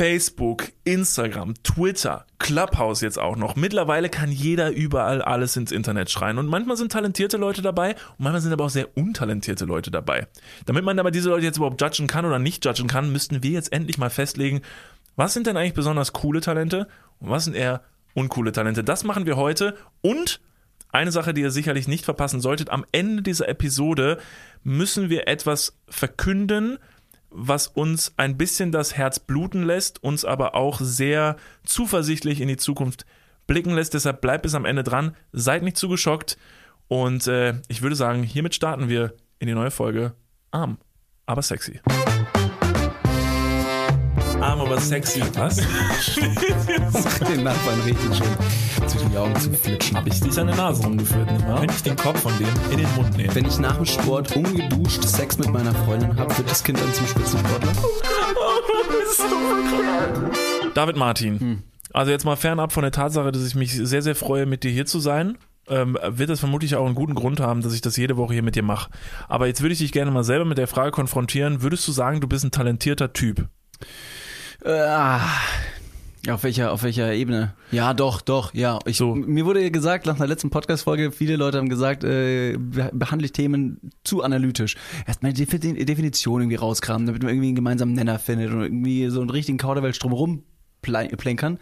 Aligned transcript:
Facebook, 0.00 0.72
Instagram, 0.84 1.52
Twitter, 1.62 2.24
Clubhouse 2.38 3.02
jetzt 3.02 3.18
auch 3.18 3.36
noch. 3.36 3.54
Mittlerweile 3.54 4.08
kann 4.08 4.32
jeder 4.32 4.70
überall 4.70 5.20
alles 5.20 5.58
ins 5.58 5.72
Internet 5.72 6.08
schreien. 6.08 6.38
Und 6.38 6.46
manchmal 6.46 6.78
sind 6.78 6.90
talentierte 6.90 7.36
Leute 7.36 7.60
dabei 7.60 7.90
und 7.90 8.20
manchmal 8.20 8.40
sind 8.40 8.54
aber 8.54 8.64
auch 8.64 8.70
sehr 8.70 8.96
untalentierte 8.96 9.66
Leute 9.66 9.90
dabei. 9.90 10.26
Damit 10.64 10.84
man 10.84 10.98
aber 10.98 11.10
diese 11.10 11.28
Leute 11.28 11.44
jetzt 11.44 11.58
überhaupt 11.58 11.82
judgen 11.82 12.06
kann 12.06 12.24
oder 12.24 12.38
nicht 12.38 12.64
judgen 12.64 12.88
kann, 12.88 13.12
müssten 13.12 13.42
wir 13.42 13.50
jetzt 13.50 13.74
endlich 13.74 13.98
mal 13.98 14.08
festlegen, 14.08 14.62
was 15.16 15.34
sind 15.34 15.46
denn 15.46 15.58
eigentlich 15.58 15.74
besonders 15.74 16.14
coole 16.14 16.40
Talente 16.40 16.88
und 17.18 17.28
was 17.28 17.44
sind 17.44 17.54
eher 17.54 17.82
uncoole 18.14 18.52
Talente. 18.52 18.82
Das 18.82 19.04
machen 19.04 19.26
wir 19.26 19.36
heute 19.36 19.76
und 20.00 20.40
eine 20.92 21.12
Sache, 21.12 21.34
die 21.34 21.42
ihr 21.42 21.50
sicherlich 21.50 21.88
nicht 21.88 22.06
verpassen 22.06 22.40
solltet, 22.40 22.70
am 22.70 22.86
Ende 22.90 23.22
dieser 23.22 23.50
Episode 23.50 24.16
müssen 24.64 25.10
wir 25.10 25.28
etwas 25.28 25.76
verkünden, 25.90 26.78
was 27.30 27.66
uns 27.68 28.12
ein 28.16 28.36
bisschen 28.36 28.72
das 28.72 28.96
Herz 28.96 29.18
bluten 29.18 29.62
lässt, 29.62 30.02
uns 30.02 30.24
aber 30.24 30.54
auch 30.54 30.80
sehr 30.80 31.36
zuversichtlich 31.64 32.40
in 32.40 32.48
die 32.48 32.56
Zukunft 32.56 33.06
blicken 33.46 33.74
lässt. 33.74 33.94
Deshalb 33.94 34.20
bleibt 34.20 34.42
bis 34.42 34.54
am 34.54 34.64
Ende 34.64 34.82
dran, 34.82 35.16
seid 35.32 35.62
nicht 35.62 35.76
zu 35.76 35.88
geschockt 35.88 36.36
und 36.88 37.26
äh, 37.28 37.54
ich 37.68 37.82
würde 37.82 37.96
sagen, 37.96 38.22
hiermit 38.22 38.54
starten 38.54 38.88
wir 38.88 39.14
in 39.38 39.46
die 39.46 39.54
neue 39.54 39.70
Folge 39.70 40.14
Arm, 40.50 40.78
aber 41.26 41.42
sexy. 41.42 41.80
Arm, 44.42 44.60
aber 44.60 44.80
sexy. 44.80 45.22
Was? 45.34 45.56
Den 47.28 47.42
Nachbarn 47.44 47.80
richtig 47.82 48.16
schön 48.16 48.88
zwischen 48.88 49.10
die 49.10 49.18
Augen 49.18 49.36
zu 49.36 49.52
flitschen. 49.52 49.96
Hab 49.96 50.06
ich 50.06 50.20
dich 50.20 50.38
an 50.38 50.46
der 50.46 50.56
Nase 50.56 50.82
rumgeführt, 50.82 51.30
nicht 51.30 51.46
wahr? 51.46 51.60
Wenn 51.60 51.70
ich 51.70 51.82
den 51.82 51.96
Kopf 51.96 52.20
von 52.20 52.32
dem 52.38 52.48
in 52.70 52.78
den 52.78 52.94
Mund 52.94 53.16
nehme. 53.16 53.34
Wenn 53.34 53.46
ich 53.46 53.58
nach 53.58 53.76
dem 53.76 53.84
Sport 53.84 54.34
ungeduscht 54.34 55.04
Sex 55.04 55.38
mit 55.38 55.50
meiner 55.50 55.74
Freundin 55.74 56.16
habe, 56.16 56.36
wird 56.36 56.50
das 56.50 56.64
Kind 56.64 56.80
dann 56.80 56.92
zum 56.94 57.06
Spitzensportler. 57.06 57.72
David 60.74 60.96
Martin. 60.96 61.40
Hm. 61.40 61.62
Also 61.92 62.10
jetzt 62.10 62.24
mal 62.24 62.36
fernab 62.36 62.72
von 62.72 62.82
der 62.82 62.92
Tatsache, 62.92 63.32
dass 63.32 63.46
ich 63.46 63.54
mich 63.54 63.72
sehr, 63.72 64.02
sehr 64.02 64.14
freue, 64.14 64.46
mit 64.46 64.64
dir 64.64 64.70
hier 64.70 64.86
zu 64.86 65.00
sein, 65.00 65.36
ähm, 65.68 65.98
wird 66.02 66.30
das 66.30 66.40
vermutlich 66.40 66.76
auch 66.76 66.86
einen 66.86 66.94
guten 66.94 67.14
Grund 67.14 67.40
haben, 67.40 67.62
dass 67.62 67.74
ich 67.74 67.80
das 67.80 67.96
jede 67.96 68.16
Woche 68.16 68.34
hier 68.34 68.42
mit 68.42 68.56
dir 68.56 68.62
mache. 68.62 68.90
Aber 69.28 69.46
jetzt 69.48 69.60
würde 69.60 69.72
ich 69.72 69.80
dich 69.80 69.92
gerne 69.92 70.10
mal 70.10 70.24
selber 70.24 70.44
mit 70.44 70.58
der 70.58 70.68
Frage 70.68 70.92
konfrontieren, 70.92 71.62
würdest 71.62 71.86
du 71.86 71.92
sagen, 71.92 72.20
du 72.20 72.28
bist 72.28 72.44
ein 72.44 72.50
talentierter 72.50 73.12
Typ? 73.12 73.48
Äh, 74.64 75.18
auf 76.30 76.42
welcher, 76.42 76.72
auf 76.72 76.82
welcher 76.82 77.12
Ebene? 77.14 77.54
Ja, 77.70 77.94
doch, 77.94 78.20
doch, 78.20 78.52
ja. 78.52 78.78
Ich, 78.84 78.98
So. 78.98 79.14
Mir 79.14 79.46
wurde 79.46 79.62
ja 79.62 79.70
gesagt, 79.70 80.04
nach 80.06 80.16
einer 80.16 80.26
letzten 80.26 80.50
Podcast-Folge, 80.50 81.12
viele 81.12 81.36
Leute 81.36 81.56
haben 81.58 81.70
gesagt, 81.70 82.04
äh, 82.04 82.56
be- 82.58 82.90
behandle 82.92 83.24
ich 83.26 83.32
Themen 83.32 83.80
zu 84.04 84.22
analytisch. 84.22 84.76
Erstmal 85.06 85.32
die 85.32 85.46
Defi- 85.46 85.84
Definition 85.84 86.42
irgendwie 86.42 86.56
rauskramen, 86.56 87.06
damit 87.06 87.22
man 87.22 87.30
irgendwie 87.30 87.48
einen 87.48 87.56
gemeinsamen 87.56 87.94
Nenner 87.94 88.18
findet 88.18 88.50
und 88.52 88.62
irgendwie 88.62 89.08
so 89.08 89.20
einen 89.20 89.30
richtigen 89.30 89.56
Kauderwelsch 89.56 89.98
drumherum 89.98 90.42
plänkern. 90.82 91.58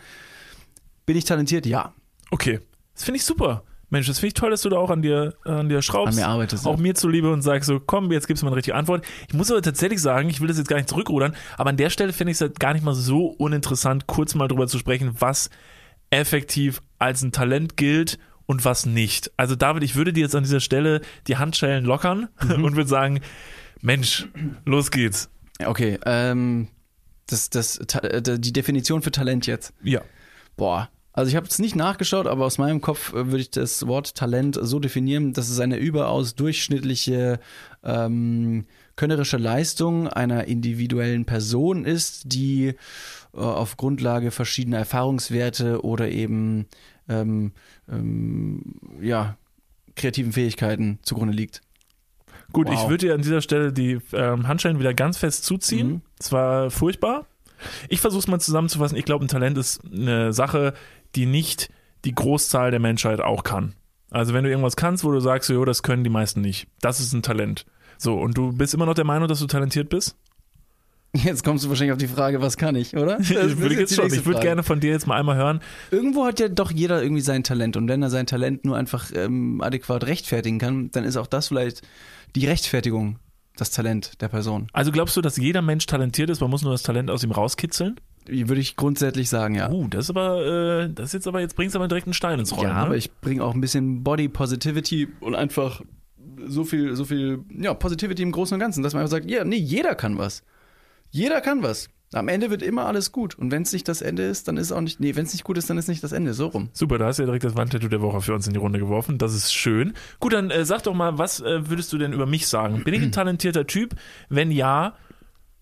Bin 1.06 1.16
ich 1.16 1.24
talentiert? 1.24 1.64
Ja. 1.64 1.94
Okay, 2.30 2.58
das 2.94 3.04
finde 3.04 3.18
ich 3.18 3.24
super. 3.24 3.62
Mensch, 3.90 4.06
das 4.06 4.18
finde 4.18 4.28
ich 4.28 4.34
toll, 4.34 4.50
dass 4.50 4.62
du 4.62 4.68
da 4.68 4.76
auch 4.76 4.90
an 4.90 5.00
dir, 5.02 5.34
an 5.44 5.68
dir 5.68 5.80
schraubst. 5.82 6.18
An 6.18 6.22
mir 6.24 6.28
arbeitest, 6.28 6.64
ja. 6.66 6.70
Auch 6.70 6.76
mir 6.76 6.94
zuliebe 6.94 7.32
und 7.32 7.40
sagst 7.42 7.66
so, 7.68 7.80
komm, 7.80 8.12
jetzt 8.12 8.26
gibst 8.26 8.42
du 8.42 8.46
mal 8.46 8.50
eine 8.50 8.56
richtige 8.56 8.76
Antwort. 8.76 9.04
Ich 9.28 9.34
muss 9.34 9.50
aber 9.50 9.62
tatsächlich 9.62 10.00
sagen, 10.02 10.28
ich 10.28 10.40
will 10.40 10.48
das 10.48 10.58
jetzt 10.58 10.68
gar 10.68 10.76
nicht 10.76 10.88
zurückrudern, 10.88 11.34
aber 11.56 11.70
an 11.70 11.76
der 11.78 11.88
Stelle 11.90 12.12
finde 12.12 12.32
ich 12.32 12.36
es 12.36 12.40
halt 12.42 12.60
gar 12.60 12.74
nicht 12.74 12.84
mal 12.84 12.94
so 12.94 13.26
uninteressant, 13.26 14.06
kurz 14.06 14.34
mal 14.34 14.46
drüber 14.48 14.66
zu 14.66 14.78
sprechen, 14.78 15.12
was 15.18 15.48
effektiv 16.10 16.82
als 16.98 17.22
ein 17.22 17.32
Talent 17.32 17.76
gilt 17.76 18.18
und 18.46 18.64
was 18.64 18.86
nicht. 18.86 19.30
Also 19.36 19.56
David, 19.56 19.82
ich 19.82 19.94
würde 19.94 20.12
dir 20.12 20.22
jetzt 20.22 20.34
an 20.34 20.42
dieser 20.42 20.60
Stelle 20.60 21.00
die 21.26 21.36
Handschellen 21.36 21.84
lockern 21.84 22.28
Mhm. 22.42 22.64
und 22.64 22.76
würde 22.76 22.88
sagen, 22.88 23.20
Mensch, 23.80 24.26
los 24.64 24.90
geht's. 24.90 25.30
Ja, 25.60 25.68
Okay, 25.68 25.98
ähm, 26.06 26.68
das, 27.26 27.50
das, 27.50 27.78
äh, 27.78 28.22
die 28.38 28.52
Definition 28.52 29.02
für 29.02 29.10
Talent 29.10 29.46
jetzt. 29.46 29.72
Ja. 29.82 30.00
Boah. 30.56 30.88
Also 31.18 31.30
ich 31.30 31.34
habe 31.34 31.48
es 31.48 31.58
nicht 31.58 31.74
nachgeschaut, 31.74 32.28
aber 32.28 32.44
aus 32.46 32.58
meinem 32.58 32.80
Kopf 32.80 33.12
äh, 33.12 33.26
würde 33.26 33.40
ich 33.40 33.50
das 33.50 33.88
Wort 33.88 34.14
Talent 34.14 34.56
so 34.62 34.78
definieren, 34.78 35.32
dass 35.32 35.50
es 35.50 35.58
eine 35.58 35.76
überaus 35.76 36.36
durchschnittliche 36.36 37.40
ähm, 37.82 38.66
könnerische 38.94 39.36
Leistung 39.36 40.06
einer 40.06 40.44
individuellen 40.44 41.24
Person 41.24 41.84
ist, 41.84 42.32
die 42.32 42.68
äh, 43.34 43.36
auf 43.36 43.76
Grundlage 43.76 44.30
verschiedener 44.30 44.78
Erfahrungswerte 44.78 45.84
oder 45.84 46.08
eben 46.08 46.66
ähm, 47.08 47.50
ähm, 47.90 48.76
ja 49.02 49.36
kreativen 49.96 50.30
Fähigkeiten 50.30 51.00
zugrunde 51.02 51.34
liegt. 51.34 51.62
Gut, 52.52 52.68
Wow. 52.68 52.74
ich 52.74 52.88
würde 52.88 53.06
dir 53.08 53.14
an 53.14 53.22
dieser 53.22 53.40
Stelle 53.40 53.72
die 53.72 53.98
ähm, 54.12 54.46
Handschellen 54.46 54.78
wieder 54.78 54.94
ganz 54.94 55.18
fest 55.18 55.44
zuziehen. 55.44 55.88
Mhm. 55.88 56.02
Es 56.20 56.30
war 56.30 56.70
furchtbar. 56.70 57.26
Ich 57.88 58.00
versuche 58.00 58.20
es 58.20 58.28
mal 58.28 58.38
zusammenzufassen. 58.38 58.96
Ich 58.96 59.04
glaube, 59.04 59.24
ein 59.24 59.28
Talent 59.28 59.58
ist 59.58 59.80
eine 59.84 60.32
Sache, 60.32 60.74
die 61.14 61.26
nicht 61.26 61.70
die 62.04 62.14
Großzahl 62.14 62.70
der 62.70 62.80
Menschheit 62.80 63.20
auch 63.20 63.42
kann. 63.44 63.74
Also 64.10 64.32
wenn 64.34 64.44
du 64.44 64.50
irgendwas 64.50 64.76
kannst, 64.76 65.04
wo 65.04 65.10
du 65.12 65.20
sagst, 65.20 65.48
jo, 65.50 65.64
das 65.64 65.82
können 65.82 66.04
die 66.04 66.10
meisten 66.10 66.40
nicht. 66.40 66.66
Das 66.80 67.00
ist 67.00 67.12
ein 67.12 67.22
Talent. 67.22 67.66
So, 67.98 68.14
und 68.14 68.38
du 68.38 68.52
bist 68.52 68.72
immer 68.74 68.86
noch 68.86 68.94
der 68.94 69.04
Meinung, 69.04 69.28
dass 69.28 69.40
du 69.40 69.46
talentiert 69.46 69.88
bist? 69.90 70.16
Jetzt 71.14 71.42
kommst 71.42 71.64
du 71.64 71.68
wahrscheinlich 71.70 71.92
auf 71.92 71.98
die 71.98 72.06
Frage, 72.06 72.40
was 72.42 72.56
kann 72.56 72.76
ich, 72.76 72.94
oder? 72.96 73.16
Das- 73.18 73.28
das 73.28 73.56
würde 73.58 73.74
ich 73.74 73.80
jetzt 73.80 73.94
schon. 73.94 74.06
Ich 74.12 74.24
würde 74.26 74.40
gerne 74.40 74.62
von 74.62 74.78
dir 74.80 74.90
jetzt 74.92 75.06
mal 75.06 75.18
einmal 75.18 75.36
hören. 75.36 75.60
Irgendwo 75.90 76.24
hat 76.26 76.38
ja 76.38 76.48
doch 76.48 76.70
jeder 76.70 77.02
irgendwie 77.02 77.22
sein 77.22 77.42
Talent 77.44 77.76
und 77.76 77.88
wenn 77.88 78.02
er 78.02 78.10
sein 78.10 78.26
Talent 78.26 78.64
nur 78.64 78.76
einfach 78.76 79.10
ähm, 79.14 79.60
adäquat 79.62 80.04
rechtfertigen 80.06 80.58
kann, 80.58 80.90
dann 80.92 81.04
ist 81.04 81.16
auch 81.16 81.26
das 81.26 81.48
vielleicht 81.48 81.82
die 82.36 82.46
Rechtfertigung, 82.46 83.18
das 83.56 83.70
Talent 83.70 84.20
der 84.20 84.28
Person. 84.28 84.68
Also 84.72 84.92
glaubst 84.92 85.16
du, 85.16 85.22
dass 85.22 85.36
jeder 85.38 85.62
Mensch 85.62 85.86
talentiert 85.86 86.28
ist? 86.30 86.40
Man 86.40 86.50
muss 86.50 86.62
nur 86.62 86.72
das 86.72 86.82
Talent 86.82 87.10
aus 87.10 87.24
ihm 87.24 87.32
rauskitzeln? 87.32 87.98
Würde 88.28 88.60
ich 88.60 88.76
grundsätzlich 88.76 89.28
sagen, 89.28 89.54
ja. 89.54 89.70
Uh, 89.70 89.88
das 89.88 90.04
ist 90.04 90.10
aber, 90.10 90.44
äh, 90.84 90.92
das 90.92 91.12
jetzt 91.12 91.26
aber, 91.26 91.40
jetzt 91.40 91.56
bringst 91.56 91.74
du 91.74 91.78
aber 91.78 91.88
direkt 91.88 92.06
einen 92.06 92.14
Stein 92.14 92.38
ins 92.38 92.56
Rollen. 92.56 92.68
ja, 92.68 92.74
ne? 92.74 92.80
aber 92.80 92.96
ich 92.96 93.12
bringe 93.12 93.42
auch 93.42 93.54
ein 93.54 93.60
bisschen 93.60 94.04
Body 94.04 94.28
Positivity 94.28 95.08
und 95.20 95.34
einfach 95.34 95.82
so 96.46 96.64
viel, 96.64 96.94
so 96.94 97.04
viel, 97.04 97.44
ja, 97.50 97.74
Positivity 97.74 98.22
im 98.22 98.32
Großen 98.32 98.54
und 98.54 98.60
Ganzen, 98.60 98.82
dass 98.82 98.92
man 98.92 99.02
einfach 99.02 99.12
sagt, 99.12 99.30
ja, 99.30 99.44
nee, 99.44 99.56
jeder 99.56 99.94
kann 99.94 100.18
was. 100.18 100.42
Jeder 101.10 101.40
kann 101.40 101.62
was. 101.62 101.88
Am 102.12 102.28
Ende 102.28 102.48
wird 102.48 102.62
immer 102.62 102.86
alles 102.86 103.12
gut. 103.12 103.34
Und 103.34 103.50
wenn 103.50 103.62
es 103.62 103.72
nicht 103.72 103.86
das 103.86 104.00
Ende 104.00 104.22
ist, 104.22 104.48
dann 104.48 104.56
ist 104.56 104.72
auch 104.72 104.80
nicht, 104.80 104.98
nee, 104.98 105.14
wenn 105.14 105.26
es 105.26 105.32
nicht 105.32 105.44
gut 105.44 105.58
ist, 105.58 105.68
dann 105.68 105.76
ist 105.76 105.88
nicht 105.88 106.02
das 106.02 106.12
Ende. 106.12 106.32
So 106.32 106.46
rum. 106.46 106.70
Super, 106.72 106.96
da 106.96 107.06
hast 107.06 107.18
du 107.18 107.22
ja 107.22 107.26
direkt 107.26 107.44
das 107.44 107.54
Wandtattoo 107.54 107.88
der 107.88 108.00
Woche 108.00 108.22
für 108.22 108.34
uns 108.34 108.46
in 108.46 108.54
die 108.54 108.58
Runde 108.58 108.78
geworfen. 108.78 109.18
Das 109.18 109.34
ist 109.34 109.52
schön. 109.52 109.92
Gut, 110.18 110.32
dann 110.32 110.50
äh, 110.50 110.64
sag 110.64 110.82
doch 110.84 110.94
mal, 110.94 111.18
was 111.18 111.40
äh, 111.40 111.68
würdest 111.68 111.92
du 111.92 111.98
denn 111.98 112.14
über 112.14 112.24
mich 112.24 112.46
sagen? 112.46 112.82
Bin 112.82 112.94
ich 112.94 113.02
ein 113.02 113.12
talentierter 113.12 113.66
Typ? 113.66 113.94
Wenn 114.30 114.50
ja, 114.50 114.96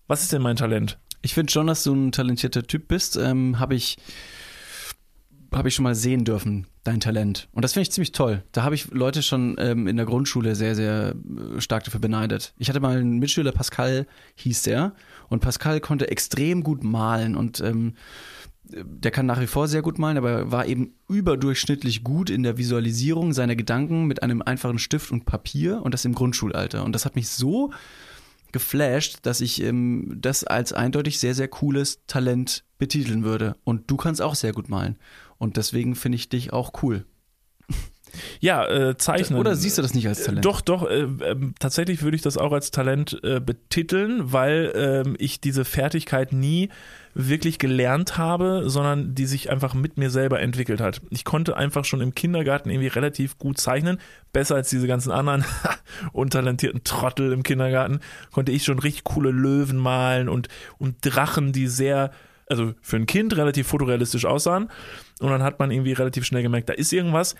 was 0.07 0.21
ist 0.21 0.31
denn 0.31 0.41
mein 0.41 0.55
Talent? 0.55 0.97
Ich 1.21 1.33
finde 1.33 1.51
schon, 1.51 1.67
dass 1.67 1.83
du 1.83 1.93
ein 1.93 2.11
talentierter 2.11 2.63
Typ 2.63 2.87
bist. 2.87 3.17
Ähm, 3.17 3.59
habe 3.59 3.75
ich, 3.75 3.97
hab 5.51 5.65
ich 5.65 5.75
schon 5.75 5.83
mal 5.83 5.95
sehen 5.95 6.25
dürfen, 6.25 6.67
dein 6.83 6.99
Talent. 6.99 7.49
Und 7.51 7.63
das 7.63 7.73
finde 7.73 7.83
ich 7.83 7.91
ziemlich 7.91 8.11
toll. 8.11 8.43
Da 8.51 8.63
habe 8.63 8.75
ich 8.75 8.91
Leute 8.91 9.21
schon 9.21 9.55
ähm, 9.59 9.87
in 9.87 9.97
der 9.97 10.05
Grundschule 10.05 10.55
sehr, 10.55 10.75
sehr 10.75 11.15
äh, 11.55 11.61
stark 11.61 11.83
dafür 11.83 11.99
beneidet. 11.99 12.53
Ich 12.57 12.69
hatte 12.69 12.79
mal 12.79 12.97
einen 12.97 13.19
Mitschüler, 13.19 13.51
Pascal 13.51 14.07
hieß 14.35 14.63
der. 14.63 14.93
Und 15.29 15.41
Pascal 15.41 15.79
konnte 15.79 16.09
extrem 16.09 16.63
gut 16.63 16.83
malen 16.83 17.35
und 17.35 17.59
ähm, 17.59 17.93
der 18.69 19.11
kann 19.11 19.25
nach 19.25 19.39
wie 19.39 19.47
vor 19.47 19.67
sehr 19.67 19.81
gut 19.81 19.97
malen, 19.97 20.17
aber 20.17 20.51
war 20.51 20.65
eben 20.65 20.93
überdurchschnittlich 21.07 22.03
gut 22.03 22.29
in 22.29 22.43
der 22.43 22.57
Visualisierung 22.57 23.33
seiner 23.33 23.55
Gedanken 23.55 24.05
mit 24.05 24.23
einem 24.23 24.41
einfachen 24.41 24.79
Stift 24.79 25.11
und 25.11 25.25
Papier 25.25 25.81
und 25.83 25.93
das 25.93 26.05
im 26.05 26.13
Grundschulalter. 26.13 26.83
Und 26.83 26.93
das 26.93 27.05
hat 27.05 27.15
mich 27.15 27.29
so 27.29 27.71
geflasht, 28.51 29.19
dass 29.23 29.41
ich 29.41 29.61
ähm, 29.61 30.17
das 30.19 30.43
als 30.43 30.73
eindeutig 30.73 31.19
sehr, 31.19 31.35
sehr 31.35 31.47
cooles 31.47 32.05
Talent 32.07 32.63
betiteln 32.77 33.23
würde. 33.23 33.55
Und 33.63 33.89
du 33.89 33.97
kannst 33.97 34.21
auch 34.21 34.35
sehr 34.35 34.53
gut 34.53 34.69
malen. 34.69 34.97
Und 35.37 35.57
deswegen 35.57 35.95
finde 35.95 36.15
ich 36.17 36.29
dich 36.29 36.53
auch 36.53 36.71
cool. 36.83 37.05
Ja, 38.39 38.65
äh, 38.67 38.97
zeichnen. 38.97 39.37
Oder 39.37 39.55
siehst 39.55 39.77
du 39.77 39.81
das 39.81 39.93
nicht 39.93 40.07
als 40.07 40.23
Talent? 40.23 40.43
Doch, 40.45 40.61
doch. 40.61 40.89
Äh, 40.89 41.01
ähm, 41.01 41.53
tatsächlich 41.59 42.01
würde 42.01 42.15
ich 42.15 42.21
das 42.21 42.37
auch 42.37 42.53
als 42.53 42.71
Talent 42.71 43.19
äh, 43.21 43.39
betiteln, 43.39 44.31
weil 44.31 44.71
ähm, 44.75 45.15
ich 45.19 45.41
diese 45.41 45.65
Fertigkeit 45.65 46.31
nie 46.31 46.69
wirklich 47.19 47.57
gelernt 47.57 48.19
habe, 48.19 48.69
sondern 48.69 49.15
die 49.15 49.25
sich 49.25 49.49
einfach 49.49 49.73
mit 49.73 49.97
mir 49.97 50.11
selber 50.11 50.39
entwickelt 50.39 50.79
hat. 50.79 51.01
Ich 51.09 51.25
konnte 51.25 51.57
einfach 51.57 51.83
schon 51.83 51.99
im 51.99 52.13
Kindergarten 52.13 52.69
irgendwie 52.69 52.89
relativ 52.89 53.39
gut 53.39 53.57
zeichnen, 53.57 53.97
besser 54.33 54.53
als 54.53 54.69
diese 54.69 54.85
ganzen 54.85 55.11
anderen 55.11 55.43
untalentierten 56.13 56.83
Trottel 56.83 57.33
im 57.33 57.41
Kindergarten, 57.41 58.01
konnte 58.31 58.51
ich 58.51 58.63
schon 58.63 58.77
richtig 58.77 59.03
coole 59.03 59.31
Löwen 59.31 59.77
malen 59.77 60.29
und, 60.29 60.47
und 60.77 60.97
Drachen, 61.01 61.53
die 61.53 61.65
sehr, 61.67 62.11
also 62.45 62.75
für 62.81 62.97
ein 62.97 63.07
Kind 63.07 63.35
relativ 63.35 63.67
fotorealistisch 63.67 64.25
aussahen. 64.25 64.69
Und 65.19 65.31
dann 65.31 65.41
hat 65.41 65.57
man 65.57 65.71
irgendwie 65.71 65.93
relativ 65.93 66.23
schnell 66.23 66.43
gemerkt, 66.43 66.69
da 66.69 66.73
ist 66.73 66.93
irgendwas. 66.93 67.33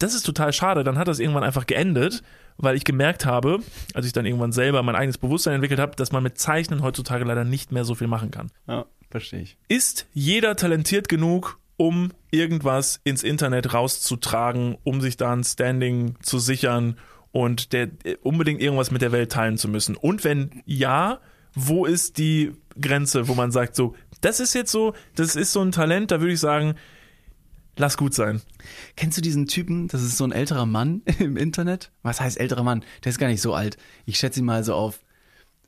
Das 0.00 0.14
ist 0.14 0.24
total 0.24 0.52
schade. 0.52 0.82
Dann 0.82 0.98
hat 0.98 1.06
das 1.06 1.20
irgendwann 1.20 1.44
einfach 1.44 1.66
geendet, 1.66 2.24
weil 2.56 2.74
ich 2.74 2.84
gemerkt 2.84 3.24
habe, 3.26 3.60
als 3.94 4.06
ich 4.06 4.12
dann 4.12 4.26
irgendwann 4.26 4.50
selber 4.50 4.82
mein 4.82 4.96
eigenes 4.96 5.18
Bewusstsein 5.18 5.54
entwickelt 5.54 5.78
habe, 5.78 5.94
dass 5.94 6.10
man 6.10 6.22
mit 6.24 6.38
Zeichnen 6.38 6.82
heutzutage 6.82 7.24
leider 7.24 7.44
nicht 7.44 7.70
mehr 7.70 7.84
so 7.84 7.94
viel 7.94 8.08
machen 8.08 8.32
kann. 8.32 8.50
Ja, 8.66 8.86
verstehe 9.10 9.42
ich. 9.42 9.56
Ist 9.68 10.06
jeder 10.12 10.56
talentiert 10.56 11.08
genug, 11.08 11.58
um 11.76 12.12
irgendwas 12.30 13.00
ins 13.04 13.22
Internet 13.22 13.72
rauszutragen, 13.72 14.76
um 14.82 15.00
sich 15.00 15.16
da 15.16 15.32
ein 15.32 15.44
Standing 15.44 16.16
zu 16.20 16.38
sichern 16.38 16.96
und 17.32 17.72
der, 17.72 17.90
unbedingt 18.22 18.60
irgendwas 18.60 18.90
mit 18.90 19.02
der 19.02 19.12
Welt 19.12 19.30
teilen 19.32 19.58
zu 19.58 19.68
müssen? 19.68 19.96
Und 19.96 20.24
wenn 20.24 20.62
ja, 20.66 21.20
wo 21.54 21.84
ist 21.84 22.18
die 22.18 22.52
Grenze, 22.80 23.28
wo 23.28 23.34
man 23.34 23.50
sagt, 23.50 23.76
so, 23.76 23.94
Das 24.20 24.40
ist 24.40 24.54
jetzt 24.54 24.70
so, 24.70 24.94
das 25.14 25.36
ist 25.36 25.52
so 25.52 25.62
ein 25.62 25.72
Talent, 25.72 26.10
da 26.10 26.20
würde 26.20 26.34
ich 26.34 26.40
sagen, 26.40 26.74
lass 27.80 27.96
gut 27.96 28.14
sein. 28.14 28.40
Kennst 28.94 29.18
du 29.18 29.22
diesen 29.22 29.46
Typen? 29.46 29.88
Das 29.88 30.02
ist 30.02 30.16
so 30.16 30.24
ein 30.24 30.32
älterer 30.32 30.66
Mann 30.66 31.02
im 31.18 31.36
Internet. 31.36 31.90
Was 32.02 32.20
heißt 32.20 32.38
älterer 32.38 32.62
Mann? 32.62 32.84
Der 33.02 33.10
ist 33.10 33.18
gar 33.18 33.28
nicht 33.28 33.40
so 33.40 33.54
alt. 33.54 33.76
Ich 34.06 34.18
schätze 34.18 34.40
ihn 34.40 34.46
mal 34.46 34.62
so 34.62 34.74
auf 34.74 35.00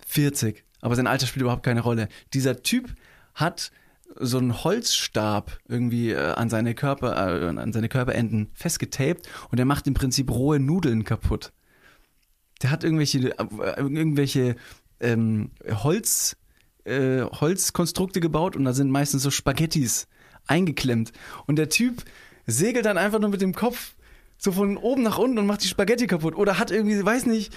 40. 0.06 0.62
Aber 0.80 0.94
sein 0.94 1.06
Alter 1.06 1.26
spielt 1.26 1.42
überhaupt 1.42 1.64
keine 1.64 1.80
Rolle. 1.80 2.08
Dieser 2.34 2.62
Typ 2.62 2.94
hat 3.34 3.72
so 4.18 4.38
einen 4.38 4.62
Holzstab 4.62 5.58
irgendwie 5.68 6.10
äh, 6.10 6.32
an 6.34 6.50
seine 6.50 6.74
Körper, 6.74 7.16
äh, 7.16 7.48
an 7.48 7.72
seine 7.72 7.88
Körperenden 7.88 8.50
festgetaped 8.52 9.26
und 9.50 9.56
der 9.56 9.64
macht 9.64 9.86
im 9.86 9.94
Prinzip 9.94 10.30
rohe 10.30 10.60
Nudeln 10.60 11.04
kaputt. 11.04 11.52
Der 12.60 12.70
hat 12.70 12.84
irgendwelche, 12.84 13.30
äh, 13.38 13.80
irgendwelche 13.80 14.56
ähm, 15.00 15.50
Holz, 15.66 16.36
äh, 16.84 17.22
Holzkonstrukte 17.22 18.20
gebaut 18.20 18.54
und 18.54 18.64
da 18.64 18.74
sind 18.74 18.90
meistens 18.90 19.22
so 19.22 19.30
Spaghettis 19.30 20.08
eingeklemmt. 20.46 21.12
Und 21.46 21.56
der 21.56 21.68
Typ 21.68 22.02
segelt 22.46 22.86
dann 22.86 22.98
einfach 22.98 23.18
nur 23.20 23.30
mit 23.30 23.40
dem 23.40 23.54
Kopf 23.54 23.92
so 24.38 24.52
von 24.52 24.76
oben 24.76 25.02
nach 25.02 25.18
unten 25.18 25.38
und 25.38 25.46
macht 25.46 25.62
die 25.62 25.68
Spaghetti 25.68 26.06
kaputt. 26.06 26.34
Oder 26.36 26.58
hat 26.58 26.70
irgendwie, 26.70 27.04
weiß 27.04 27.26
nicht, 27.26 27.56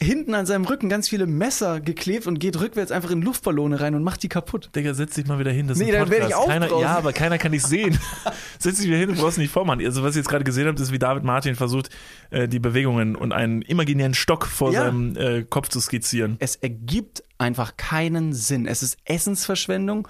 hinten 0.00 0.34
an 0.34 0.46
seinem 0.46 0.64
Rücken 0.64 0.88
ganz 0.88 1.08
viele 1.08 1.26
Messer 1.26 1.80
geklebt 1.80 2.26
und 2.28 2.38
geht 2.38 2.60
rückwärts 2.60 2.92
einfach 2.92 3.10
in 3.10 3.20
Luftballone 3.22 3.80
rein 3.80 3.94
und 3.96 4.04
macht 4.04 4.22
die 4.22 4.28
kaputt. 4.28 4.70
Digga, 4.74 4.94
setz 4.94 5.14
dich 5.14 5.26
mal 5.26 5.38
wieder 5.40 5.50
hin. 5.50 5.66
Das 5.66 5.76
ist 5.78 5.84
Nee, 5.84 5.90
dann 5.92 6.08
werd 6.10 6.28
ich 6.28 6.34
auch 6.34 6.46
keiner. 6.46 6.68
Ja, 6.80 6.96
aber 6.96 7.12
keiner 7.12 7.38
kann 7.38 7.52
dich 7.52 7.62
sehen. 7.64 7.98
setz 8.58 8.78
dich 8.78 8.86
wieder 8.86 8.96
hin, 8.96 9.08
du 9.08 9.20
brauchst 9.20 9.38
nicht 9.38 9.50
vormachen. 9.50 9.84
Also, 9.84 10.02
was 10.04 10.14
ihr 10.14 10.20
jetzt 10.20 10.28
gerade 10.28 10.44
gesehen 10.44 10.68
habt, 10.68 10.78
ist, 10.78 10.92
wie 10.92 10.98
David 11.00 11.24
Martin 11.24 11.56
versucht, 11.56 11.90
äh, 12.30 12.46
die 12.46 12.60
Bewegungen 12.60 13.16
und 13.16 13.32
einen 13.32 13.62
imaginären 13.62 14.14
Stock 14.14 14.46
vor 14.46 14.72
Ja. 14.72 14.84
seinem 14.84 15.16
äh, 15.16 15.42
Kopf 15.42 15.68
zu 15.68 15.80
skizzieren. 15.80 16.36
Es 16.38 16.54
ergibt 16.56 17.24
einfach 17.38 17.76
keinen 17.76 18.32
Sinn. 18.32 18.66
Es 18.66 18.82
ist 18.84 18.98
Essensverschwendung, 19.04 20.06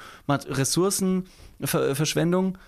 Mat- 1.58 1.74
Ressourcenverschwendung. 1.74 2.58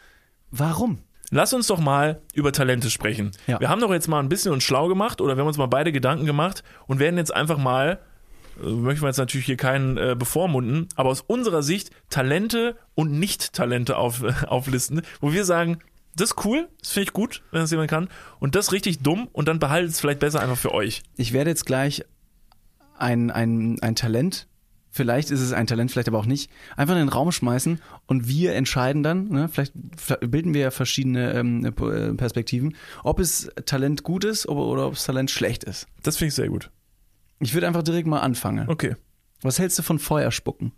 Warum? 0.51 0.99
Lass 1.31 1.53
uns 1.53 1.69
doch 1.69 1.79
mal 1.79 2.21
über 2.35 2.51
Talente 2.53 2.91
sprechen. 2.91 3.31
Ja. 3.47 3.61
Wir 3.61 3.69
haben 3.69 3.81
doch 3.81 3.93
jetzt 3.93 4.09
mal 4.09 4.19
ein 4.19 4.29
bisschen 4.29 4.53
uns 4.53 4.65
schlau 4.65 4.89
gemacht 4.89 5.21
oder 5.21 5.37
wir 5.37 5.41
haben 5.43 5.49
uns 5.49 5.59
mal 5.59 5.67
beide 5.67 5.93
Gedanken 5.93 6.27
gemacht 6.27 6.65
und 6.89 6.99
werden 6.99 7.17
jetzt 7.19 7.33
einfach 7.33 7.57
mal, 7.59 8.01
äh, 8.61 8.67
möchten 8.69 9.03
wir 9.03 9.09
jetzt 9.09 9.19
natürlich 9.19 9.47
hier 9.47 9.57
keinen 9.57 9.97
äh, 9.97 10.17
bevormunden, 10.19 10.89
aber 10.97 11.11
aus 11.11 11.21
unserer 11.21 11.63
Sicht 11.63 11.91
Talente 12.11 12.77
und 12.97 13.13
Nicht-Talente 13.13 13.97
auf, 13.97 14.23
äh, 14.25 14.33
auflisten, 14.49 15.03
wo 15.21 15.33
wir 15.33 15.45
sagen, 15.45 15.79
das 16.17 16.31
ist 16.31 16.45
cool, 16.45 16.69
das 16.81 16.91
finde 16.91 17.05
ich 17.05 17.13
gut, 17.13 17.43
wenn 17.53 17.61
das 17.61 17.71
jemand 17.71 17.89
kann, 17.91 18.09
und 18.41 18.57
das 18.57 18.73
richtig 18.73 18.99
dumm 18.99 19.29
und 19.33 19.47
dann 19.47 19.61
behaltet 19.61 19.93
es 19.93 20.01
vielleicht 20.01 20.19
besser 20.19 20.41
einfach 20.41 20.59
für 20.59 20.75
euch. 20.75 21.05
Ich 21.17 21.33
werde 21.33 21.51
jetzt 21.51 21.65
gleich 21.65 22.05
ein, 22.99 23.31
ein, 23.31 23.79
ein 23.81 23.95
Talent, 23.95 24.49
vielleicht 24.91 25.31
ist 25.31 25.41
es 25.41 25.53
ein 25.53 25.67
Talent, 25.67 25.91
vielleicht 25.91 26.09
aber 26.09 26.19
auch 26.19 26.27
nicht, 26.27 26.51
einfach 26.77 26.95
in 26.95 27.01
den 27.01 27.09
Raum 27.09 27.33
schmeißen 27.33 27.81
und 28.07 28.29
wir 28.29 28.55
entscheiden 28.55 29.03
dann, 29.03 29.29
ne, 29.29 29.49
vielleicht 29.49 29.73
bilden 30.21 30.55
wir 30.55 30.61
ja 30.63 30.71
verschiedene 30.71 31.33
ähm, 31.33 31.65
äh, 31.65 32.15
Perspektiven, 32.15 32.77
ob 33.05 33.21
es 33.21 33.51
Talent 33.67 34.03
gut 34.03 34.25
ist 34.25 34.49
oder, 34.49 34.61
oder 34.61 34.87
ob 34.87 34.95
es 34.95 35.05
Talent 35.05 35.31
schlecht 35.31 35.65
ist. 35.65 35.87
Das 36.03 36.17
finde 36.17 36.29
ich 36.29 36.35
sehr 36.35 36.49
gut. 36.49 36.71
Ich 37.41 37.55
würde 37.55 37.67
einfach 37.67 37.83
direkt 37.83 38.07
mal 38.07 38.21
anfangen. 38.21 38.69
Okay. 38.69 38.97
Was 39.43 39.59
hältst 39.59 39.79
du 39.79 39.83
von 39.83 39.99
Feuerspucken? 39.99 40.73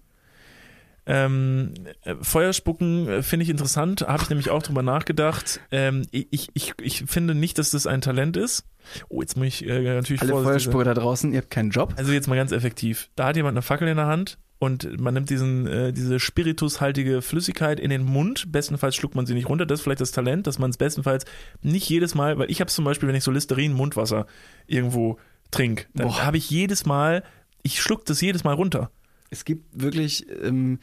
Ähm, 1.05 1.75
äh, 2.03 2.15
Feuerspucken 2.21 3.09
äh, 3.09 3.23
finde 3.23 3.45
ich 3.45 3.51
interessant, 3.51 4.03
habe 4.03 4.23
ich 4.23 4.29
nämlich 4.29 4.51
auch 4.51 4.63
drüber 4.63 4.83
nachgedacht. 4.83 5.61
Ähm, 5.73 6.07
ich, 6.13 6.49
ich, 6.55 6.75
ich 6.81 7.05
finde 7.07 7.35
nicht, 7.35 7.59
dass 7.59 7.71
das 7.71 7.87
ein 7.87 8.01
Talent 8.01 8.37
ist. 8.37 8.65
Oh, 9.09 9.21
jetzt 9.21 9.37
muss 9.37 9.49
ich 9.49 9.67
äh, 9.67 9.95
natürlich 9.95 10.23
Alle. 10.23 10.33
Feuerspucker 10.33 10.85
da 10.85 10.95
draußen, 10.95 11.33
ihr 11.33 11.39
habt 11.39 11.51
keinen 11.51 11.71
Job. 11.71 11.95
Also 11.97 12.13
jetzt 12.13 12.29
mal 12.29 12.37
ganz 12.37 12.53
effektiv. 12.53 13.11
Da 13.17 13.27
hat 13.27 13.37
jemand 13.37 13.55
eine 13.55 13.63
Fackel 13.63 13.89
in 13.89 13.97
der 13.97 14.07
Hand 14.07 14.39
und 14.63 15.01
man 15.01 15.15
nimmt 15.15 15.29
diesen, 15.29 15.67
äh, 15.67 15.93
diese 15.93 16.21
spiritushaltige 16.21 17.21
Flüssigkeit 17.21 17.81
in 17.81 17.91
den 17.91 18.05
Mund. 18.05 18.53
Bestenfalls 18.53 18.95
schluckt 18.95 19.17
man 19.17 19.27
sie 19.27 19.35
nicht 19.35 19.49
runter. 19.49 19.67
Das 19.67 19.81
ist 19.81 19.83
vielleicht 19.83 20.01
das 20.01 20.13
Talent, 20.13 20.47
dass 20.47 20.61
man 20.61 20.71
es 20.71 20.77
bestenfalls 20.77 21.25
nicht 21.63 21.89
jedes 21.89 22.15
Mal, 22.15 22.39
weil 22.39 22.49
ich 22.49 22.61
habe 22.61 22.69
es 22.69 22.75
zum 22.77 22.85
Beispiel, 22.85 23.09
wenn 23.09 23.17
ich 23.17 23.25
so 23.25 23.33
Listerin 23.33 23.73
Mundwasser 23.73 24.27
irgendwo 24.69 25.19
trinke, 25.51 25.87
dann 25.95 26.17
habe 26.25 26.37
ich 26.37 26.49
jedes 26.49 26.87
Mal, 26.87 27.25
ich 27.63 27.83
schluck 27.83 28.05
das 28.05 28.21
jedes 28.21 28.45
Mal 28.45 28.55
runter. 28.55 28.93
Es 29.33 29.47
gibt 29.47 29.81
wirklich, 29.81 30.27
ähm, 30.43 30.79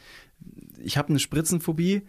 ich 0.79 0.97
habe 0.97 1.09
eine 1.09 1.19
Spritzenphobie, 1.19 2.01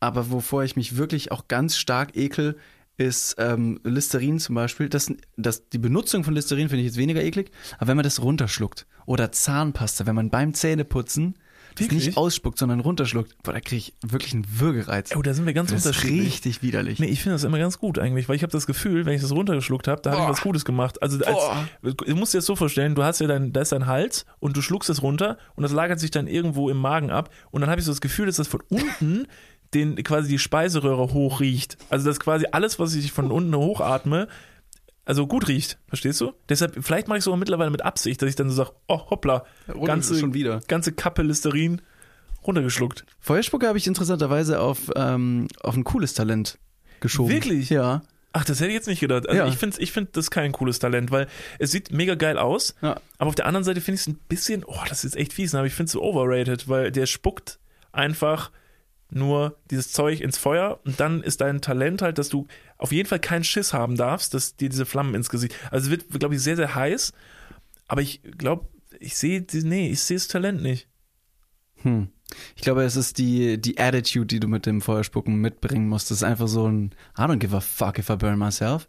aber 0.00 0.30
wovor 0.30 0.64
ich 0.64 0.74
mich 0.74 0.96
wirklich 0.96 1.32
auch 1.32 1.48
ganz 1.48 1.76
stark 1.76 2.16
ekel, 2.16 2.56
ist 2.96 3.36
ähm, 3.38 3.78
Listerin 3.84 4.38
zum 4.38 4.54
Beispiel. 4.54 4.88
Das, 4.88 5.12
das, 5.36 5.68
die 5.68 5.78
Benutzung 5.78 6.24
von 6.24 6.34
Listerin 6.34 6.70
finde 6.70 6.80
ich 6.80 6.86
jetzt 6.86 6.96
weniger 6.96 7.22
eklig, 7.22 7.50
aber 7.76 7.88
wenn 7.88 7.96
man 7.96 8.04
das 8.04 8.22
runterschluckt 8.22 8.86
oder 9.04 9.32
Zahnpasta, 9.32 10.06
wenn 10.06 10.14
man 10.14 10.30
beim 10.30 10.54
Zähneputzen 10.54 11.34
das 11.74 11.86
Wirklich? 11.86 12.06
nicht 12.06 12.16
ausspuckt, 12.16 12.58
sondern 12.58 12.80
runterschluckt, 12.80 13.34
boah, 13.42 13.52
da 13.52 13.60
kriege 13.60 13.76
ich 13.76 13.94
wirklich 14.06 14.34
einen 14.34 14.46
Würgereiz. 14.58 15.14
Oh, 15.16 15.22
da 15.22 15.34
sind 15.34 15.46
wir 15.46 15.54
ganz 15.54 15.70
das 15.70 15.80
ist 15.80 15.86
unterschiedlich. 15.86 16.26
richtig 16.26 16.62
widerlich. 16.62 16.98
Nee, 16.98 17.06
ich 17.06 17.22
finde 17.22 17.34
das 17.34 17.44
immer 17.44 17.58
ganz 17.58 17.78
gut 17.78 17.98
eigentlich, 17.98 18.28
weil 18.28 18.36
ich 18.36 18.42
habe 18.42 18.52
das 18.52 18.66
Gefühl, 18.66 19.06
wenn 19.06 19.14
ich 19.14 19.22
das 19.22 19.32
runtergeschluckt 19.32 19.88
habe, 19.88 20.02
da 20.02 20.12
habe 20.12 20.22
ich 20.22 20.28
was 20.28 20.40
Gutes 20.40 20.64
gemacht. 20.64 21.02
Also 21.02 21.24
als, 21.24 21.38
du 21.82 22.16
musst 22.16 22.34
dir 22.34 22.38
das 22.38 22.46
so 22.46 22.56
vorstellen, 22.56 22.94
du 22.94 23.02
hast 23.04 23.20
ja 23.20 23.26
dein, 23.26 23.52
da 23.52 23.60
ist 23.60 23.72
dein 23.72 23.86
Hals 23.86 24.26
und 24.38 24.56
du 24.56 24.62
schluckst 24.62 24.90
es 24.90 25.02
runter 25.02 25.38
und 25.54 25.62
das 25.62 25.72
lagert 25.72 26.00
sich 26.00 26.10
dann 26.10 26.26
irgendwo 26.26 26.70
im 26.70 26.76
Magen 26.76 27.10
ab 27.10 27.30
und 27.50 27.60
dann 27.60 27.70
habe 27.70 27.80
ich 27.80 27.84
so 27.86 27.92
das 27.92 28.00
Gefühl, 28.00 28.26
dass 28.26 28.36
das 28.36 28.48
von 28.48 28.62
unten 28.68 29.26
den 29.74 29.96
quasi 30.02 30.28
die 30.28 30.38
Speiseröhre 30.38 31.12
hochriecht. 31.12 31.76
Also 31.90 32.08
dass 32.08 32.18
quasi 32.18 32.46
alles, 32.50 32.78
was 32.78 32.94
ich 32.94 33.12
von 33.12 33.30
unten 33.30 33.54
hochatme, 33.54 34.28
also 35.04 35.26
gut 35.26 35.48
riecht, 35.48 35.78
verstehst 35.88 36.20
du? 36.20 36.32
Deshalb, 36.48 36.76
vielleicht 36.84 37.08
mache 37.08 37.18
ich 37.18 37.24
sogar 37.24 37.38
mittlerweile 37.38 37.70
mit 37.70 37.82
Absicht, 37.82 38.20
dass 38.22 38.28
ich 38.28 38.36
dann 38.36 38.48
so 38.50 38.56
sage, 38.56 38.72
oh 38.88 39.10
hoppla, 39.10 39.44
Runter- 39.68 39.86
ganze, 39.86 40.18
schon 40.18 40.34
wieder. 40.34 40.60
ganze 40.68 40.92
Kappe 40.92 41.22
Listerin 41.22 41.80
runtergeschluckt. 42.46 43.04
Feuerspucke 43.18 43.66
habe 43.66 43.78
ich 43.78 43.86
interessanterweise 43.86 44.60
auf, 44.60 44.90
ähm, 44.96 45.48
auf 45.62 45.76
ein 45.76 45.84
cooles 45.84 46.14
Talent 46.14 46.58
geschoben. 47.00 47.32
Wirklich? 47.32 47.70
Ja. 47.70 48.02
Ach, 48.32 48.44
das 48.44 48.60
hätte 48.60 48.68
ich 48.68 48.74
jetzt 48.74 48.86
nicht 48.86 49.00
gedacht. 49.00 49.28
Also 49.28 49.42
Ja. 49.42 49.48
ich 49.48 49.56
finde 49.56 49.80
ich 49.80 49.90
find 49.92 50.16
das 50.16 50.30
kein 50.30 50.52
cooles 50.52 50.78
Talent, 50.78 51.10
weil 51.10 51.26
es 51.58 51.72
sieht 51.72 51.90
mega 51.90 52.14
geil 52.14 52.38
aus, 52.38 52.76
ja. 52.80 53.00
aber 53.18 53.28
auf 53.28 53.34
der 53.34 53.46
anderen 53.46 53.64
Seite 53.64 53.80
finde 53.80 53.96
ich 53.96 54.02
es 54.02 54.06
ein 54.06 54.20
bisschen, 54.28 54.64
oh, 54.64 54.78
das 54.88 55.04
ist 55.04 55.16
echt 55.16 55.32
fies, 55.32 55.54
aber 55.54 55.66
ich 55.66 55.74
finde 55.74 55.86
es 55.88 55.92
so 55.92 56.02
overrated, 56.02 56.68
weil 56.68 56.92
der 56.92 57.06
spuckt 57.06 57.58
einfach 57.92 58.52
nur 59.10 59.56
dieses 59.72 59.90
Zeug 59.92 60.20
ins 60.20 60.38
Feuer 60.38 60.78
und 60.84 61.00
dann 61.00 61.22
ist 61.24 61.40
dein 61.40 61.60
Talent 61.60 62.00
halt, 62.02 62.18
dass 62.18 62.28
du 62.28 62.46
auf 62.80 62.92
jeden 62.92 63.08
Fall 63.08 63.20
keinen 63.20 63.44
Schiss 63.44 63.72
haben 63.72 63.96
darfst, 63.96 64.34
dass 64.34 64.56
dir 64.56 64.68
diese 64.68 64.86
Flammen 64.86 65.14
ins 65.14 65.30
Gesicht. 65.30 65.54
Also 65.70 65.86
es 65.86 65.90
wird, 65.90 66.20
glaube 66.20 66.34
ich, 66.34 66.42
sehr, 66.42 66.56
sehr 66.56 66.74
heiß, 66.74 67.12
aber 67.86 68.02
ich 68.02 68.22
glaube, 68.38 68.68
ich 68.98 69.16
sehe, 69.16 69.44
nee, 69.52 69.90
ich 69.90 70.00
sehe 70.00 70.16
das 70.16 70.28
Talent 70.28 70.62
nicht. 70.62 70.88
Hm. 71.82 72.08
Ich 72.54 72.62
glaube, 72.62 72.84
es 72.84 72.96
ist 72.96 73.18
die, 73.18 73.60
die 73.60 73.78
Attitude, 73.78 74.26
die 74.26 74.40
du 74.40 74.48
mit 74.48 74.66
dem 74.66 74.80
Feuerspucken 74.80 75.36
mitbringen 75.36 75.88
musst. 75.88 76.10
Das 76.10 76.18
ist 76.18 76.24
einfach 76.24 76.48
so 76.48 76.68
ein 76.68 76.92
I 77.18 77.22
don't 77.22 77.38
give 77.38 77.56
a 77.56 77.60
fuck 77.60 77.98
if 77.98 78.08
I 78.10 78.16
burn 78.16 78.38
myself. 78.38 78.88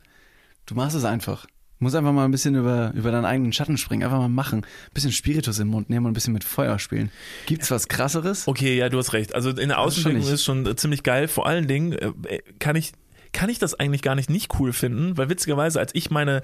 Du 0.65 0.75
machst 0.75 0.95
es 0.95 1.05
einfach. 1.05 1.45
Du 1.45 1.85
musst 1.85 1.95
einfach 1.95 2.11
mal 2.11 2.25
ein 2.25 2.31
bisschen 2.31 2.53
über, 2.53 2.91
über 2.93 3.09
deinen 3.11 3.25
eigenen 3.25 3.53
Schatten 3.53 3.77
springen. 3.77 4.03
Einfach 4.03 4.19
mal 4.19 4.29
machen. 4.29 4.59
Ein 4.59 4.93
bisschen 4.93 5.11
Spiritus 5.11 5.57
im 5.57 5.69
Mund 5.69 5.89
nehmen 5.89 6.05
und 6.05 6.11
ein 6.11 6.13
bisschen 6.13 6.33
mit 6.33 6.43
Feuer 6.43 6.77
spielen. 6.77 7.11
Gibt's 7.47 7.71
was 7.71 7.87
krasseres? 7.87 8.47
Okay, 8.47 8.77
ja, 8.77 8.89
du 8.89 8.99
hast 8.99 9.13
recht. 9.13 9.33
Also 9.33 9.49
in 9.49 9.69
der 9.69 9.79
Außenwirkung 9.79 10.21
schon 10.21 10.33
ist 10.33 10.43
schon 10.43 10.77
ziemlich 10.77 11.01
geil. 11.01 11.27
Vor 11.27 11.47
allen 11.47 11.67
Dingen 11.67 11.93
äh, 11.93 12.43
kann 12.59 12.75
ich, 12.75 12.91
kann 13.33 13.49
ich 13.49 13.59
das 13.59 13.73
eigentlich 13.73 14.01
gar 14.01 14.15
nicht 14.15 14.29
nicht 14.29 14.59
cool 14.59 14.73
finden, 14.73 15.17
weil 15.17 15.29
witzigerweise, 15.29 15.79
als 15.79 15.95
ich 15.95 16.11
meine 16.11 16.41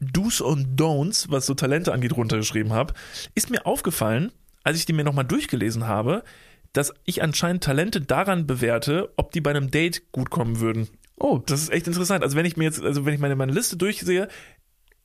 Do's 0.00 0.40
und 0.40 0.80
Don'ts, 0.80 1.30
was 1.30 1.46
so 1.46 1.54
Talente 1.54 1.92
angeht, 1.92 2.16
runtergeschrieben 2.16 2.72
habe, 2.72 2.94
ist 3.34 3.50
mir 3.50 3.66
aufgefallen, 3.66 4.32
als 4.62 4.78
ich 4.78 4.86
die 4.86 4.92
mir 4.92 5.04
nochmal 5.04 5.24
durchgelesen 5.24 5.86
habe, 5.86 6.24
dass 6.72 6.92
ich 7.04 7.22
anscheinend 7.22 7.62
Talente 7.62 8.00
daran 8.00 8.46
bewerte, 8.46 9.12
ob 9.16 9.30
die 9.32 9.40
bei 9.40 9.50
einem 9.50 9.70
Date 9.70 10.10
gut 10.12 10.30
kommen 10.30 10.60
würden. 10.60 10.88
Oh, 11.16 11.38
Das 11.46 11.62
ist 11.62 11.72
echt 11.72 11.86
interessant. 11.86 12.24
Also 12.24 12.36
wenn 12.36 12.46
ich 12.46 12.56
mir 12.56 12.64
jetzt, 12.64 12.82
also 12.82 13.06
wenn 13.06 13.14
ich 13.14 13.20
meine, 13.20 13.36
meine 13.36 13.52
Liste 13.52 13.76
durchsehe, 13.76 14.28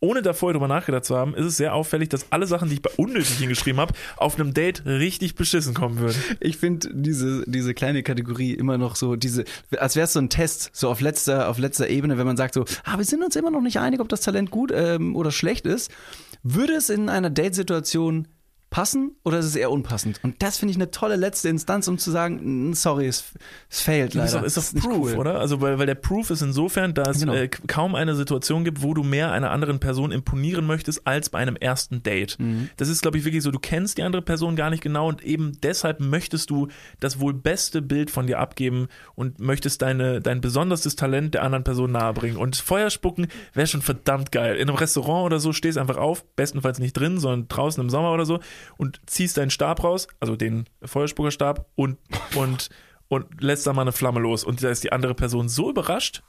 ohne 0.02 0.22
da 0.22 0.34
vorher 0.34 0.54
drüber 0.54 0.68
nachgedacht 0.68 1.06
zu 1.06 1.16
haben, 1.16 1.34
ist 1.36 1.46
es 1.46 1.58
sehr 1.58 1.74
auffällig, 1.74 2.10
dass 2.10 2.32
alle 2.32 2.48
Sachen, 2.48 2.70
die 2.70 2.76
ich 2.76 2.82
bei 2.82 2.92
unnötig 2.98 3.38
hingeschrieben 3.38 3.80
habe, 3.80 3.94
auf 4.18 4.40
einem 4.40 4.54
Date 4.54 4.86
richtig 4.86 5.36
beschissen 5.36 5.74
kommen 5.74 6.00
würden. 6.00 6.18
ich 6.40 6.58
finde 6.58 6.90
diese, 6.94 7.44
diese 7.48 7.74
kleine 7.74 8.04
Kategorie 8.04 8.54
immer 8.54 8.78
noch 8.78 8.96
so, 8.96 9.16
diese, 9.16 9.44
als 9.78 9.96
wäre 9.96 10.06
es 10.06 10.14
so 10.14 10.20
ein 10.20 10.30
Test, 10.30 10.70
so 10.74 10.90
auf 10.90 11.02
letzter, 11.02 11.50
auf 11.50 11.58
letzter 11.58 11.90
Ebene, 11.90 12.18
wenn 12.18 12.28
man 12.28 12.38
sagt 12.38 12.54
so, 12.54 12.66
ah, 12.86 12.98
wir 12.98 13.06
sind 13.06 13.24
uns 13.24 13.36
immer 13.36 13.52
noch 13.52 13.62
nicht 13.62 13.80
einig, 13.80 14.00
ob 14.00 14.10
das 14.10 14.22
Talent 14.22 14.52
gut 14.52 14.72
ähm, 14.74 15.16
oder 15.16 15.32
schlecht 15.32 15.66
ist. 15.66 15.92
Würde 16.44 16.74
es 16.74 16.90
in 16.90 17.10
einer 17.10 17.30
Date-Situation 17.30 18.28
passen 18.70 19.16
oder 19.24 19.40
ist 19.40 19.46
es 19.46 19.56
eher 19.56 19.72
unpassend? 19.72 20.20
Und 20.24 20.42
das 20.44 20.58
finde 20.58 20.72
ich 20.72 20.78
eine 20.78 20.92
tolle 20.92 21.16
letzte 21.16 21.50
Instanz, 21.50 21.88
um 21.88 21.98
zu 21.98 22.12
sagen, 22.12 22.74
sorry, 22.76 23.08
es, 23.08 23.24
es 23.70 23.82
fehlt 23.82 24.10
Ist 24.10 24.16
leider. 24.16 24.40
doch, 24.40 24.44
ist 24.46 24.58
Das 24.58 24.68
doch 24.70 24.74
nicht 24.76 24.84
Proof, 24.88 25.12
cool. 25.14 25.18
oder? 25.18 25.40
Also, 25.40 25.62
weil, 25.62 25.80
weil 25.80 25.86
der 25.88 25.96
Proof 25.96 26.30
ist 26.30 26.42
insofern, 26.42 26.94
dass 26.94 27.20
Genau. 27.20 27.34
äh, 27.34 27.48
kaum 27.48 27.96
eine 27.96 28.16
Situation 28.16 28.64
gibt, 28.64 28.82
wo 28.82 28.94
du 28.94 29.04
mehr 29.04 29.32
einer 29.32 29.52
anderen 29.52 29.80
Person 29.80 30.12
imponieren 30.12 30.66
möchtest, 30.68 31.06
als 31.08 31.30
bei 31.30 31.40
einem 31.40 31.56
ersten 31.56 32.04
Date. 32.04 32.38
Mhm. 32.40 32.70
Das 32.78 32.90
ist, 32.90 33.02
glaube 33.02 33.18
ich, 33.18 33.26
wirklich 33.26 33.44
so, 33.44 33.52
du 33.52 33.60
kennst 33.60 33.98
die 33.98 34.04
andere 34.04 34.22
Person 34.22 34.56
gar 34.56 34.70
nicht 34.70 34.84
genau 34.84 35.08
und 35.10 35.24
eben 35.24 35.58
deshalb 35.64 36.00
möchtest 36.00 36.50
du 36.50 36.68
das 37.00 37.20
wohl 37.20 37.34
beste 37.34 37.82
Bild 37.82 38.12
von 38.12 38.28
dir 38.28 38.40
abgeben 38.40 38.88
und 39.16 39.40
möchtest 39.40 39.82
deine, 39.82 40.22
dein 40.22 40.42
besonderstes 40.42 40.96
Talent 40.96 41.34
der 41.34 41.44
anderen 41.44 41.64
Person 41.64 41.92
nahebringen. 41.92 42.38
Und 42.38 42.56
Feuerspucken 42.56 43.28
wäre 43.54 43.68
schon 43.68 43.82
verdammt 43.82 44.32
geil. 44.32 44.56
In 44.58 44.70
einem 44.70 44.78
Restaurant 44.78 45.26
oder 45.26 45.40
so 45.40 45.54
stehst 45.54 45.78
einfach 45.78 45.98
auf, 45.98 46.24
bestenfalls 46.36 46.80
nicht 46.80 46.94
drin, 46.94 47.20
sondern 47.20 47.48
draußen 47.48 47.82
im 47.84 47.90
Sommer 47.90 48.12
oder 48.14 48.26
so, 48.26 48.40
und 48.78 49.02
ziehst 49.06 49.38
deinen 49.38 49.50
Stab 49.52 49.84
raus, 49.84 50.08
also 50.20 50.36
den 50.36 50.66
Feuerspuckerstab 50.84 51.70
und, 51.76 51.98
und, 52.36 52.70
und 53.08 53.42
lässt 53.42 53.68
da 53.68 53.74
mal 53.74 53.82
eine 53.82 53.92
Flamme 53.92 54.20
los. 54.20 54.44
Und 54.44 54.64
da 54.64 54.70
ist 54.70 54.84
die 54.84 54.92
andere 54.92 55.16
Person 55.16 55.50
so 55.50 55.70
überrascht. 55.70 56.24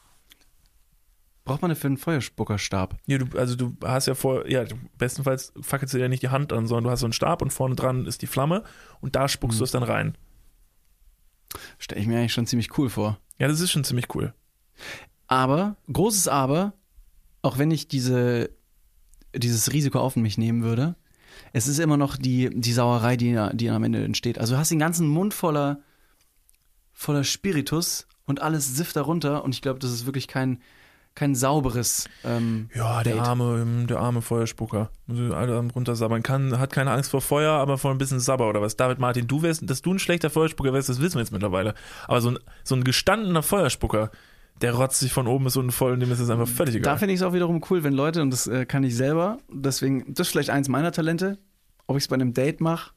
Braucht 1.45 1.63
man 1.63 1.75
für 1.75 1.89
einen 1.89 1.97
Feuerspuckerstab? 1.97 2.97
Ja, 3.07 3.19
du, 3.19 3.39
also 3.39 3.57
du 3.57 3.77
hast 3.85 4.07
ja 4.07 4.15
vor, 4.15 4.49
ja, 4.49 4.65
bestenfalls 4.99 5.53
fackelst 5.61 5.95
du 5.95 5.99
dir 5.99 6.09
nicht 6.09 6.23
die 6.23 6.29
Hand 6.29 6.53
an, 6.53 6.67
sondern 6.67 6.85
du 6.85 6.91
hast 6.91 7.01
so 7.01 7.07
einen 7.07 7.13
Stab 7.13 7.43
und 7.43 7.51
vorne 7.53 7.75
dran 7.75 8.07
ist 8.07 8.23
die 8.23 8.27
Flamme 8.27 8.63
und 9.01 9.17
da 9.17 9.27
spuckst 9.29 9.57
Mhm. 9.57 9.59
du 9.61 9.65
es 9.65 9.71
dann 9.71 9.83
rein. 9.83 10.17
Stelle 11.79 12.01
ich 12.01 12.07
mir 12.07 12.19
eigentlich 12.19 12.33
schon 12.33 12.47
ziemlich 12.47 12.79
cool 12.79 12.89
vor. 12.89 13.19
Ja, 13.39 13.49
das 13.49 13.61
ist 13.61 13.73
schon 13.73 13.85
ziemlich 13.85 14.15
cool. 14.15 14.35
Aber, 15.27 15.77
großes 15.93 16.29
Aber, 16.29 16.75
auch 17.43 17.59
wenn 17.59 17.71
ich 17.71 17.89
diese, 17.89 18.51
dieses 19.35 19.73
Risiko 19.73 19.99
auf 19.99 20.15
mich 20.17 20.39
nehmen 20.39 20.63
würde, 20.63 20.95
es 21.53 21.69
ist 21.69 21.79
immer 21.79 21.97
noch 21.97 22.17
die, 22.17 22.51
die 22.53 22.73
Sauerei, 22.73 23.17
die, 23.17 23.39
die 23.53 23.71
am 23.71 23.85
Ende 23.85 24.05
entsteht. 24.05 24.39
Also 24.39 24.55
du 24.55 24.59
hast 24.59 24.71
den 24.71 24.79
ganzen 24.79 25.07
Mund 25.07 25.35
voller, 25.35 25.81
voller 26.93 27.25
Spiritus 27.25 28.07
und 28.27 28.43
alles 28.43 28.77
sifft 28.77 28.97
darunter 28.97 29.45
und 29.45 29.55
ich 29.55 29.63
glaube, 29.63 29.79
das 29.79 29.91
ist 29.91 30.07
wirklich 30.07 30.29
kein, 30.29 30.61
kein 31.17 31.35
sauberes 31.35 32.09
ähm, 32.25 32.71
Ja, 32.75 33.03
der 33.03 33.15
Date. 33.15 33.23
arme, 33.23 33.87
der 33.89 33.99
arme 33.99 34.23
Feuerspucker. 34.23 34.91
Muss 35.07 35.33
alle 35.33 35.57
am 35.59 35.71
runtersabbern. 35.71 36.23
Kann, 36.23 36.59
hat 36.59 36.73
keine 36.73 36.93
Angst 36.93 37.11
vor 37.11 37.21
Feuer, 37.21 37.53
aber 37.53 37.79
vor 37.79 37.91
ein 37.91 37.99
bisschen 37.99 38.21
Sabber 38.21 38.49
oder 38.49 38.63
was. 38.63 38.77
David 38.77 39.01
Martin, 39.01 39.27
du 39.27 39.43
wärst, 39.43 39.69
dass 39.69 39.83
du 39.83 39.93
ein 39.93 39.99
schlechter 39.99 40.31
Feuerspucker 40.31 40.73
wärst, 40.73 40.89
das 40.89 41.01
wissen 41.01 41.17
wir 41.17 41.23
jetzt 41.23 41.33
mittlerweile. 41.33 41.75
Aber 42.07 42.21
so 42.21 42.31
ein, 42.31 42.39
so 42.63 42.77
ein 42.77 42.85
gestandener 42.85 43.43
Feuerspucker, 43.43 44.11
der 44.61 44.75
rotzt 44.75 45.01
sich 45.01 45.13
von 45.13 45.27
oben 45.27 45.45
bis 45.45 45.57
unten 45.57 45.73
voll 45.73 45.93
und 45.93 46.01
dem 46.01 46.11
ist 46.13 46.21
es 46.21 46.29
einfach 46.31 46.49
völlig 46.49 46.75
Da 46.75 46.79
egal. 46.81 46.99
finde 46.99 47.15
ich 47.15 47.21
es 47.21 47.27
auch 47.27 47.33
wiederum 47.33 47.63
cool, 47.71 47.83
wenn 47.85 47.93
Leute, 47.95 48.23
und 48.23 48.31
das 48.31 48.47
äh, 48.47 48.67
kann 48.67 48.85
ich 48.85 48.95
selber, 48.97 49.39
deswegen, 49.53 50.13
das 50.15 50.27
ist 50.27 50.33
vielleicht 50.33 50.51
eins 50.51 50.69
meiner 50.69 50.93
Talente. 50.93 51.39
Ob 51.87 51.97
ich 51.97 52.05
es 52.05 52.09
bei 52.09 52.15
einem 52.15 52.35
Date 52.35 52.61
mache, 52.61 52.93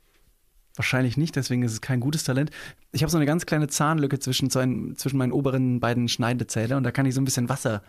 wahrscheinlich 0.76 1.18
nicht, 1.18 1.36
deswegen 1.36 1.64
ist 1.64 1.72
es 1.72 1.82
kein 1.82 2.00
gutes 2.00 2.24
Talent. 2.24 2.52
Ich 2.92 3.02
habe 3.04 3.10
so 3.12 3.18
eine 3.18 3.26
ganz 3.26 3.46
kleine 3.46 3.68
Zahnlücke 3.68 4.20
zwischen, 4.20 4.50
zwischen 4.50 5.18
meinen 5.18 5.32
oberen 5.32 5.80
beiden 5.80 6.08
Schneidezähne 6.08 6.78
und 6.78 6.84
da 6.84 6.92
kann 6.92 7.06
ich 7.06 7.16
so 7.16 7.22
ein 7.22 7.26
bisschen 7.26 7.50
Wasser 7.50 7.82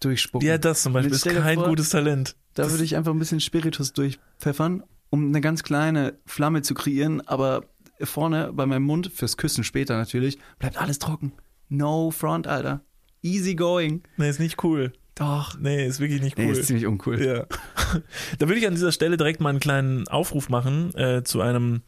durchspucken. 0.00 0.46
Ja, 0.46 0.58
das 0.58 0.82
zum 0.82 0.92
Beispiel 0.92 1.12
ist 1.14 1.24
kein 1.24 1.56
vor, 1.58 1.68
gutes 1.68 1.90
Talent. 1.90 2.36
da 2.54 2.62
Das- 2.64 2.72
würde 2.72 2.84
ich 2.84 2.96
einfach 2.96 3.12
ein 3.12 3.18
bisschen 3.18 3.40
Spiritus 3.40 3.92
durchpfeffern, 3.92 4.82
um 5.10 5.28
eine 5.28 5.40
ganz 5.40 5.62
kleine 5.62 6.18
Flamme 6.26 6.62
zu 6.62 6.74
kreieren, 6.74 7.20
aber 7.26 7.64
vorne 8.02 8.52
bei 8.52 8.66
meinem 8.66 8.84
Mund, 8.84 9.10
fürs 9.12 9.36
Küssen 9.36 9.62
später 9.64 9.96
natürlich, 9.96 10.38
bleibt 10.58 10.78
alles 10.80 10.98
trocken. 10.98 11.32
No 11.68 12.10
front, 12.10 12.46
Alter. 12.46 12.82
Easy 13.22 13.54
going. 13.54 14.02
Nee, 14.16 14.30
ist 14.30 14.40
nicht 14.40 14.62
cool. 14.64 14.92
Doch. 15.14 15.58
Nee, 15.58 15.86
ist 15.86 16.00
wirklich 16.00 16.22
nicht 16.22 16.38
cool. 16.38 16.46
Nee, 16.46 16.52
ist 16.52 16.66
ziemlich 16.66 16.86
uncool. 16.86 17.22
Ja. 17.22 17.46
Da 18.38 18.46
würde 18.46 18.58
ich 18.60 18.66
an 18.66 18.74
dieser 18.74 18.92
Stelle 18.92 19.16
direkt 19.16 19.40
mal 19.40 19.50
einen 19.50 19.58
kleinen 19.58 20.06
Aufruf 20.08 20.48
machen 20.48 20.94
äh, 20.94 21.24
zu 21.24 21.40
einem, 21.40 21.82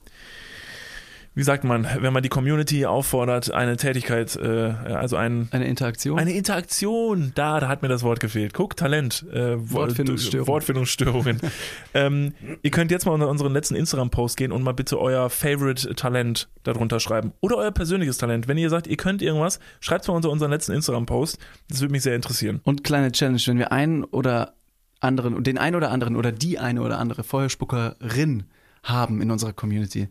wie 1.34 1.42
sagt 1.44 1.64
man, 1.64 1.86
wenn 2.00 2.12
man 2.12 2.22
die 2.22 2.28
Community 2.28 2.84
auffordert, 2.84 3.50
eine 3.52 3.76
Tätigkeit, 3.78 4.36
äh, 4.36 4.74
also 4.84 5.16
ein, 5.16 5.48
Eine 5.50 5.66
Interaktion. 5.66 6.18
eine 6.18 6.32
Interaktion. 6.32 7.32
Da, 7.34 7.58
da 7.58 7.68
hat 7.68 7.80
mir 7.82 7.88
das 7.88 8.02
Wort 8.02 8.20
gefehlt. 8.20 8.52
Guck, 8.52 8.76
Talent. 8.76 9.24
Äh, 9.32 9.56
Wo- 9.58 9.76
Wortfindungsstörung. 9.76 10.46
Wortfindungsstörungen. 10.46 11.40
ähm, 11.94 12.34
ihr 12.62 12.70
könnt 12.70 12.90
jetzt 12.90 13.06
mal 13.06 13.12
unter 13.12 13.28
unseren 13.28 13.52
letzten 13.54 13.74
Instagram-Post 13.76 14.36
gehen 14.36 14.52
und 14.52 14.62
mal 14.62 14.72
bitte 14.74 15.00
euer 15.00 15.30
Favorite-Talent 15.30 16.48
darunter 16.64 17.00
schreiben. 17.00 17.32
Oder 17.40 17.56
euer 17.56 17.70
persönliches 17.70 18.18
Talent. 18.18 18.46
Wenn 18.46 18.58
ihr 18.58 18.68
sagt, 18.68 18.86
ihr 18.86 18.96
könnt 18.98 19.22
irgendwas, 19.22 19.58
schreibt 19.80 20.02
es 20.02 20.08
mal 20.08 20.14
unter 20.14 20.30
unseren 20.30 20.50
letzten 20.50 20.72
Instagram-Post. 20.72 21.38
Das 21.68 21.80
würde 21.80 21.92
mich 21.92 22.02
sehr 22.02 22.14
interessieren. 22.14 22.60
Und 22.64 22.84
kleine 22.84 23.10
Challenge, 23.10 23.40
wenn 23.46 23.58
wir 23.58 23.72
einen 23.72 24.04
oder 24.04 24.54
anderen, 25.00 25.42
den 25.42 25.56
einen 25.58 25.76
oder 25.76 25.90
anderen 25.90 26.14
oder 26.16 26.30
die 26.30 26.58
eine 26.58 26.82
oder 26.82 26.98
andere 26.98 27.24
Feuerspuckerin 27.24 28.44
haben 28.82 29.22
in 29.22 29.30
unserer 29.30 29.52
Community, 29.52 30.08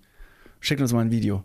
schickt 0.61 0.79
uns 0.81 0.93
mal 0.93 1.01
ein 1.01 1.11
Video. 1.11 1.43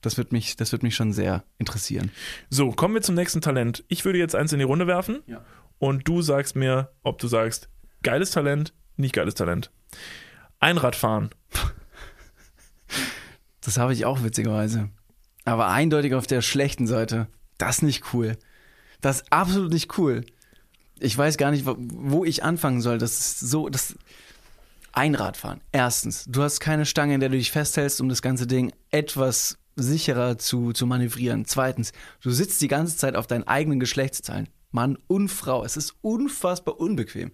Das 0.00 0.16
wird 0.18 0.32
mich, 0.32 0.56
das 0.56 0.72
wird 0.72 0.82
mich 0.82 0.94
schon 0.96 1.12
sehr 1.12 1.44
interessieren. 1.58 2.10
So, 2.50 2.70
kommen 2.72 2.94
wir 2.94 3.02
zum 3.02 3.14
nächsten 3.14 3.40
Talent. 3.40 3.84
Ich 3.88 4.04
würde 4.04 4.18
jetzt 4.18 4.34
eins 4.34 4.52
in 4.52 4.58
die 4.58 4.64
Runde 4.64 4.86
werfen 4.88 5.20
Ja. 5.26 5.44
und 5.78 6.06
du 6.08 6.20
sagst 6.22 6.56
mir, 6.56 6.90
ob 7.04 7.18
du 7.18 7.28
sagst, 7.28 7.68
geiles 8.02 8.30
Talent, 8.32 8.72
nicht 8.96 9.14
geiles 9.14 9.34
Talent. 9.34 9.70
Einradfahren. 10.58 11.30
Das 13.60 13.78
habe 13.78 13.92
ich 13.92 14.04
auch 14.04 14.22
witzigerweise. 14.22 14.90
Aber 15.44 15.68
eindeutig 15.68 16.14
auf 16.14 16.26
der 16.28 16.40
schlechten 16.40 16.86
Seite. 16.86 17.26
Das 17.58 17.78
ist 17.78 17.82
nicht 17.82 18.14
cool. 18.14 18.36
Das 19.00 19.22
ist 19.22 19.32
absolut 19.32 19.72
nicht 19.72 19.98
cool. 19.98 20.24
Ich 21.00 21.16
weiß 21.18 21.36
gar 21.36 21.50
nicht, 21.50 21.66
wo- 21.66 21.76
wo 21.78 22.24
ich 22.24 22.44
anfangen 22.44 22.80
soll. 22.80 22.98
Das 22.98 23.18
ist 23.18 23.40
so, 23.40 23.68
das 23.68 23.96
Einradfahren. 24.96 25.60
Erstens, 25.72 26.24
du 26.26 26.42
hast 26.42 26.58
keine 26.60 26.86
Stange, 26.86 27.14
in 27.14 27.20
der 27.20 27.28
du 27.28 27.36
dich 27.36 27.50
festhältst, 27.50 28.00
um 28.00 28.08
das 28.08 28.22
ganze 28.22 28.46
Ding 28.46 28.72
etwas 28.90 29.58
sicherer 29.76 30.38
zu, 30.38 30.72
zu 30.72 30.86
manövrieren. 30.86 31.44
Zweitens, 31.44 31.92
du 32.22 32.30
sitzt 32.30 32.62
die 32.62 32.68
ganze 32.68 32.96
Zeit 32.96 33.14
auf 33.14 33.26
deinen 33.26 33.46
eigenen 33.46 33.78
Geschlechtsteilen. 33.78 34.48
Mann 34.70 34.98
und 35.06 35.28
Frau. 35.28 35.64
Es 35.64 35.76
ist 35.76 35.94
unfassbar 36.00 36.80
unbequem. 36.80 37.32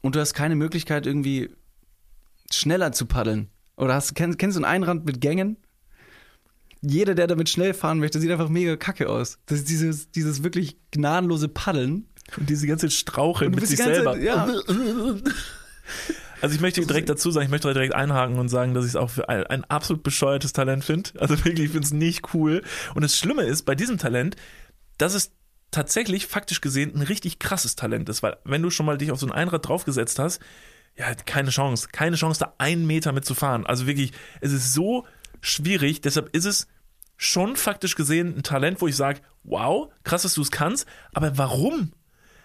Und 0.00 0.16
du 0.16 0.20
hast 0.20 0.32
keine 0.34 0.56
Möglichkeit, 0.56 1.06
irgendwie 1.06 1.50
schneller 2.50 2.92
zu 2.92 3.06
paddeln. 3.06 3.48
Oder 3.76 3.94
hast, 3.94 4.14
kennst, 4.14 4.38
kennst 4.38 4.56
du 4.56 4.64
einen 4.64 4.82
Einrad 4.82 5.04
mit 5.04 5.20
Gängen? 5.20 5.56
Jeder, 6.80 7.14
der 7.14 7.26
damit 7.26 7.48
schnell 7.48 7.74
fahren 7.74 7.98
möchte, 7.98 8.20
sieht 8.20 8.30
einfach 8.30 8.48
mega 8.50 8.76
kacke 8.76 9.08
aus. 9.08 9.38
Das 9.46 9.58
ist 9.58 9.68
dieses, 9.68 10.10
dieses 10.10 10.42
wirklich 10.42 10.76
gnadenlose 10.90 11.48
Paddeln. 11.48 12.08
Und 12.36 12.48
diese 12.48 12.66
ganze 12.66 12.88
du 12.88 13.50
mit 13.50 13.66
sich 13.66 13.78
selber. 13.78 14.12
Zeit- 14.14 14.22
ja. 14.22 14.48
Also 16.40 16.56
ich 16.56 16.60
möchte 16.60 16.84
direkt 16.84 17.08
dazu 17.08 17.30
sagen, 17.30 17.46
ich 17.46 17.50
möchte 17.50 17.72
direkt 17.72 17.94
einhaken 17.94 18.38
und 18.38 18.50
sagen, 18.50 18.74
dass 18.74 18.84
ich 18.84 18.90
es 18.90 18.96
auch 18.96 19.08
für 19.08 19.28
ein, 19.30 19.46
ein 19.46 19.64
absolut 19.64 20.02
bescheuertes 20.02 20.52
Talent 20.52 20.84
finde. 20.84 21.10
Also 21.18 21.42
wirklich, 21.44 21.66
ich 21.66 21.70
finde 21.70 21.86
es 21.86 21.92
nicht 21.92 22.34
cool. 22.34 22.62
Und 22.94 23.02
das 23.02 23.18
Schlimme 23.18 23.44
ist 23.44 23.62
bei 23.62 23.74
diesem 23.74 23.96
Talent, 23.96 24.36
dass 24.98 25.14
es 25.14 25.32
tatsächlich 25.70 26.26
faktisch 26.26 26.60
gesehen 26.60 26.94
ein 26.94 27.02
richtig 27.02 27.38
krasses 27.38 27.76
Talent 27.76 28.08
ist, 28.08 28.22
weil 28.22 28.36
wenn 28.44 28.62
du 28.62 28.70
schon 28.70 28.86
mal 28.86 28.98
dich 28.98 29.10
auf 29.10 29.18
so 29.18 29.26
ein 29.26 29.32
Einrad 29.32 29.66
draufgesetzt 29.66 30.18
hast, 30.18 30.40
ja, 30.96 31.14
keine 31.14 31.50
Chance, 31.50 31.88
keine 31.90 32.16
Chance, 32.16 32.40
da 32.40 32.54
einen 32.58 32.86
Meter 32.86 33.12
mit 33.12 33.24
zu 33.24 33.34
fahren. 33.34 33.66
Also 33.66 33.86
wirklich, 33.86 34.12
es 34.40 34.52
ist 34.52 34.72
so 34.72 35.06
schwierig, 35.40 36.00
deshalb 36.00 36.34
ist 36.34 36.44
es 36.44 36.68
schon 37.16 37.56
faktisch 37.56 37.96
gesehen 37.96 38.36
ein 38.36 38.42
Talent, 38.42 38.80
wo 38.80 38.86
ich 38.86 38.96
sage, 38.96 39.20
wow, 39.42 39.90
krass, 40.04 40.22
dass 40.22 40.34
du 40.34 40.42
es 40.42 40.50
kannst, 40.50 40.86
aber 41.12 41.36
warum? 41.38 41.92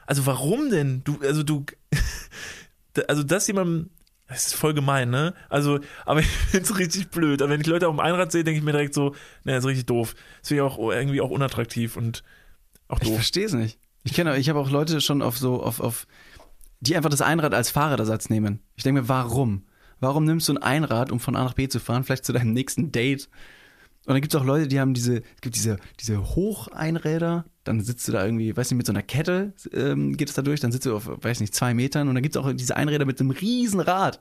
Also 0.05 0.25
warum 0.25 0.71
denn? 0.71 1.03
Du, 1.03 1.19
also 1.21 1.43
du, 1.43 1.65
also 3.07 3.23
das 3.23 3.47
jemandem, 3.47 3.89
das 4.27 4.47
ist 4.47 4.55
voll 4.55 4.73
gemein, 4.73 5.09
ne? 5.09 5.33
Also, 5.49 5.79
aber 6.05 6.19
ich 6.19 6.27
finde 6.51 6.65
es 6.65 6.77
richtig 6.77 7.09
blöd. 7.09 7.41
Aber 7.41 7.51
wenn 7.51 7.61
ich 7.61 7.67
Leute 7.67 7.87
auf 7.87 7.95
dem 7.95 7.99
Einrad 7.99 8.31
sehe, 8.31 8.43
denke 8.43 8.59
ich 8.59 8.63
mir 8.63 8.71
direkt 8.71 8.93
so, 8.93 9.11
ne, 9.43 9.53
das 9.53 9.63
ist 9.63 9.69
richtig 9.69 9.85
doof. 9.87 10.15
Das 10.41 10.49
finde 10.49 10.63
ich 10.63 10.69
auch 10.69 10.77
irgendwie 10.91 11.21
auch 11.21 11.29
unattraktiv 11.31 11.97
und 11.97 12.23
auch 12.87 12.99
Ich 13.01 13.07
doof. 13.07 13.15
verstehe 13.15 13.45
es 13.45 13.53
nicht. 13.53 13.79
Ich 14.03 14.13
kenne, 14.13 14.37
ich 14.37 14.49
habe 14.49 14.59
auch 14.59 14.69
Leute 14.69 15.01
schon 15.01 15.21
auf 15.21 15.37
so, 15.37 15.61
auf, 15.61 15.79
auf, 15.79 16.07
die 16.79 16.95
einfach 16.95 17.09
das 17.09 17.21
Einrad 17.21 17.53
als 17.53 17.69
Fahrradersatz 17.69 18.29
nehmen. 18.29 18.59
Ich 18.75 18.83
denke 18.83 19.01
mir, 19.01 19.09
warum? 19.09 19.65
Warum 19.99 20.23
nimmst 20.23 20.47
du 20.47 20.53
ein 20.53 20.57
Einrad, 20.63 21.11
um 21.11 21.19
von 21.19 21.35
A 21.35 21.43
nach 21.43 21.53
B 21.53 21.67
zu 21.67 21.79
fahren, 21.79 22.03
vielleicht 22.03 22.23
zu 22.23 22.31
deinem 22.31 22.53
nächsten 22.53 22.91
Date? 22.91 23.29
Und 24.05 24.13
dann 24.13 24.21
gibt 24.21 24.33
es 24.33 24.39
auch 24.39 24.45
Leute, 24.45 24.67
die 24.67 24.79
haben 24.79 24.93
diese, 24.93 25.17
es 25.17 25.41
gibt 25.41 25.55
diese, 25.55 25.77
diese 25.99 26.23
Hocheinräder, 26.35 27.45
dann 27.69 27.81
sitzt 27.81 28.07
du 28.07 28.11
da 28.11 28.25
irgendwie, 28.25 28.57
weiß 28.57 28.71
nicht, 28.71 28.77
mit 28.77 28.87
so 28.87 28.91
einer 28.91 29.03
Kette 29.03 29.53
ähm, 29.73 30.17
geht 30.17 30.29
es 30.29 30.33
da 30.33 30.41
durch, 30.41 30.59
dann 30.59 30.71
sitzt 30.71 30.87
du 30.87 30.95
auf, 30.95 31.07
weiß 31.07 31.39
nicht, 31.39 31.53
zwei 31.53 31.75
Metern 31.75 32.07
und 32.07 32.15
dann 32.15 32.23
gibt 32.23 32.35
es 32.35 32.41
auch 32.41 32.51
diese 32.51 32.75
Einräder 32.75 33.05
mit 33.05 33.21
einem 33.21 33.29
riesen 33.29 33.79
Rad. 33.79 34.19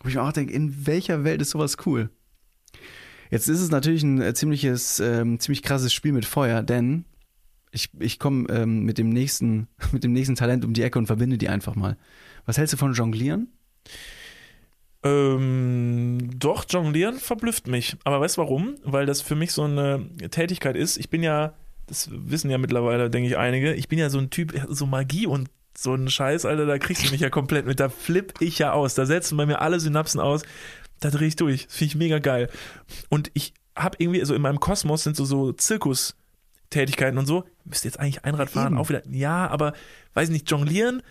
Wo 0.00 0.08
ich 0.08 0.14
mir 0.14 0.22
auch 0.22 0.32
denke, 0.32 0.52
in 0.52 0.86
welcher 0.86 1.24
Welt 1.24 1.42
ist 1.42 1.50
sowas 1.50 1.76
cool? 1.86 2.08
Jetzt 3.30 3.48
ist 3.48 3.60
es 3.60 3.70
natürlich 3.70 4.04
ein 4.04 4.20
äh, 4.20 4.32
ziemliches, 4.32 5.00
ähm, 5.00 5.40
ziemlich 5.40 5.62
krasses 5.62 5.92
Spiel 5.92 6.12
mit 6.12 6.24
Feuer, 6.24 6.62
denn 6.62 7.04
ich, 7.72 7.90
ich 7.98 8.20
komme 8.20 8.48
ähm, 8.50 8.84
mit 8.84 8.96
dem 8.96 9.08
nächsten, 9.08 9.66
mit 9.92 10.04
dem 10.04 10.12
nächsten 10.12 10.36
Talent 10.36 10.64
um 10.64 10.72
die 10.72 10.82
Ecke 10.82 11.00
und 11.00 11.06
verbinde 11.06 11.38
die 11.38 11.48
einfach 11.48 11.74
mal. 11.74 11.96
Was 12.46 12.58
hältst 12.58 12.74
du 12.74 12.76
von 12.76 12.92
Jonglieren? 12.92 13.48
Ähm, 15.02 16.30
doch, 16.38 16.64
Jonglieren 16.68 17.16
verblüfft 17.16 17.66
mich. 17.66 17.96
Aber 18.04 18.20
weißt 18.20 18.36
du 18.36 18.42
warum? 18.42 18.76
Weil 18.84 19.06
das 19.06 19.20
für 19.20 19.34
mich 19.34 19.50
so 19.50 19.64
eine 19.64 20.08
Tätigkeit 20.30 20.76
ist. 20.76 20.96
Ich 20.96 21.10
bin 21.10 21.24
ja, 21.24 21.54
das 21.86 22.08
wissen 22.10 22.50
ja 22.50 22.58
mittlerweile, 22.58 23.10
denke 23.10 23.28
ich, 23.28 23.36
einige, 23.36 23.74
ich 23.74 23.88
bin 23.88 23.98
ja 23.98 24.10
so 24.10 24.18
ein 24.18 24.30
Typ, 24.30 24.54
so 24.68 24.86
Magie 24.86 25.26
und 25.26 25.48
so 25.76 25.94
ein 25.94 26.08
Scheiß, 26.08 26.44
Alter, 26.44 26.66
da 26.66 26.78
kriegst 26.78 27.06
du 27.06 27.10
mich 27.10 27.20
ja 27.20 27.30
komplett 27.30 27.66
mit. 27.66 27.80
Da 27.80 27.88
flipp 27.88 28.34
ich 28.40 28.58
ja 28.58 28.72
aus. 28.72 28.94
Da 28.94 29.06
setzen 29.06 29.36
bei 29.36 29.46
mir 29.46 29.60
alle 29.60 29.80
Synapsen 29.80 30.20
aus. 30.20 30.42
Da 31.00 31.10
drehe 31.10 31.28
ich 31.28 31.36
durch. 31.36 31.66
Das 31.66 31.76
finde 31.76 31.88
ich 31.88 31.94
mega 31.96 32.18
geil. 32.18 32.48
Und 33.08 33.30
ich 33.34 33.54
habe 33.76 33.96
irgendwie, 33.98 34.20
also 34.20 34.34
in 34.34 34.42
meinem 34.42 34.60
Kosmos 34.60 35.02
sind 35.02 35.16
so, 35.16 35.24
so 35.24 35.52
Zirkustätigkeiten 35.52 37.18
und 37.18 37.26
so. 37.26 37.44
Müsste 37.64 37.88
jetzt 37.88 37.98
eigentlich 37.98 38.24
Einrad 38.24 38.50
fahren, 38.50 38.74
Eben. 38.74 38.78
auch 38.78 38.88
wieder. 38.88 39.02
Ja, 39.10 39.48
aber 39.48 39.72
weiß 40.14 40.28
nicht, 40.30 40.50
Jonglieren. 40.50 41.02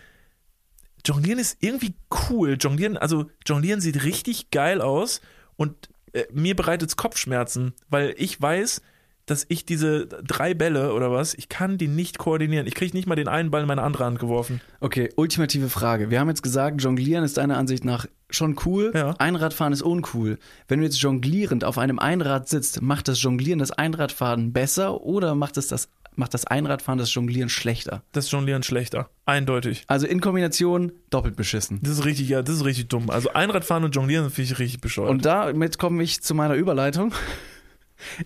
Jonglieren 1.04 1.40
ist 1.40 1.56
irgendwie 1.60 1.94
cool. 2.30 2.56
Jonglieren, 2.58 2.96
also 2.96 3.26
Jonglieren 3.44 3.80
sieht 3.80 4.04
richtig 4.04 4.50
geil 4.50 4.80
aus 4.80 5.20
und 5.56 5.88
äh, 6.12 6.24
mir 6.32 6.54
bereitet 6.54 6.90
es 6.90 6.96
Kopfschmerzen, 6.96 7.74
weil 7.88 8.14
ich 8.16 8.40
weiß, 8.40 8.82
dass 9.32 9.46
ich 9.48 9.64
diese 9.64 10.06
drei 10.06 10.52
Bälle 10.52 10.92
oder 10.92 11.10
was, 11.10 11.32
ich 11.32 11.48
kann 11.48 11.78
die 11.78 11.88
nicht 11.88 12.18
koordinieren. 12.18 12.66
Ich 12.66 12.74
kriege 12.74 12.94
nicht 12.94 13.06
mal 13.08 13.14
den 13.14 13.28
einen 13.28 13.50
Ball 13.50 13.62
in 13.62 13.66
meine 13.66 13.82
andere 13.82 14.04
Hand 14.04 14.18
geworfen. 14.18 14.60
Okay, 14.80 15.08
ultimative 15.16 15.70
Frage. 15.70 16.10
Wir 16.10 16.20
haben 16.20 16.28
jetzt 16.28 16.42
gesagt, 16.42 16.82
Jonglieren 16.82 17.24
ist 17.24 17.38
deiner 17.38 17.56
Ansicht 17.56 17.82
nach 17.82 18.06
schon 18.28 18.56
cool, 18.66 18.92
Ja. 18.94 19.14
Einradfahren 19.18 19.72
ist 19.72 19.80
uncool. 19.80 20.38
Wenn 20.68 20.80
du 20.80 20.84
jetzt 20.84 21.00
jonglierend 21.00 21.64
auf 21.64 21.78
einem 21.78 21.98
Einrad 21.98 22.46
sitzt, 22.48 22.82
macht 22.82 23.08
das 23.08 23.22
Jonglieren 23.22 23.58
das 23.58 23.70
Einradfahren 23.70 24.52
besser 24.52 25.00
oder 25.00 25.34
macht 25.34 25.56
es 25.56 25.68
das, 25.68 25.88
macht 26.14 26.34
das 26.34 26.46
Einradfahren 26.46 26.98
das 26.98 27.12
Jonglieren 27.14 27.48
schlechter? 27.48 28.02
Das 28.12 28.30
Jonglieren 28.30 28.62
schlechter. 28.62 29.08
Eindeutig. 29.24 29.84
Also 29.86 30.06
in 30.06 30.20
Kombination 30.20 30.92
doppelt 31.08 31.36
beschissen. 31.36 31.80
Das 31.82 31.92
ist 31.92 32.04
richtig, 32.04 32.28
ja, 32.28 32.42
das 32.42 32.56
ist 32.56 32.64
richtig 32.66 32.88
dumm. 32.88 33.08
Also 33.08 33.32
Einradfahren 33.32 33.84
und 33.84 33.94
Jonglieren 33.94 34.30
finde 34.30 34.52
ich 34.52 34.58
richtig 34.58 34.82
bescheuert. 34.82 35.08
Und 35.10 35.24
damit 35.24 35.78
komme 35.78 36.02
ich 36.02 36.22
zu 36.22 36.34
meiner 36.34 36.54
Überleitung. 36.54 37.14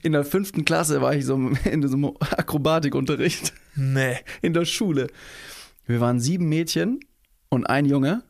In 0.02 0.12
der 0.12 0.24
fünften 0.24 0.64
Klasse 0.64 1.00
war 1.00 1.14
ich 1.14 1.24
so 1.24 1.34
in 1.64 1.82
diesem 1.82 2.04
Akrobatikunterricht 2.20 3.52
nee. 3.74 4.16
in 4.42 4.52
der 4.52 4.64
Schule. 4.64 5.08
Wir 5.86 6.00
waren 6.00 6.20
sieben 6.20 6.48
Mädchen 6.48 7.00
und 7.48 7.66
ein 7.66 7.86
Junge. 7.86 8.22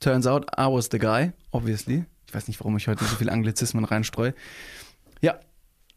Turns 0.00 0.26
out 0.26 0.46
I 0.58 0.64
was 0.64 0.88
the 0.90 0.98
guy, 0.98 1.32
obviously. 1.52 2.04
Ich 2.26 2.34
weiß 2.34 2.48
nicht, 2.48 2.60
warum 2.60 2.76
ich 2.76 2.88
heute 2.88 3.04
so 3.04 3.16
viel 3.16 3.30
Anglizismen 3.30 3.84
reinstreue. 3.84 4.34
Ja. 5.20 5.38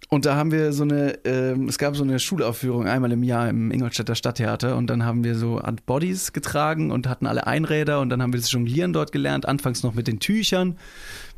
Und 0.09 0.25
da 0.25 0.35
haben 0.35 0.51
wir 0.51 0.71
so 0.71 0.83
eine, 0.83 1.17
ähm, 1.25 1.67
es 1.67 1.79
gab 1.79 1.95
so 1.95 2.03
eine 2.03 2.19
Schulaufführung 2.19 2.87
einmal 2.87 3.11
im 3.11 3.23
Jahr 3.23 3.49
im 3.49 3.71
Ingolstädter 3.71 4.13
Stadttheater 4.13 4.75
und 4.75 4.87
dann 4.87 5.03
haben 5.03 5.23
wir 5.23 5.33
so 5.33 5.59
Art 5.59 5.85
Bodies 5.87 6.31
getragen 6.31 6.91
und 6.91 7.07
hatten 7.07 7.25
alle 7.25 7.47
Einräder 7.47 8.01
und 8.01 8.09
dann 8.09 8.21
haben 8.21 8.31
wir 8.31 8.39
das 8.39 8.51
Jonglieren 8.51 8.93
dort 8.93 9.11
gelernt, 9.11 9.47
anfangs 9.47 9.81
noch 9.81 9.95
mit 9.95 10.07
den 10.07 10.19
Tüchern, 10.19 10.77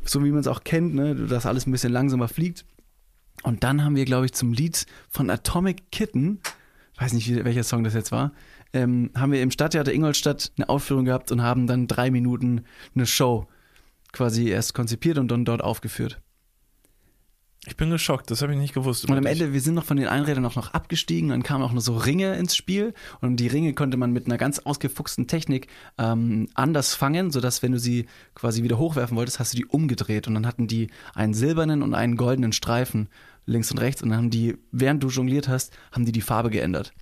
so 0.04 0.22
wie 0.22 0.30
man 0.30 0.40
es 0.40 0.48
auch 0.48 0.64
kennt, 0.64 0.94
ne, 0.94 1.14
dass 1.14 1.46
alles 1.46 1.66
ein 1.66 1.72
bisschen 1.72 1.92
langsamer 1.92 2.28
fliegt. 2.28 2.66
Und 3.42 3.64
dann 3.64 3.84
haben 3.84 3.96
wir, 3.96 4.04
glaube 4.04 4.26
ich, 4.26 4.32
zum 4.32 4.52
Lied 4.52 4.86
von 5.08 5.30
Atomic 5.30 5.90
Kitten, 5.90 6.40
weiß 6.98 7.12
nicht, 7.12 7.44
welcher 7.44 7.64
Song 7.64 7.84
das 7.84 7.94
jetzt 7.94 8.12
war, 8.12 8.32
ähm, 8.72 9.10
haben 9.14 9.32
wir 9.32 9.42
im 9.42 9.50
Stadttheater 9.50 9.92
Ingolstadt 9.92 10.52
eine 10.56 10.68
Aufführung 10.68 11.04
gehabt 11.04 11.32
und 11.32 11.42
haben 11.42 11.66
dann 11.66 11.86
drei 11.86 12.10
Minuten 12.10 12.64
eine 12.94 13.06
Show 13.06 13.46
quasi 14.12 14.48
erst 14.48 14.74
konzipiert 14.74 15.18
und 15.18 15.28
dann 15.28 15.44
dort 15.44 15.62
aufgeführt. 15.62 16.20
Ich 17.68 17.76
bin 17.76 17.90
geschockt, 17.90 18.30
das 18.30 18.40
habe 18.40 18.52
ich 18.52 18.58
nicht 18.58 18.72
gewusst. 18.72 19.08
Und 19.08 19.16
am. 19.16 19.26
Ende, 19.26 19.52
wir 19.52 19.60
sind 19.60 19.74
noch 19.74 19.84
von 19.84 19.98
den 19.98 20.08
Einrädern 20.08 20.44
auch 20.46 20.56
noch 20.56 20.72
abgestiegen, 20.72 21.28
dann 21.28 21.42
kamen 21.42 21.62
auch 21.62 21.72
noch 21.72 21.82
so 21.82 21.96
Ringe 21.96 22.34
ins 22.36 22.56
Spiel 22.56 22.94
und 23.20 23.36
die 23.36 23.46
Ringe 23.46 23.74
konnte 23.74 23.98
man 23.98 24.10
mit 24.10 24.26
einer 24.26 24.38
ganz 24.38 24.58
ausgefuchsten 24.58 25.26
Technik 25.26 25.68
ähm, 25.98 26.48
anders 26.54 26.94
fangen, 26.94 27.30
sodass 27.30 27.62
wenn 27.62 27.72
du 27.72 27.78
sie 27.78 28.06
quasi 28.34 28.62
wieder 28.62 28.78
hochwerfen 28.78 29.16
wolltest, 29.18 29.38
hast 29.38 29.52
du 29.52 29.58
die 29.58 29.66
umgedreht 29.66 30.26
und 30.26 30.34
dann 30.34 30.46
hatten 30.46 30.66
die 30.66 30.88
einen 31.14 31.34
silbernen 31.34 31.82
und 31.82 31.92
einen 31.92 32.16
goldenen 32.16 32.52
Streifen 32.52 33.08
links 33.44 33.70
und 33.70 33.78
rechts 33.78 34.02
und 34.02 34.08
dann 34.08 34.18
haben 34.18 34.30
die, 34.30 34.56
während 34.72 35.02
du 35.02 35.08
jongliert 35.08 35.48
hast, 35.48 35.76
haben 35.92 36.06
die 36.06 36.12
die 36.12 36.22
Farbe 36.22 36.48
geändert. 36.48 36.92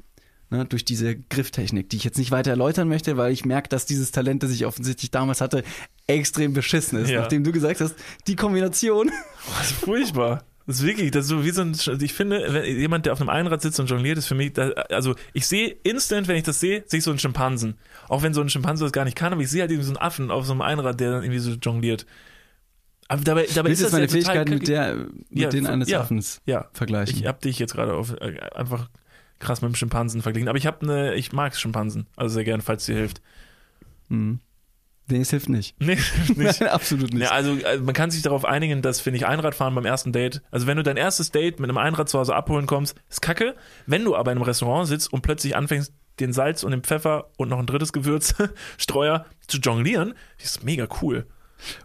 Ne, 0.48 0.64
durch 0.64 0.84
diese 0.84 1.16
Grifftechnik, 1.16 1.90
die 1.90 1.96
ich 1.96 2.04
jetzt 2.04 2.18
nicht 2.18 2.30
weiter 2.30 2.50
erläutern 2.50 2.86
möchte, 2.86 3.16
weil 3.16 3.32
ich 3.32 3.44
merke, 3.44 3.68
dass 3.68 3.84
dieses 3.84 4.12
Talent, 4.12 4.44
das 4.44 4.52
ich 4.52 4.64
offensichtlich 4.64 5.10
damals 5.10 5.40
hatte, 5.40 5.64
extrem 6.06 6.52
beschissen 6.52 7.00
ist. 7.00 7.10
Ja. 7.10 7.20
Nachdem 7.20 7.42
du 7.42 7.50
gesagt 7.50 7.80
hast, 7.80 7.96
die 8.28 8.36
Kombination 8.36 9.08
ist 9.60 9.72
furchtbar. 9.72 10.44
Das 10.66 10.80
ist 10.80 10.84
wirklich, 10.86 11.12
das 11.12 11.24
ist 11.26 11.28
so 11.30 11.44
wie 11.44 11.50
so 11.50 11.62
ein, 11.62 11.76
ich 12.00 12.12
finde, 12.12 12.44
wenn 12.52 12.64
jemand, 12.64 13.06
der 13.06 13.12
auf 13.12 13.20
einem 13.20 13.30
Einrad 13.30 13.62
sitzt 13.62 13.78
und 13.78 13.86
jongliert, 13.88 14.18
ist 14.18 14.26
für 14.26 14.34
mich, 14.34 14.52
da, 14.52 14.70
also 14.90 15.14
ich 15.32 15.46
sehe 15.46 15.68
instant, 15.84 16.26
wenn 16.26 16.36
ich 16.36 16.42
das 16.42 16.58
sehe, 16.58 16.82
sehe 16.86 16.98
ich 16.98 17.04
so 17.04 17.10
einen 17.10 17.20
Schimpansen. 17.20 17.78
Auch 18.08 18.22
wenn 18.22 18.34
so 18.34 18.40
ein 18.40 18.48
Schimpanse 18.48 18.84
das 18.84 18.92
gar 18.92 19.04
nicht 19.04 19.16
kann, 19.16 19.32
aber 19.32 19.42
ich 19.42 19.48
sehe 19.50 19.60
halt 19.60 19.70
irgendwie 19.70 19.86
so 19.86 19.92
einen 19.92 20.02
Affen 20.02 20.30
auf 20.32 20.44
so 20.44 20.52
einem 20.52 20.62
Einrad, 20.62 20.98
der 20.98 21.12
dann 21.12 21.22
irgendwie 21.22 21.38
so 21.38 21.52
jongliert. 21.52 22.04
Aber 23.08 23.22
dabei, 23.22 23.46
dabei 23.54 23.70
ist 23.70 23.80
du 23.80 23.84
das 23.84 23.92
meine 23.92 24.06
ja 24.06 24.10
Fähigkeiten 24.10 24.50
mit, 24.54 24.66
der, 24.66 24.96
mit 25.30 25.38
Ja, 25.38 25.48
denen 25.50 25.66
eines 25.68 25.88
ja. 25.88 26.00
Affens 26.00 26.40
Ja, 26.46 26.68
vergleichen? 26.72 27.16
ich 27.20 27.26
hab 27.26 27.40
dich 27.40 27.58
jetzt 27.60 27.74
gerade 27.74 27.94
auf 27.94 28.12
äh, 28.20 28.40
einfach 28.54 28.90
krass 29.38 29.62
mit 29.62 29.70
dem 29.70 29.76
Schimpansen 29.76 30.22
verglichen. 30.22 30.48
Aber 30.48 30.58
ich 30.58 30.66
habe 30.66 30.80
eine, 30.82 31.14
ich 31.14 31.32
mag 31.32 31.54
Schimpansen, 31.54 32.08
also 32.16 32.34
sehr 32.34 32.44
gern, 32.44 32.60
falls 32.60 32.86
dir 32.86 32.96
hilft. 32.96 33.20
Hm. 34.08 34.40
Nee, 35.08 35.20
es 35.20 35.30
hilft 35.30 35.48
nicht. 35.48 35.76
Nee, 35.78 35.98
nicht. 36.36 36.60
Nein, 36.60 36.68
absolut 36.68 37.12
nicht. 37.12 37.22
Ja, 37.22 37.30
also, 37.30 37.56
also 37.64 37.84
man 37.84 37.94
kann 37.94 38.10
sich 38.10 38.22
darauf 38.22 38.44
einigen, 38.44 38.82
dass, 38.82 39.00
finde 39.00 39.18
ich, 39.18 39.26
Einradfahren 39.26 39.74
beim 39.74 39.84
ersten 39.84 40.12
Date, 40.12 40.42
also 40.50 40.66
wenn 40.66 40.76
du 40.76 40.82
dein 40.82 40.96
erstes 40.96 41.30
Date 41.30 41.60
mit 41.60 41.70
einem 41.70 41.78
Einrad 41.78 42.08
zu 42.08 42.18
Hause 42.18 42.34
abholen 42.34 42.66
kommst, 42.66 42.96
ist 43.08 43.22
kacke. 43.22 43.54
Wenn 43.86 44.04
du 44.04 44.16
aber 44.16 44.32
in 44.32 44.38
einem 44.38 44.44
Restaurant 44.44 44.88
sitzt 44.88 45.12
und 45.12 45.22
plötzlich 45.22 45.54
anfängst, 45.54 45.92
den 46.18 46.32
Salz 46.32 46.64
und 46.64 46.70
den 46.72 46.82
Pfeffer 46.82 47.30
und 47.36 47.48
noch 47.48 47.58
ein 47.58 47.66
drittes 47.66 47.92
Gewürz, 47.92 48.34
Streuer, 48.78 49.26
zu 49.46 49.58
jonglieren, 49.58 50.14
ist 50.42 50.64
mega 50.64 50.88
cool. 51.02 51.26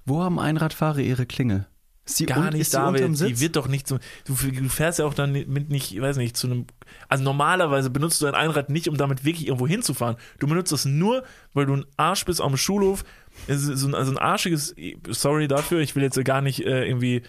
Wo 0.06 0.22
haben 0.22 0.40
Einradfahrer 0.40 1.00
ihre 1.00 1.26
Klinge? 1.26 1.68
Ist 2.06 2.20
die 2.20 2.26
Gar 2.26 2.52
nicht 2.52 2.74
da, 2.74 2.92
Sitz? 2.94 3.20
die 3.20 3.40
wird 3.40 3.56
doch 3.56 3.68
nicht 3.68 3.88
so, 3.88 4.00
du, 4.26 4.34
du 4.34 4.70
fährst 4.70 5.00
ja 5.00 5.06
auch 5.06 5.14
dann 5.14 5.32
mit 5.32 5.70
nicht, 5.70 5.94
ich 5.94 6.02
weiß 6.02 6.18
nicht, 6.18 6.36
zu 6.36 6.48
einem, 6.48 6.66
also 7.08 7.24
normalerweise 7.24 7.92
benutzt 7.92 8.22
du 8.22 8.26
ein 8.26 8.34
Einrad 8.34 8.70
nicht, 8.70 8.90
um 8.90 8.98
damit 8.98 9.24
wirklich 9.24 9.48
irgendwo 9.48 9.68
hinzufahren. 9.68 10.18
Du 10.40 10.48
benutzt 10.48 10.72
es 10.72 10.86
nur, 10.86 11.24
weil 11.54 11.68
du 11.68 11.76
ein 11.76 11.86
Arsch 11.98 12.26
bist 12.26 12.42
auf 12.42 12.52
dem 12.52 12.58
Schulhof, 12.58 13.04
so 13.48 13.88
ein, 13.88 13.94
also 13.94 14.12
ein 14.12 14.18
arschiges, 14.18 14.76
sorry 15.10 15.48
dafür, 15.48 15.80
ich 15.80 15.96
will 15.96 16.04
jetzt 16.04 16.24
gar 16.26 16.42
nicht 16.42 16.66
äh, 16.66 16.88
irgendwie 16.88 17.22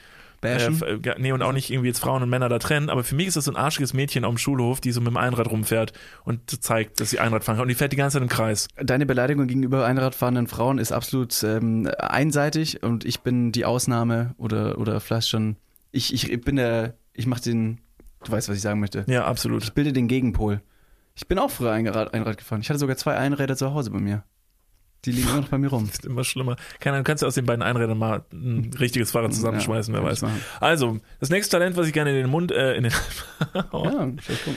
Bashen? 0.42 0.83
Äh, 0.83 1.09
f- 1.09 1.16
nee, 1.18 1.33
und 1.33 1.40
auch 1.40 1.52
nicht 1.52 1.70
irgendwie 1.70 1.88
jetzt 1.88 2.00
Frauen 2.00 2.22
und 2.22 2.28
Männer 2.28 2.50
da 2.50 2.59
trennen, 2.59 2.90
aber 2.90 3.02
für 3.02 3.14
mich 3.14 3.28
ist 3.28 3.38
das 3.38 3.46
so 3.46 3.52
ein 3.52 3.57
arschiges 3.57 3.94
Mädchen 3.94 4.26
auf 4.26 4.35
dem 4.35 4.38
Schulhof, 4.38 4.83
die 4.83 4.92
so 4.92 5.00
mit 5.00 5.09
dem 5.09 5.16
Einrad 5.16 5.50
rumfährt 5.50 5.94
und 6.24 6.62
zeigt, 6.62 7.00
dass 7.00 7.09
sie 7.09 7.18
Einrad 7.18 7.44
fahren 7.44 7.57
kann. 7.57 7.62
Und 7.62 7.68
die 7.68 7.74
fährt 7.74 7.92
die 7.92 7.96
ganze 7.96 8.16
Zeit 8.16 8.22
im 8.22 8.28
Kreis. 8.28 8.68
Deine 8.76 9.07
Beleidigung 9.07 9.46
gegenüber 9.46 9.87
Einradfahrenden 9.87 10.48
Frauen 10.48 10.76
ist 10.76 10.92
absolut 10.92 11.42
ähm, 11.42 11.88
einseitig 11.98 12.83
und 12.83 13.07
ich 13.07 13.20
bin 13.20 13.52
die 13.52 13.64
Ausnahme 13.64 14.35
oder, 14.37 14.76
oder 14.78 15.00
vielleicht 15.00 15.31
schon. 15.31 15.57
Ich, 15.92 16.12
ich 16.12 16.40
bin 16.42 16.57
der, 16.57 16.94
ich 17.14 17.26
mach 17.26 17.40
den, 17.40 17.81
du 18.24 18.33
weißt, 18.33 18.48
was 18.48 18.57
ich 18.57 18.62
sagen 18.62 18.81
möchte. 18.81 19.05
Ja, 19.07 19.24
absolut. 19.24 19.62
Ich 19.64 19.72
bilde 19.72 19.92
den 19.94 20.09
Gegenpol. 20.09 20.61
Ich 21.14 21.28
bin 21.28 21.38
auch 21.38 21.50
früher 21.50 21.72
Einrad, 21.72 22.14
Einrad 22.14 22.38
gefahren. 22.38 22.62
Ich 22.62 22.68
hatte 22.70 22.78
sogar 22.78 22.96
zwei 22.96 23.16
Einräder 23.16 23.57
zu 23.57 23.72
Hause 23.74 23.90
bei 23.90 23.98
mir. 24.00 24.24
Die 25.04 25.10
liegen 25.12 25.28
immer 25.28 25.40
noch 25.40 25.48
bei 25.48 25.58
mir 25.58 25.68
rum. 25.68 25.88
Ist 25.92 26.04
immer 26.06 26.22
schlimmer. 26.22 26.56
Keine 26.78 26.94
Ahnung, 26.96 27.04
kannst 27.04 27.22
du 27.22 27.26
aus 27.26 27.34
den 27.34 27.44
beiden 27.44 27.62
Einrädern 27.62 27.98
mal 27.98 28.24
ein 28.32 28.70
richtiges 28.78 29.10
Fahrrad 29.10 29.34
zusammenschmeißen, 29.34 29.92
Ja, 29.92 30.00
wer 30.00 30.08
weiß. 30.10 30.24
Also, 30.60 31.00
das 31.18 31.28
nächste 31.30 31.56
Talent, 31.58 31.76
was 31.76 31.88
ich 31.88 31.92
gerne 31.92 32.10
in 32.10 32.16
den 32.16 32.30
Mund, 32.30 32.52
äh, 32.52 32.74
in 32.76 32.84
den, 32.84 32.92
Oh. 33.72 33.84
Ja, 33.90 34.08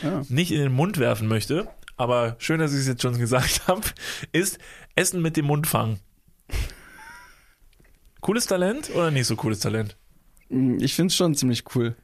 ja. 0.03 0.21
nicht 0.29 0.51
in 0.51 0.60
den 0.60 0.71
Mund 0.71 0.99
werfen 0.99 1.27
möchte, 1.27 1.67
aber 1.97 2.36
schön, 2.38 2.60
dass 2.60 2.73
ich 2.73 2.79
es 2.81 2.88
jetzt 2.88 3.01
schon 3.01 3.17
gesagt 3.17 3.62
habe, 3.67 3.81
ist 4.34 4.60
Essen 4.95 5.21
mit 5.23 5.36
dem 5.36 5.45
Mund 5.45 5.65
fangen. 5.65 5.99
Cooles 8.21 8.45
Talent 8.47 8.89
oder 8.93 9.12
nicht 9.12 9.27
so 9.27 9.36
cooles 9.36 9.60
Talent? 9.60 9.95
Ich 10.49 10.93
finde 10.95 11.08
es 11.12 11.15
schon 11.15 11.36
ziemlich 11.36 11.63
cool. 11.75 11.95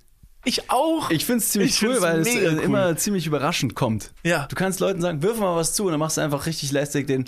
Ich 0.43 0.71
auch. 0.71 1.11
Ich 1.11 1.25
finde 1.25 1.39
es 1.43 1.49
ziemlich 1.49 1.75
Ich 1.81 1.83
cool, 1.87 2.01
weil 2.01 2.21
es 2.21 2.27
äh, 2.27 2.47
cool. 2.53 2.59
immer 2.59 2.95
ziemlich 2.97 3.27
überraschend 3.27 3.75
kommt. 3.75 4.11
ja. 4.23 4.47
Du 4.47 4.55
kannst 4.55 4.79
Leuten 4.79 4.99
sagen, 5.01 5.21
wirf 5.21 5.39
mal 5.39 5.55
was 5.55 5.73
zu 5.73 5.85
und 5.85 5.91
dann 5.91 5.99
machst 5.99 6.17
du 6.17 6.21
einfach 6.21 6.47
richtig 6.47 6.71
lästig 6.71 7.05
den 7.07 7.25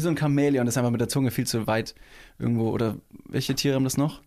wie 0.00 0.04
so 0.04 0.08
ein 0.08 0.16
Chamäleon, 0.16 0.64
das 0.64 0.74
ist 0.74 0.78
einfach 0.78 0.90
mit 0.90 1.00
der 1.00 1.08
Zunge 1.08 1.30
viel 1.30 1.46
zu 1.46 1.66
weit 1.66 1.94
irgendwo. 2.38 2.70
Oder 2.70 2.96
welche 3.28 3.54
Tiere 3.54 3.74
haben 3.74 3.84
das 3.84 3.98
noch? 3.98 4.22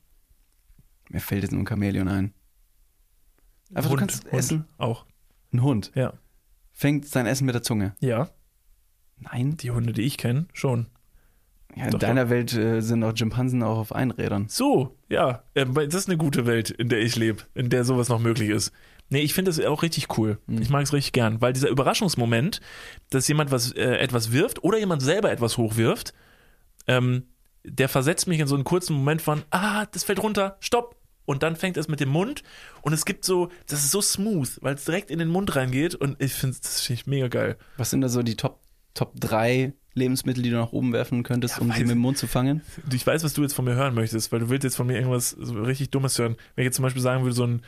Mir 1.10 1.20
fällt 1.20 1.42
jetzt 1.42 1.52
nur 1.52 1.62
ein 1.62 1.68
Chamäleon 1.68 2.08
ein. 2.08 2.34
Einfach 3.74 3.90
du 3.90 3.98
kannst 3.98 4.26
essen. 4.32 4.66
Auch. 4.78 5.06
Ein 5.52 5.64
Hund 5.64 5.92
Ja. 5.96 6.14
fängt 6.72 7.08
sein 7.08 7.26
Essen 7.26 7.46
mit 7.46 7.56
der 7.56 7.64
Zunge. 7.64 7.96
Ja. 8.00 8.30
Nein. 9.18 9.58
Die 9.58 9.72
Hunde, 9.72 9.94
die 9.94 10.04
ich 10.04 10.18
kenne, 10.18 10.46
schon. 10.54 10.88
Ja, 11.76 11.86
in 11.86 11.92
Doch, 11.92 12.00
deiner 12.00 12.30
Welt 12.30 12.54
äh, 12.54 12.82
sind 12.82 13.04
auch 13.04 13.18
Schimpansen 13.18 13.64
auch 13.64 13.80
auf 13.80 13.94
Einrädern. 13.96 14.48
So, 14.48 14.96
ja. 15.10 15.44
Das 15.56 15.96
ist 15.96 16.08
eine 16.08 16.18
gute 16.18 16.46
Welt, 16.46 16.70
in 16.70 16.90
der 16.90 17.00
ich 17.00 17.16
lebe, 17.16 17.44
in 17.56 17.70
der 17.72 17.84
sowas 17.84 18.10
noch 18.10 18.20
möglich 18.20 18.50
ist. 18.50 18.72
Nee, 19.10 19.22
ich 19.22 19.34
finde 19.34 19.52
das 19.52 19.64
auch 19.64 19.84
richtig 19.84 20.18
cool. 20.18 20.40
Ich 20.48 20.70
mag 20.70 20.84
es 20.84 20.94
richtig 20.94 21.14
gern, 21.14 21.40
weil 21.42 21.54
dieser 21.54 21.70
Überraschungsmoment, 21.70 22.62
dass 23.10 23.28
jemand 23.28 23.52
was, 23.52 23.72
äh, 23.74 23.98
etwas 23.98 24.32
wirft 24.32 24.64
oder 24.64 24.80
jemand 24.80 25.02
selber 25.02 25.32
etwas 25.32 25.58
hochwirft, 25.58 26.14
ähm, 26.88 27.28
der 27.64 27.90
versetzt 27.90 28.28
mich 28.28 28.40
in 28.40 28.48
so 28.48 28.56
einen 28.56 28.64
kurzen 28.64 28.96
Moment 28.96 29.22
von, 29.22 29.44
ah, 29.52 29.86
das 29.88 30.04
fällt 30.04 30.22
runter, 30.22 30.58
stopp. 30.60 30.96
Und 31.26 31.42
dann 31.42 31.56
fängt 31.56 31.78
es 31.78 31.88
mit 31.88 32.02
dem 32.02 32.10
Mund 32.10 32.44
und 32.82 32.92
es 32.92 33.06
gibt 33.06 33.24
so, 33.24 33.50
das 33.68 33.80
ist 33.80 33.92
so 33.92 34.02
smooth, 34.02 34.60
weil 34.62 34.76
es 34.76 34.84
direkt 34.84 35.10
in 35.10 35.20
den 35.20 35.30
Mund 35.30 35.56
reingeht 35.56 35.96
und 35.96 36.22
ich 36.22 36.34
finde 36.34 36.58
das 36.62 36.82
find 36.82 37.00
ich 37.00 37.08
mega 37.08 37.30
geil. 37.30 37.56
Was 37.78 37.92
sind 37.92 38.02
da 38.02 38.10
so 38.10 38.24
die 38.24 38.36
Top, 38.36 38.60
Top 38.94 39.14
3 39.22 39.72
Lebensmittel, 39.94 40.44
die 40.44 40.50
du 40.50 40.58
nach 40.58 40.74
oben 40.74 40.92
werfen 40.92 41.24
könntest, 41.24 41.56
Ja, 41.56 41.62
um 41.62 41.72
sie 41.72 41.82
mit 41.82 41.92
dem 41.92 42.00
Mund 42.00 42.18
zu 42.18 42.28
fangen? 42.28 42.62
Ich 42.92 43.08
weiß, 43.08 43.24
was 43.24 43.34
du 43.34 43.42
jetzt 43.42 43.54
von 43.54 43.64
mir 43.64 43.76
hören 43.76 43.94
möchtest, 43.94 44.32
weil 44.32 44.40
du 44.40 44.50
willst 44.50 44.66
jetzt 44.66 44.76
von 44.76 44.88
mir 44.88 44.96
irgendwas 44.96 45.30
so 45.30 45.54
richtig 45.62 45.92
Dummes 45.92 46.18
hören. 46.20 46.36
Wenn 46.56 46.64
ich 46.64 46.66
jetzt 46.66 46.76
zum 46.76 46.84
Beispiel 46.84 47.02
sagen 47.02 47.24
würde, 47.24 47.36
so 47.36 47.46
ein, 47.46 47.62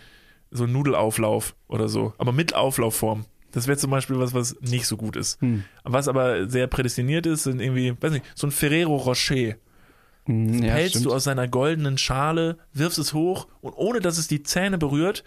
so 0.56 0.66
ein 0.66 0.72
Nudelauflauf 0.72 1.56
oder 1.68 1.88
so, 1.88 2.14
aber 2.18 2.32
mit 2.32 2.56
Auflaufform. 2.56 3.26
Das 3.52 3.68
wäre 3.68 3.78
zum 3.78 3.92
Beispiel 3.92 4.20
was, 4.20 4.34
was 4.34 4.60
nicht 4.60 4.86
so 4.86 4.98
gut 4.98 5.16
ist. 5.16 5.40
Hm. 5.42 5.64
Was 5.84 6.10
aber 6.10 6.50
sehr 6.50 6.68
prädestiniert 6.68 7.26
ist, 7.26 7.44
sind 7.44 7.62
irgendwie, 7.62 7.96
weiß 8.00 8.12
nicht, 8.12 8.26
so 8.36 8.48
ein 8.48 8.52
Ferrero 8.52 8.98
Rocher. 8.98 9.56
Hm, 10.26 10.64
ja, 10.64 10.74
Hältst 10.74 10.96
stimmt. 10.96 11.06
du 11.06 11.14
aus 11.14 11.24
seiner 11.24 11.48
goldenen 11.48 11.98
Schale, 11.98 12.58
wirfst 12.74 13.00
es 13.00 13.14
hoch 13.14 13.48
und 13.62 13.74
ohne 13.74 14.02
dass 14.02 14.18
es 14.18 14.28
die 14.28 14.44
Zähne 14.44 14.78
berührt, 14.78 15.24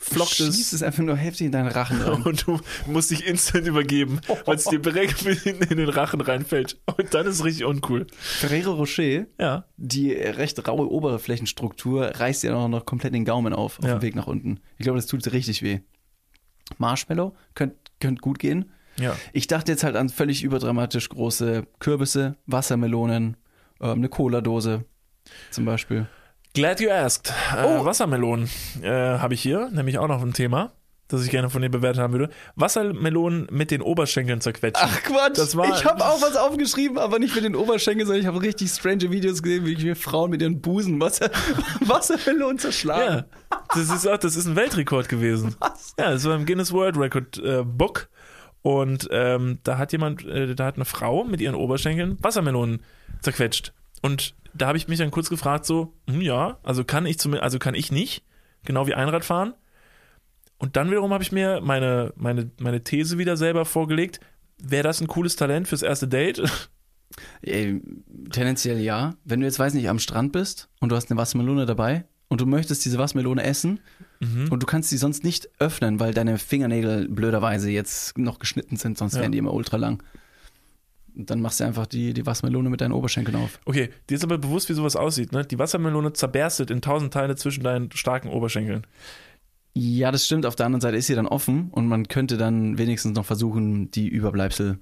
flockt 0.00 0.30
Schießt 0.30 0.60
es 0.60 0.72
es 0.72 0.82
einfach 0.82 1.02
nur 1.02 1.16
heftig 1.16 1.46
in 1.46 1.52
deinen 1.52 1.68
Rachen 1.68 2.00
rein. 2.00 2.22
und 2.24 2.46
du 2.46 2.60
musst 2.86 3.10
dich 3.10 3.26
instant 3.26 3.66
übergeben, 3.66 4.20
weil 4.44 4.56
es 4.56 4.64
dir 4.64 4.78
direkt 4.78 5.24
in 5.46 5.58
den 5.76 5.88
Rachen 5.88 6.20
reinfällt. 6.20 6.80
Und 6.96 7.12
dann 7.14 7.26
ist 7.26 7.36
es 7.36 7.44
richtig 7.44 7.64
uncool. 7.66 8.06
Ferrero 8.18 8.74
Rocher, 8.74 9.26
Ja. 9.38 9.64
die 9.76 10.12
recht 10.12 10.66
raue 10.68 10.88
Oberflächenstruktur, 10.90 12.12
reißt 12.14 12.42
dir 12.44 12.56
auch 12.56 12.68
noch 12.68 12.86
komplett 12.86 13.12
den 13.14 13.24
Gaumen 13.24 13.52
auf, 13.52 13.78
auf 13.80 13.84
Ja. 13.84 13.98
dem 13.98 14.02
Weg 14.02 14.14
nach 14.14 14.26
unten. 14.28 14.60
Ich 14.78 14.84
glaube, 14.84 14.98
das 14.98 15.06
tut 15.06 15.30
richtig 15.32 15.62
weh. 15.62 15.80
Marshmallow 16.78 17.34
könnte 17.54 17.76
könnt 18.00 18.20
gut 18.20 18.38
gehen. 18.38 18.70
Ja. 19.00 19.16
Ich 19.32 19.46
dachte 19.48 19.72
jetzt 19.72 19.82
halt 19.82 19.96
an 19.96 20.08
völlig 20.08 20.42
überdramatisch 20.44 21.08
große 21.08 21.66
Kürbisse, 21.80 22.36
Wassermelonen 22.46 23.36
Ähm, 23.80 23.90
eine 23.98 24.08
Cola-Dose 24.08 24.84
zum 25.52 25.64
Beispiel. 25.64 26.08
Glad 26.54 26.80
you 26.80 26.90
asked. 26.90 27.32
Äh, 27.56 27.64
Oh. 27.64 27.84
Wassermelonen 27.84 28.48
äh, 28.82 28.88
habe 28.90 29.34
ich 29.34 29.40
hier, 29.42 29.68
nämlich 29.70 29.98
auch 29.98 30.08
noch 30.08 30.22
ein 30.22 30.32
Thema, 30.32 30.72
das 31.06 31.24
ich 31.24 31.30
gerne 31.30 31.50
von 31.50 31.62
dir 31.62 31.68
bewertet 31.70 32.00
haben 32.02 32.12
würde. 32.12 32.32
Wassermelonen 32.56 33.46
mit 33.50 33.70
den 33.70 33.80
Oberschenkeln 33.80 34.40
zerquetschen. 34.40 34.88
Ach 34.90 35.02
Quatsch, 35.02 35.38
Das 35.38 35.56
war- 35.56 35.66
ich 35.76 35.84
habe 35.84 36.04
auch 36.04 36.20
was 36.20 36.36
aufgeschrieben, 36.36 36.98
aber 36.98 37.18
nicht 37.18 37.34
mit 37.34 37.44
den 37.44 37.54
Oberschenkeln, 37.54 38.06
sondern 38.06 38.20
ich 38.22 38.26
habe 38.26 38.40
richtig 38.42 38.70
strange 38.70 39.10
Videos 39.10 39.42
gesehen, 39.42 39.64
wie 39.66 39.72
ich 39.90 39.98
Frauen 39.98 40.30
mit 40.30 40.42
ihren 40.42 40.60
Busen 40.60 41.00
Wasser, 41.00 41.30
Wassermelonen 41.80 42.58
zerschlagen. 42.58 43.24
Ja, 43.50 43.58
das 43.74 43.90
ist 43.90 44.06
auch, 44.06 44.18
das 44.18 44.34
ist 44.36 44.46
ein 44.46 44.56
Weltrekord 44.56 45.08
gewesen. 45.08 45.54
Was? 45.60 45.94
Ja, 45.98 46.10
das 46.10 46.24
war 46.24 46.34
im 46.34 46.44
Guinness 46.46 46.72
World 46.72 46.96
Record 46.96 47.38
äh, 47.38 47.62
Book. 47.64 48.08
Und 48.62 49.08
ähm, 49.12 49.60
da 49.62 49.78
hat 49.78 49.92
jemand, 49.92 50.26
äh, 50.26 50.54
da 50.54 50.64
hat 50.66 50.74
eine 50.74 50.84
Frau 50.84 51.24
mit 51.24 51.40
ihren 51.40 51.54
Oberschenkeln 51.54 52.18
Wassermelonen 52.20 52.82
zerquetscht. 53.22 53.72
Und 54.02 54.34
da 54.54 54.68
habe 54.68 54.78
ich 54.78 54.88
mich 54.88 54.98
dann 54.98 55.10
kurz 55.10 55.28
gefragt, 55.28 55.66
so, 55.66 55.94
hm, 56.08 56.20
ja, 56.20 56.58
also 56.62 56.84
kann 56.84 57.06
ich 57.06 57.18
zum, 57.18 57.34
also 57.34 57.58
kann 57.58 57.74
ich 57.74 57.92
nicht, 57.92 58.24
genau 58.64 58.86
wie 58.86 58.94
Einrad 58.94 59.24
fahren. 59.24 59.54
Und 60.58 60.76
dann 60.76 60.90
wiederum 60.90 61.12
habe 61.12 61.22
ich 61.22 61.30
mir 61.32 61.60
meine, 61.62 62.12
meine, 62.16 62.50
meine 62.58 62.82
These 62.82 63.18
wieder 63.18 63.36
selber 63.36 63.64
vorgelegt. 63.64 64.20
Wäre 64.60 64.82
das 64.82 65.00
ein 65.00 65.06
cooles 65.06 65.36
Talent 65.36 65.68
fürs 65.68 65.82
erste 65.82 66.08
Date? 66.08 66.42
Ey, 67.42 67.80
tendenziell 68.30 68.80
ja. 68.80 69.14
Wenn 69.24 69.40
du 69.40 69.46
jetzt, 69.46 69.58
weiß 69.58 69.74
nicht, 69.74 69.88
am 69.88 69.98
Strand 69.98 70.32
bist 70.32 70.68
und 70.80 70.90
du 70.90 70.96
hast 70.96 71.10
eine 71.10 71.18
Wassermelone 71.18 71.64
dabei 71.66 72.04
und 72.28 72.40
du 72.40 72.46
möchtest 72.46 72.84
diese 72.84 72.98
Wassermelone 72.98 73.42
essen 73.42 73.80
Mhm. 74.20 74.48
und 74.50 74.60
du 74.60 74.66
kannst 74.66 74.90
sie 74.90 74.96
sonst 74.96 75.22
nicht 75.22 75.48
öffnen, 75.60 76.00
weil 76.00 76.12
deine 76.12 76.38
Fingernägel 76.38 77.08
blöderweise 77.08 77.70
jetzt 77.70 78.18
noch 78.18 78.40
geschnitten 78.40 78.74
sind, 78.74 78.98
sonst 78.98 79.14
Ja. 79.14 79.20
wären 79.20 79.30
die 79.30 79.38
immer 79.38 79.54
ultra 79.54 79.76
lang. 79.76 80.02
Und 81.18 81.28
dann 81.30 81.40
machst 81.40 81.58
du 81.58 81.64
einfach 81.64 81.86
die, 81.86 82.14
die 82.14 82.24
Wassermelone 82.26 82.70
mit 82.70 82.80
deinen 82.80 82.92
Oberschenkeln 82.92 83.36
auf. 83.36 83.58
Okay, 83.64 83.90
dir 84.08 84.14
ist 84.14 84.22
aber 84.22 84.38
bewusst, 84.38 84.68
wie 84.68 84.74
sowas 84.74 84.94
aussieht, 84.94 85.32
ne? 85.32 85.44
Die 85.44 85.58
Wassermelone 85.58 86.12
zerberstet 86.12 86.70
in 86.70 86.80
tausend 86.80 87.12
Teile 87.12 87.34
zwischen 87.34 87.64
deinen 87.64 87.90
starken 87.90 88.28
Oberschenkeln. 88.28 88.86
Ja, 89.74 90.12
das 90.12 90.24
stimmt. 90.26 90.46
Auf 90.46 90.54
der 90.56 90.66
anderen 90.66 90.80
Seite 90.80 90.96
ist 90.96 91.08
sie 91.08 91.14
dann 91.16 91.26
offen 91.26 91.70
und 91.72 91.88
man 91.88 92.06
könnte 92.06 92.36
dann 92.36 92.78
wenigstens 92.78 93.16
noch 93.16 93.24
versuchen, 93.26 93.90
die 93.90 94.06
Überbleibsel 94.08 94.78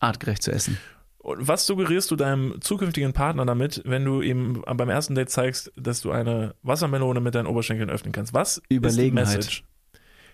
artgerecht 0.00 0.42
zu 0.42 0.50
essen. 0.50 0.76
Und 1.18 1.46
was 1.48 1.66
suggerierst 1.66 2.10
du 2.10 2.16
deinem 2.16 2.60
zukünftigen 2.60 3.12
Partner 3.12 3.46
damit, 3.46 3.80
wenn 3.84 4.04
du 4.04 4.20
ihm 4.20 4.62
beim 4.66 4.90
ersten 4.90 5.14
Date 5.14 5.30
zeigst, 5.30 5.72
dass 5.76 6.00
du 6.00 6.10
eine 6.10 6.54
Wassermelone 6.62 7.20
mit 7.20 7.34
deinen 7.34 7.46
Oberschenkeln 7.46 7.90
öffnen 7.90 8.12
kannst? 8.12 8.34
Was 8.34 8.60
Überlegenheit. 8.68 9.24
ist 9.24 9.32
die 9.34 9.36
Message? 9.38 9.64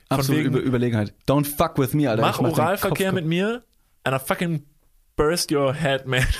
Absolut 0.08 0.40
wegen- 0.40 0.48
über 0.48 0.60
Überlegenheit. 0.60 1.14
Don't 1.28 1.44
fuck 1.44 1.78
with 1.78 1.92
me, 1.94 2.10
Alter. 2.10 2.22
Mach 2.22 2.40
mach 2.40 2.50
Oralverkehr 2.50 3.12
mit 3.12 3.26
mir 3.26 3.62
I 4.08 4.18
fucking 4.18 4.64
burst 5.20 5.52
your 5.52 5.74
head, 5.74 6.06
man. 6.06 6.24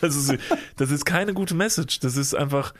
Das 0.00 0.16
ist, 0.16 0.34
das 0.74 0.90
ist 0.90 1.04
keine 1.04 1.32
gute 1.32 1.54
Message. 1.54 2.00
Das 2.00 2.16
ist 2.16 2.34
einfach. 2.34 2.74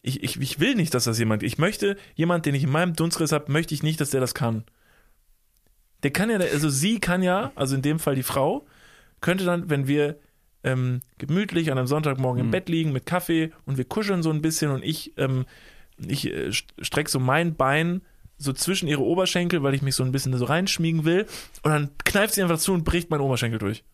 Ich, 0.00 0.22
ich, 0.22 0.40
ich 0.40 0.60
will 0.60 0.74
nicht, 0.74 0.94
dass 0.94 1.04
das 1.04 1.18
jemand. 1.18 1.42
Ich 1.42 1.58
möchte, 1.58 1.98
jemand, 2.14 2.46
den 2.46 2.54
ich 2.54 2.62
in 2.62 2.70
meinem 2.70 2.94
Dunstriss 2.94 3.32
habe, 3.32 3.52
möchte 3.52 3.74
ich 3.74 3.82
nicht, 3.82 4.00
dass 4.00 4.08
der 4.08 4.22
das 4.22 4.32
kann. 4.32 4.64
Der 6.02 6.12
kann 6.12 6.30
ja, 6.30 6.38
also 6.38 6.70
sie 6.70 7.00
kann 7.00 7.22
ja, 7.22 7.52
also 7.54 7.74
in 7.74 7.82
dem 7.82 7.98
Fall 7.98 8.14
die 8.14 8.22
Frau, 8.22 8.64
könnte 9.20 9.44
dann, 9.44 9.68
wenn 9.68 9.88
wir 9.88 10.18
ähm, 10.64 11.02
gemütlich 11.18 11.70
an 11.70 11.76
einem 11.76 11.86
Sonntagmorgen 11.86 12.40
im 12.40 12.46
Mhm. 12.46 12.50
Bett 12.52 12.70
liegen 12.70 12.92
mit 12.92 13.04
Kaffee 13.04 13.52
und 13.66 13.76
wir 13.76 13.84
kuscheln 13.84 14.22
so 14.22 14.30
ein 14.30 14.40
bisschen 14.40 14.70
und 14.70 14.82
ich, 14.82 15.12
ähm, 15.18 15.44
ich 15.98 16.32
äh, 16.32 16.50
strecke 16.50 17.10
so 17.10 17.20
mein 17.20 17.56
Bein 17.56 18.00
so 18.38 18.54
zwischen 18.54 18.88
ihre 18.88 19.02
Oberschenkel, 19.02 19.62
weil 19.62 19.74
ich 19.74 19.82
mich 19.82 19.96
so 19.96 20.02
ein 20.02 20.12
bisschen 20.12 20.34
so 20.38 20.46
reinschmiegen 20.46 21.04
will 21.04 21.26
und 21.62 21.72
dann 21.72 21.90
kneift 22.06 22.32
sie 22.32 22.42
einfach 22.42 22.58
zu 22.58 22.72
und 22.72 22.84
bricht 22.84 23.10
mein 23.10 23.20
Oberschenkel 23.20 23.58
durch. 23.58 23.84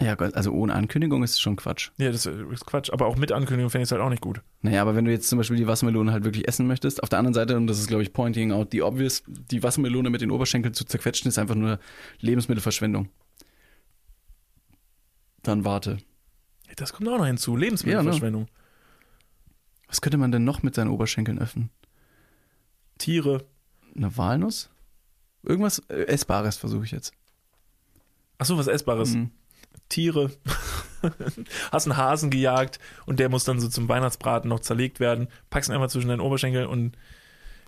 Ja, 0.00 0.14
also 0.16 0.52
ohne 0.52 0.74
Ankündigung 0.74 1.22
ist 1.22 1.32
es 1.32 1.40
schon 1.40 1.56
Quatsch. 1.56 1.90
Ja, 1.98 2.10
das 2.10 2.24
ist 2.24 2.64
Quatsch. 2.64 2.90
Aber 2.90 3.06
auch 3.06 3.16
mit 3.16 3.32
Ankündigung 3.32 3.68
fände 3.68 3.82
ich 3.82 3.88
es 3.88 3.92
halt 3.92 4.00
auch 4.00 4.08
nicht 4.08 4.22
gut. 4.22 4.40
Naja, 4.62 4.80
aber 4.80 4.96
wenn 4.96 5.04
du 5.04 5.10
jetzt 5.10 5.28
zum 5.28 5.36
Beispiel 5.38 5.58
die 5.58 5.66
Wassermelone 5.66 6.10
halt 6.10 6.24
wirklich 6.24 6.48
essen 6.48 6.66
möchtest, 6.66 7.02
auf 7.02 7.10
der 7.10 7.18
anderen 7.18 7.34
Seite, 7.34 7.56
und 7.56 7.66
das 7.66 7.78
ist, 7.78 7.88
glaube 7.88 8.02
ich, 8.02 8.14
pointing 8.14 8.50
out 8.50 8.68
the 8.72 8.80
obvious, 8.80 9.22
die 9.26 9.62
Wassermelone 9.62 10.08
mit 10.08 10.22
den 10.22 10.30
Oberschenkeln 10.30 10.72
zu 10.72 10.84
zerquetschen, 10.84 11.28
ist 11.28 11.38
einfach 11.38 11.54
nur 11.54 11.78
Lebensmittelverschwendung. 12.20 13.10
Dann 15.42 15.64
warte. 15.66 15.98
Das 16.76 16.94
kommt 16.94 17.08
auch 17.08 17.18
noch 17.18 17.26
hinzu. 17.26 17.56
Lebensmittelverschwendung. 17.56 18.48
Was 19.86 20.00
könnte 20.00 20.18
man 20.18 20.32
denn 20.32 20.44
noch 20.44 20.62
mit 20.62 20.74
seinen 20.74 20.88
Oberschenkeln 20.88 21.38
öffnen? 21.38 21.68
Tiere. 22.96 23.44
Eine 23.94 24.16
Walnuss? 24.16 24.70
Irgendwas 25.42 25.80
äh, 25.88 26.04
Essbares 26.04 26.56
versuche 26.56 26.84
ich 26.84 26.90
jetzt. 26.90 27.12
Achso, 28.38 28.56
was 28.56 28.66
Essbares. 28.66 29.14
Mhm. 29.14 29.30
Tiere. 29.90 30.30
Hast 31.70 31.86
einen 31.86 31.96
Hasen 31.98 32.30
gejagt 32.30 32.78
und 33.04 33.20
der 33.20 33.28
muss 33.28 33.44
dann 33.44 33.60
so 33.60 33.68
zum 33.68 33.88
Weihnachtsbraten 33.88 34.48
noch 34.48 34.60
zerlegt 34.60 35.00
werden. 35.00 35.28
Packst 35.50 35.68
ihn 35.68 35.74
einfach 35.74 35.88
zwischen 35.88 36.08
deinen 36.08 36.20
Oberschenkel 36.20 36.64
und, 36.66 36.96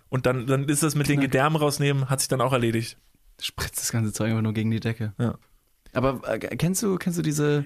und 0.09 0.25
dann, 0.25 0.47
dann 0.47 0.69
ist 0.69 0.83
das 0.83 0.95
mit 0.95 1.09
den 1.09 1.21
Knack. 1.21 1.31
Gedärmen 1.31 1.57
rausnehmen, 1.57 2.09
hat 2.09 2.21
sich 2.21 2.29
dann 2.29 2.41
auch 2.41 2.53
erledigt. 2.53 2.97
Spritzt 3.41 3.79
das 3.79 3.93
ganze 3.93 4.13
Zeug 4.13 4.31
einfach 4.31 4.43
nur 4.43 4.55
gegen 4.55 4.71
die 4.71 4.81
Decke. 4.81 5.13
Ja. 5.19 5.39
Aber 5.93 6.21
äh, 6.27 6.39
kennst 6.39 6.83
du, 6.83 6.97
kennst 6.97 7.19
du 7.19 7.23
diese. 7.23 7.65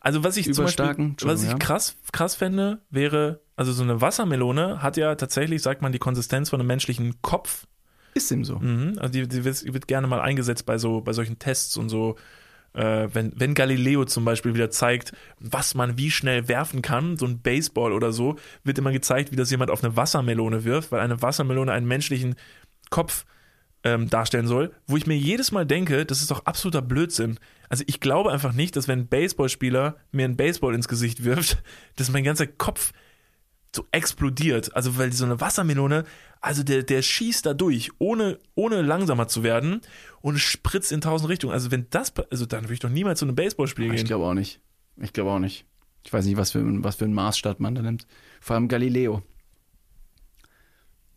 Also 0.00 0.22
was 0.22 0.36
ich 0.36 0.52
zum 0.52 0.66
Beispiel, 0.66 1.14
was 1.22 1.42
ich 1.42 1.58
krass, 1.58 1.96
krass 2.12 2.36
fände, 2.36 2.80
wäre, 2.90 3.40
also 3.56 3.72
so 3.72 3.82
eine 3.82 4.00
Wassermelone 4.00 4.80
hat 4.82 4.96
ja 4.96 5.16
tatsächlich, 5.16 5.62
sagt 5.62 5.82
man, 5.82 5.90
die 5.90 5.98
Konsistenz 5.98 6.50
von 6.50 6.60
einem 6.60 6.68
menschlichen 6.68 7.20
Kopf. 7.22 7.66
Ist 8.14 8.30
dem 8.30 8.44
so? 8.44 8.58
Mhm. 8.58 8.98
Also 8.98 9.12
die, 9.12 9.26
die 9.26 9.44
wird, 9.44 9.64
die 9.64 9.74
wird 9.74 9.88
gerne 9.88 10.06
mal 10.06 10.20
eingesetzt 10.20 10.64
bei 10.64 10.78
so, 10.78 11.00
bei 11.00 11.12
solchen 11.12 11.38
Tests 11.38 11.76
und 11.76 11.88
so. 11.88 12.16
Äh, 12.76 13.08
wenn, 13.14 13.32
wenn 13.34 13.54
Galileo 13.54 14.04
zum 14.04 14.24
Beispiel 14.24 14.54
wieder 14.54 14.70
zeigt, 14.70 15.12
was 15.40 15.74
man 15.74 15.96
wie 15.96 16.10
schnell 16.10 16.46
werfen 16.46 16.82
kann, 16.82 17.16
so 17.16 17.26
ein 17.26 17.40
Baseball 17.40 17.92
oder 17.92 18.12
so, 18.12 18.36
wird 18.64 18.78
immer 18.78 18.92
gezeigt, 18.92 19.32
wie 19.32 19.36
das 19.36 19.50
jemand 19.50 19.70
auf 19.70 19.82
eine 19.82 19.96
Wassermelone 19.96 20.64
wirft, 20.64 20.92
weil 20.92 21.00
eine 21.00 21.22
Wassermelone 21.22 21.72
einen 21.72 21.88
menschlichen 21.88 22.36
Kopf 22.90 23.24
ähm, 23.82 24.10
darstellen 24.10 24.46
soll, 24.46 24.72
wo 24.86 24.96
ich 24.96 25.06
mir 25.06 25.16
jedes 25.16 25.52
Mal 25.52 25.64
denke, 25.64 26.04
das 26.04 26.20
ist 26.20 26.30
doch 26.30 26.44
absoluter 26.44 26.82
Blödsinn. 26.82 27.38
Also 27.70 27.82
ich 27.86 28.00
glaube 28.00 28.30
einfach 28.30 28.52
nicht, 28.52 28.76
dass 28.76 28.88
wenn 28.88 29.00
ein 29.00 29.08
Baseballspieler 29.08 29.96
mir 30.12 30.24
einen 30.26 30.36
Baseball 30.36 30.74
ins 30.74 30.88
Gesicht 30.88 31.24
wirft, 31.24 31.62
dass 31.96 32.10
mein 32.10 32.24
ganzer 32.24 32.46
Kopf 32.46 32.92
so 33.74 33.86
explodiert. 33.92 34.74
Also 34.74 34.96
weil 34.98 35.12
so 35.12 35.24
eine 35.24 35.40
Wassermelone, 35.40 36.04
also 36.40 36.62
der, 36.62 36.82
der 36.82 37.02
schießt 37.02 37.44
da 37.46 37.54
durch, 37.54 37.90
ohne, 37.98 38.38
ohne 38.54 38.82
langsamer 38.82 39.28
zu 39.28 39.42
werden 39.42 39.80
und 40.20 40.38
spritzt 40.38 40.92
in 40.92 41.00
tausend 41.00 41.28
Richtungen. 41.30 41.52
Also 41.52 41.70
wenn 41.70 41.86
das, 41.90 42.12
also 42.30 42.46
dann 42.46 42.64
würde 42.64 42.74
ich 42.74 42.80
doch 42.80 42.88
niemals 42.90 43.18
zu 43.18 43.26
einem 43.26 43.34
Baseballspiel 43.36 43.86
Ich 43.86 43.96
gehen. 43.96 44.06
glaube 44.06 44.24
auch 44.24 44.34
nicht. 44.34 44.60
Ich 44.98 45.12
glaube 45.12 45.30
auch 45.30 45.38
nicht. 45.38 45.66
Ich 46.04 46.12
weiß 46.12 46.24
nicht, 46.26 46.36
was 46.36 46.52
für, 46.52 46.62
was 46.84 46.96
für 46.96 47.04
einen 47.04 47.14
Maßstab 47.14 47.58
man 47.60 47.74
da 47.74 47.82
nimmt. 47.82 48.06
Vor 48.40 48.54
allem 48.54 48.68
Galileo. 48.68 49.22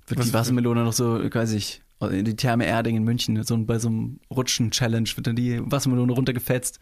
Wird 0.08 0.20
Was- 0.20 0.28
die 0.28 0.34
Wassermelone 0.34 0.84
noch 0.84 0.94
so, 0.94 1.20
weiß 1.34 1.52
ich, 1.54 1.82
in 2.02 2.26
die 2.26 2.36
Therme 2.36 2.66
Erding 2.66 2.96
in 2.96 3.04
München, 3.04 3.44
so 3.44 3.58
bei 3.66 3.78
so 3.78 3.90
einem 3.90 4.20
Rutschen-Challenge 4.32 5.10
wird 5.16 5.28
dann 5.28 5.36
die 5.36 5.60
Wassermelone 5.64 6.14
runtergefetzt. 6.14 6.80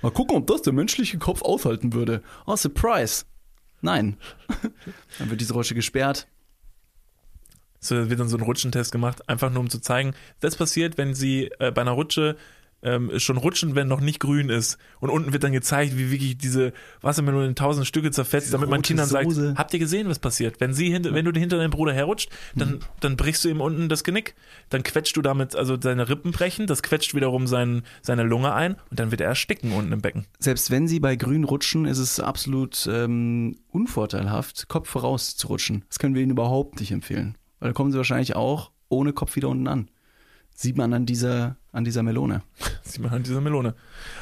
Mal 0.00 0.12
gucken, 0.12 0.36
ob 0.36 0.46
das 0.46 0.62
der 0.62 0.72
menschliche 0.72 1.18
Kopf 1.18 1.42
aushalten 1.42 1.92
würde. 1.92 2.22
Oh, 2.46 2.56
Surprise. 2.56 3.24
Nein. 3.80 4.16
dann 5.18 5.30
wird 5.30 5.40
diese 5.40 5.54
Rutsche 5.54 5.74
gesperrt. 5.74 6.26
So 7.80 8.10
wird 8.10 8.20
dann 8.20 8.28
so 8.28 8.36
ein 8.36 8.42
Rutschentest 8.42 8.92
gemacht, 8.92 9.26
einfach 9.28 9.50
nur 9.50 9.60
um 9.60 9.70
zu 9.70 9.80
zeigen, 9.80 10.14
das 10.40 10.56
passiert, 10.56 10.98
wenn 10.98 11.14
sie 11.14 11.50
äh, 11.58 11.70
bei 11.72 11.80
einer 11.80 11.92
Rutsche 11.92 12.36
ähm, 12.82 13.10
schon 13.18 13.36
rutschen, 13.36 13.74
wenn 13.74 13.88
noch 13.88 14.00
nicht 14.00 14.20
grün 14.20 14.48
ist. 14.48 14.78
Und 15.00 15.10
unten 15.10 15.32
wird 15.32 15.44
dann 15.44 15.52
gezeigt, 15.52 15.96
wie 15.96 16.10
wirklich 16.10 16.38
diese 16.38 16.72
Wassermelone 17.02 17.46
in 17.46 17.54
tausend 17.54 17.86
Stücke 17.86 18.10
zerfetzt, 18.10 18.46
Diese 18.46 18.56
damit 18.56 18.70
man 18.70 18.82
Kindern 18.82 19.06
Soße. 19.06 19.48
sagt, 19.48 19.58
habt 19.58 19.72
ihr 19.72 19.78
gesehen, 19.78 20.08
was 20.08 20.18
passiert? 20.18 20.60
Wenn 20.60 20.72
sie 20.72 20.90
hinter, 20.90 21.14
wenn 21.14 21.24
du 21.24 21.38
hinter 21.38 21.58
deinem 21.58 21.70
Bruder 21.70 21.92
herrutscht, 21.92 22.30
dann, 22.54 22.80
dann 23.00 23.16
brichst 23.16 23.44
du 23.44 23.48
ihm 23.48 23.60
unten 23.60 23.88
das 23.88 24.04
Genick. 24.04 24.34
Dann 24.70 24.82
quetscht 24.82 25.16
du 25.16 25.22
damit, 25.22 25.56
also 25.56 25.76
seine 25.80 26.08
Rippen 26.08 26.32
brechen, 26.32 26.66
das 26.66 26.82
quetscht 26.82 27.14
wiederum 27.14 27.46
sein, 27.46 27.82
seine 28.02 28.22
Lunge 28.22 28.52
ein 28.54 28.76
und 28.90 28.98
dann 28.98 29.10
wird 29.10 29.20
er 29.20 29.28
ersticken 29.28 29.72
unten 29.72 29.92
im 29.92 30.00
Becken. 30.00 30.26
Selbst 30.38 30.70
wenn 30.70 30.88
sie 30.88 31.00
bei 31.00 31.16
grün 31.16 31.44
rutschen, 31.44 31.84
ist 31.84 31.98
es 31.98 32.20
absolut 32.20 32.88
ähm, 32.90 33.56
unvorteilhaft, 33.68 34.68
Kopf 34.68 34.88
voraus 34.88 35.36
zu 35.36 35.48
rutschen. 35.48 35.84
Das 35.88 35.98
können 35.98 36.14
wir 36.14 36.22
ihnen 36.22 36.32
überhaupt 36.32 36.80
nicht 36.80 36.92
empfehlen. 36.92 37.36
Weil 37.58 37.70
da 37.70 37.72
kommen 37.74 37.92
sie 37.92 37.98
wahrscheinlich 37.98 38.36
auch 38.36 38.70
ohne 38.88 39.12
Kopf 39.12 39.36
wieder 39.36 39.48
unten 39.48 39.68
an. 39.68 39.88
Sieht 40.60 40.76
man 40.76 40.92
an 40.92 41.06
dieser, 41.06 41.56
an 41.72 41.84
dieser 41.86 42.02
Melone. 42.02 42.42
Sieht 42.82 43.00
man 43.00 43.12
an 43.12 43.22
dieser 43.22 43.40
Melone. 43.40 43.74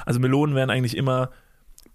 Also 0.07 0.21
Melonen 0.21 0.55
werden 0.55 0.71
eigentlich 0.71 0.97
immer, 0.97 1.31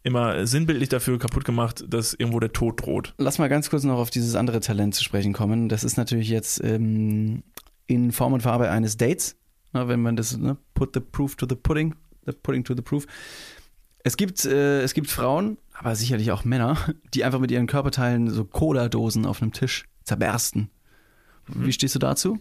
immer 0.03 0.45
sinnbildlich 0.45 0.89
dafür 0.89 1.17
kaputt 1.17 1.45
gemacht, 1.45 1.85
dass 1.87 2.13
irgendwo 2.13 2.41
der 2.41 2.51
Tod 2.51 2.85
droht. 2.85 3.13
Lass 3.17 3.39
mal 3.39 3.47
ganz 3.47 3.69
kurz 3.69 3.85
noch 3.85 3.99
auf 3.99 4.09
dieses 4.09 4.35
andere 4.35 4.59
Talent 4.59 4.95
zu 4.95 5.03
sprechen 5.05 5.31
kommen. 5.31 5.69
Das 5.69 5.85
ist 5.85 5.95
natürlich 5.95 6.27
jetzt 6.27 6.61
ähm, 6.61 7.43
in 7.87 8.11
Form 8.11 8.33
und 8.33 8.41
Farbe 8.41 8.69
eines 8.69 8.97
Dates. 8.97 9.37
Na, 9.71 9.87
wenn 9.87 10.01
man 10.01 10.17
das, 10.17 10.35
ne, 10.37 10.57
put 10.73 10.93
the 10.93 10.99
proof 10.99 11.37
to 11.37 11.45
the 11.47 11.55
pudding, 11.55 11.95
the 12.25 12.33
pudding 12.33 12.65
to 12.65 12.75
the 12.75 12.81
proof. 12.81 13.05
Es 13.99 14.17
gibt, 14.17 14.43
äh, 14.43 14.81
es 14.81 14.93
gibt 14.93 15.07
Frauen, 15.09 15.57
aber 15.71 15.95
sicherlich 15.95 16.33
auch 16.33 16.43
Männer, 16.43 16.77
die 17.13 17.23
einfach 17.23 17.39
mit 17.39 17.51
ihren 17.51 17.67
Körperteilen 17.67 18.29
so 18.29 18.43
Cola-Dosen 18.43 19.25
auf 19.25 19.41
einem 19.41 19.53
Tisch 19.53 19.85
zerbersten. 20.03 20.69
Wie 21.47 21.71
stehst 21.71 21.95
du 21.95 21.99
dazu? 21.99 22.39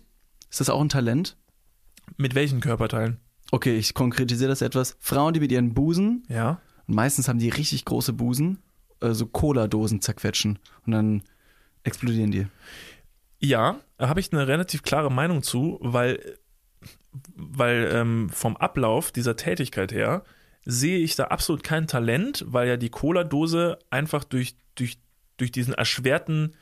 Ist 0.50 0.58
das 0.58 0.68
auch 0.68 0.80
ein 0.80 0.88
Talent? 0.88 1.36
Mit 2.16 2.34
welchen 2.34 2.60
Körperteilen? 2.60 3.18
Okay, 3.50 3.76
ich 3.76 3.94
konkretisiere 3.94 4.48
das 4.48 4.62
etwas. 4.62 4.96
Frauen, 4.98 5.34
die 5.34 5.40
mit 5.40 5.52
ihren 5.52 5.74
Busen 5.74 6.24
Ja. 6.28 6.60
Und 6.86 6.96
meistens 6.96 7.28
haben 7.28 7.38
die 7.38 7.48
richtig 7.48 7.84
große 7.84 8.12
Busen, 8.12 8.58
äh, 9.00 9.12
so 9.12 9.26
Cola-Dosen 9.26 10.00
zerquetschen. 10.00 10.58
Und 10.86 10.92
dann 10.92 11.22
explodieren 11.84 12.30
die. 12.30 12.46
Ja, 13.38 13.80
da 13.98 14.08
habe 14.08 14.20
ich 14.20 14.32
eine 14.32 14.46
relativ 14.46 14.82
klare 14.82 15.10
Meinung 15.10 15.42
zu, 15.42 15.78
weil, 15.80 16.38
weil 17.34 17.90
ähm, 17.92 18.28
vom 18.30 18.56
Ablauf 18.56 19.12
dieser 19.12 19.36
Tätigkeit 19.36 19.92
her 19.92 20.24
sehe 20.64 20.98
ich 20.98 21.16
da 21.16 21.24
absolut 21.24 21.62
kein 21.64 21.86
Talent, 21.86 22.44
weil 22.46 22.68
ja 22.68 22.76
die 22.76 22.90
Cola-Dose 22.90 23.78
einfach 23.90 24.24
durch, 24.24 24.56
durch, 24.76 24.98
durch 25.36 25.50
diesen 25.50 25.74
erschwerten 25.74 26.54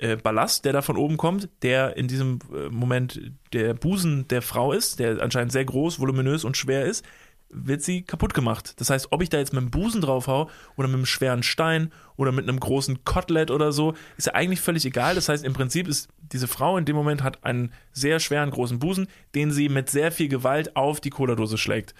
äh, 0.00 0.16
Ballast, 0.16 0.64
der 0.64 0.72
da 0.72 0.82
von 0.82 0.96
oben 0.96 1.16
kommt, 1.16 1.48
der 1.62 1.96
in 1.96 2.08
diesem 2.08 2.38
äh, 2.52 2.68
Moment 2.70 3.20
der 3.52 3.74
Busen 3.74 4.26
der 4.28 4.42
Frau 4.42 4.72
ist, 4.72 4.98
der 4.98 5.22
anscheinend 5.22 5.52
sehr 5.52 5.64
groß, 5.64 6.00
voluminös 6.00 6.44
und 6.44 6.56
schwer 6.56 6.84
ist, 6.84 7.04
wird 7.52 7.82
sie 7.82 8.02
kaputt 8.02 8.32
gemacht. 8.32 8.80
Das 8.80 8.90
heißt, 8.90 9.08
ob 9.10 9.22
ich 9.22 9.28
da 9.28 9.38
jetzt 9.38 9.52
mit 9.52 9.60
dem 9.62 9.70
Busen 9.70 10.00
drauf 10.00 10.28
hau 10.28 10.48
oder 10.76 10.88
mit 10.88 10.96
einem 10.96 11.06
schweren 11.06 11.42
Stein 11.42 11.92
oder 12.16 12.32
mit 12.32 12.48
einem 12.48 12.60
großen 12.60 13.04
Kotelett 13.04 13.50
oder 13.50 13.72
so, 13.72 13.94
ist 14.16 14.28
ja 14.28 14.34
eigentlich 14.34 14.60
völlig 14.60 14.86
egal. 14.86 15.16
Das 15.16 15.28
heißt, 15.28 15.44
im 15.44 15.52
Prinzip 15.52 15.88
ist 15.88 16.08
diese 16.18 16.48
Frau 16.48 16.78
in 16.78 16.84
dem 16.84 16.96
Moment 16.96 17.22
hat 17.22 17.44
einen 17.44 17.72
sehr 17.92 18.20
schweren 18.20 18.50
großen 18.50 18.78
Busen, 18.78 19.08
den 19.34 19.50
sie 19.50 19.68
mit 19.68 19.90
sehr 19.90 20.12
viel 20.12 20.28
Gewalt 20.28 20.76
auf 20.76 21.00
die 21.00 21.10
Cola-Dose 21.10 21.58
schlägt. 21.58 21.94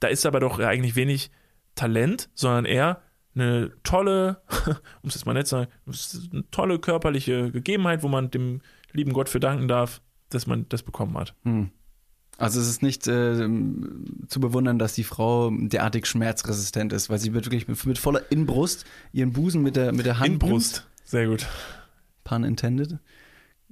Da 0.00 0.08
ist 0.08 0.26
aber 0.26 0.40
doch 0.40 0.58
eigentlich 0.58 0.96
wenig 0.96 1.30
Talent, 1.74 2.30
sondern 2.34 2.64
eher 2.64 3.02
eine 3.36 3.70
tolle, 3.82 4.42
um 5.02 5.08
es 5.08 5.14
jetzt 5.14 5.26
mal 5.26 5.34
nett 5.34 5.46
zu 5.46 5.56
sagen, 5.56 5.70
eine 6.32 6.50
tolle 6.50 6.78
körperliche 6.78 7.50
Gegebenheit, 7.50 8.02
wo 8.02 8.08
man 8.08 8.30
dem 8.30 8.60
lieben 8.92 9.12
Gott 9.12 9.28
für 9.28 9.40
danken 9.40 9.68
darf, 9.68 10.00
dass 10.30 10.46
man 10.46 10.66
das 10.68 10.82
bekommen 10.82 11.16
hat. 11.16 11.34
Hm. 11.44 11.70
Also 12.38 12.60
es 12.60 12.68
ist 12.68 12.82
nicht 12.82 13.06
äh, 13.06 13.48
zu 14.28 14.40
bewundern, 14.40 14.78
dass 14.78 14.94
die 14.94 15.04
Frau 15.04 15.50
derartig 15.50 16.06
schmerzresistent 16.06 16.92
ist, 16.92 17.08
weil 17.08 17.18
sie 17.18 17.32
wird 17.32 17.46
wirklich 17.46 17.66
mit, 17.66 17.84
mit 17.86 17.98
voller 17.98 18.30
Inbrust 18.30 18.84
ihren 19.12 19.32
Busen 19.32 19.62
mit 19.62 19.76
der, 19.76 19.92
mit 19.92 20.04
der 20.04 20.18
Hand 20.18 20.42
Inbrust, 20.42 20.86
sehr 21.04 21.28
gut. 21.28 21.46
Pun 22.24 22.44
intended, 22.44 22.98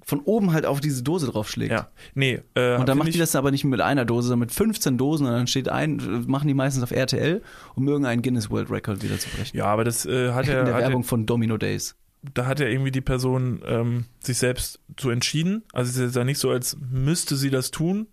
von 0.07 0.21
oben 0.21 0.53
halt 0.53 0.67
auf 0.67 0.81
diese 0.81 1.03
Dose 1.03 1.27
draufschlägt. 1.31 1.73
Ja, 1.73 1.89
nee. 2.15 2.41
Äh, 2.55 2.77
Und 2.77 2.89
dann 2.89 2.99
macht 2.99 3.15
die 3.15 3.19
das 3.19 3.35
aber 3.37 3.51
nicht 3.51 3.65
mit 3.65 3.81
einer 3.81 4.05
Dose, 4.05 4.29
sondern 4.29 4.41
mit 4.47 4.53
15 4.53 4.99
Dosen 4.99 5.27
und 5.27 5.33
dann 5.33 5.47
steht 5.47 5.69
ein, 5.69 6.25
machen 6.27 6.49
die 6.49 6.55
meistens 6.55 6.83
auf 6.83 6.91
RTL, 6.91 7.43
um 7.75 7.89
irgendeinen 7.89 8.23
Guinness 8.23 8.51
World 8.51 8.71
Record 8.71 9.03
wieder 9.03 9.19
zu 9.19 9.29
brechen. 9.31 9.57
Ja, 9.57 9.67
aber 9.67 9.85
das 9.85 10.07
äh, 10.07 10.33
hat 10.33 10.47
ja, 10.49 10.61
In 10.61 10.67
der 10.67 10.77
Werbung 10.77 11.05
von 11.05 11.27
Domino 11.27 11.57
Days. 11.57 11.97
da 12.35 12.47
hat 12.47 12.61
ja 12.61 12.67
irgendwie 12.67 12.91
die 12.91 13.01
Person 13.01 13.63
ähm, 13.67 14.05
sich 14.21 14.39
selbst 14.39 14.81
so 14.99 15.11
entschieden. 15.11 15.63
Also 15.73 15.91
es 15.91 15.97
ist 15.97 16.03
jetzt 16.03 16.17
ja 16.17 16.25
nicht 16.25 16.39
so, 16.39 16.51
als 16.51 16.77
müsste 16.91 17.37
sie 17.37 17.51
das 17.51 17.71
tun. 17.71 18.07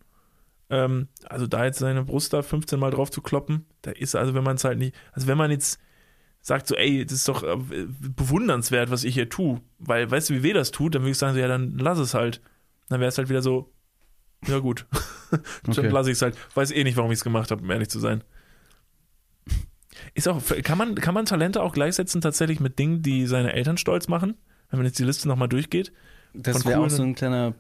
Ähm, 0.70 1.08
also 1.28 1.48
da 1.48 1.66
jetzt 1.66 1.80
seine 1.80 2.04
Brust 2.04 2.32
da 2.34 2.42
15 2.42 2.80
Mal 2.80 2.92
drauf 2.92 3.12
zu 3.12 3.22
kloppen, 3.22 3.66
da 3.82 3.92
ist 3.92 4.16
also, 4.16 4.34
wenn 4.34 4.44
man 4.44 4.56
es 4.56 4.64
halt 4.64 4.80
nicht, 4.80 4.96
also 5.12 5.28
wenn 5.28 5.38
man 5.38 5.52
jetzt 5.52 5.80
sagt 6.42 6.68
so, 6.68 6.76
ey, 6.76 7.06
das 7.06 7.14
ist 7.14 7.28
doch 7.28 7.44
äh, 7.44 7.58
bewundernswert, 8.00 8.90
was 8.90 9.04
ich 9.04 9.14
hier 9.14 9.30
tue, 9.30 9.62
weil 9.80 10.10
weißt 10.10 10.30
du, 10.30 10.34
wie 10.36 10.44
weh 10.44 10.54
das 10.54 10.72
tut, 10.72 10.96
dann 10.96 11.04
würde 11.04 11.12
ich 11.12 11.18
sagen, 11.18 11.34
so, 11.36 11.40
ja, 11.40 11.48
dann 11.48 11.78
lass 11.78 12.00
es 12.00 12.14
halt. 12.14 12.42
Dann 12.90 13.00
wäre 13.00 13.10
es 13.10 13.18
halt 13.18 13.30
wieder 13.30 13.42
so, 13.42 13.72
ja 14.48 14.60
gut, 14.60 14.86
Okay. 15.32 15.82
dann 15.84 15.92
lasse 15.92 16.10
ich 16.10 16.18
es 16.18 16.22
halt. 16.22 16.36
Weiß 16.56 16.72
eh 16.72 16.84
nicht, 16.84 16.98
warum 16.98 17.12
ich 17.12 17.20
es 17.20 17.24
gemacht 17.24 17.52
habe, 17.52 17.62
um 17.62 17.70
ehrlich 17.72 17.90
zu 17.90 18.00
sein. 18.00 18.24
Ist 20.14 20.28
auch, 20.28 20.42
kann 20.64 20.78
man, 20.78 20.96
kann 20.96 21.14
man 21.14 21.26
Talente 21.26 21.62
auch 21.62 21.74
gleichsetzen 21.74 22.22
tatsächlich 22.22 22.60
mit 22.60 22.80
Dingen, 22.80 23.02
die 23.02 23.28
seine 23.28 23.54
Eltern 23.54 23.78
stolz 23.78 24.08
machen? 24.08 24.36
Wenn 24.70 24.80
man 24.80 24.86
jetzt 24.86 25.00
die 25.00 25.04
Liste 25.04 25.28
nochmal 25.28 25.48
durchgeht. 25.48 25.92
Das 26.34 26.66
wäre 26.66 26.80
auch 26.80 26.90
so 26.90 27.04
ein 27.04 27.14
kleiner, 27.14 27.54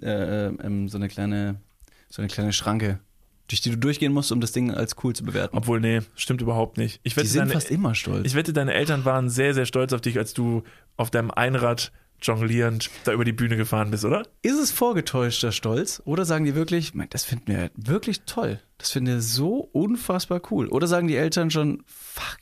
äh, 0.00 0.46
ähm, 0.46 0.88
so 0.88 0.98
eine 0.98 1.08
kleine, 1.08 1.60
so 2.08 2.22
eine 2.22 2.28
kleine 2.28 2.52
Schranke, 2.52 3.00
durch 3.48 3.60
die 3.60 3.70
du 3.70 3.76
durchgehen 3.78 4.12
musst, 4.12 4.30
um 4.30 4.40
das 4.40 4.52
Ding 4.52 4.70
als 4.72 4.94
cool 5.02 5.14
zu 5.14 5.24
bewerten. 5.24 5.56
Obwohl, 5.56 5.80
nee, 5.80 6.00
stimmt 6.14 6.40
überhaupt 6.40 6.76
nicht. 6.78 7.00
Ich 7.02 7.14
die 7.14 7.20
wette, 7.20 7.28
sind 7.28 7.40
deine, 7.40 7.52
fast 7.52 7.70
immer 7.70 7.94
stolz. 7.94 8.26
ich 8.26 8.34
wette, 8.34 8.52
deine 8.52 8.74
Eltern 8.74 9.04
waren 9.04 9.28
sehr, 9.30 9.54
sehr 9.54 9.66
stolz 9.66 9.92
auf 9.92 10.00
dich, 10.00 10.18
als 10.18 10.34
du 10.34 10.62
auf 10.96 11.10
deinem 11.10 11.30
Einrad 11.30 11.90
jonglierend 12.20 12.90
da 13.04 13.12
über 13.12 13.24
die 13.24 13.32
Bühne 13.32 13.56
gefahren 13.56 13.90
bist, 13.92 14.04
oder? 14.04 14.24
Ist 14.42 14.58
es 14.58 14.70
vorgetäuschter 14.72 15.52
Stolz 15.52 16.02
oder 16.04 16.24
sagen 16.24 16.44
die 16.44 16.54
wirklich, 16.56 16.92
"Mann, 16.92 17.06
das 17.10 17.24
finden 17.24 17.46
wir 17.48 17.70
wirklich 17.76 18.22
toll. 18.26 18.60
Das 18.76 18.90
finden 18.90 19.06
wir 19.14 19.22
so 19.22 19.68
unfassbar 19.72 20.42
cool. 20.50 20.66
Oder 20.68 20.86
sagen 20.88 21.06
die 21.08 21.16
Eltern 21.16 21.50
schon, 21.50 21.82
fuck. 21.86 22.38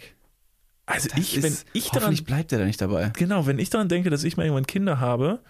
Also 0.86 1.08
ich, 1.16 1.42
wenn 1.42 1.52
ist- 1.52 1.66
ich 1.72 1.86
daran 1.88 2.02
hoffentlich 2.04 2.24
bleibt 2.24 2.52
er 2.52 2.58
da 2.60 2.64
nicht 2.64 2.80
dabei. 2.80 3.10
Genau, 3.16 3.46
wenn 3.46 3.58
ich 3.58 3.70
daran 3.70 3.88
denke, 3.88 4.08
dass 4.08 4.24
ich 4.24 4.36
mal 4.36 4.44
irgendwann 4.44 4.66
Kinder 4.66 4.98
habe, 5.00 5.40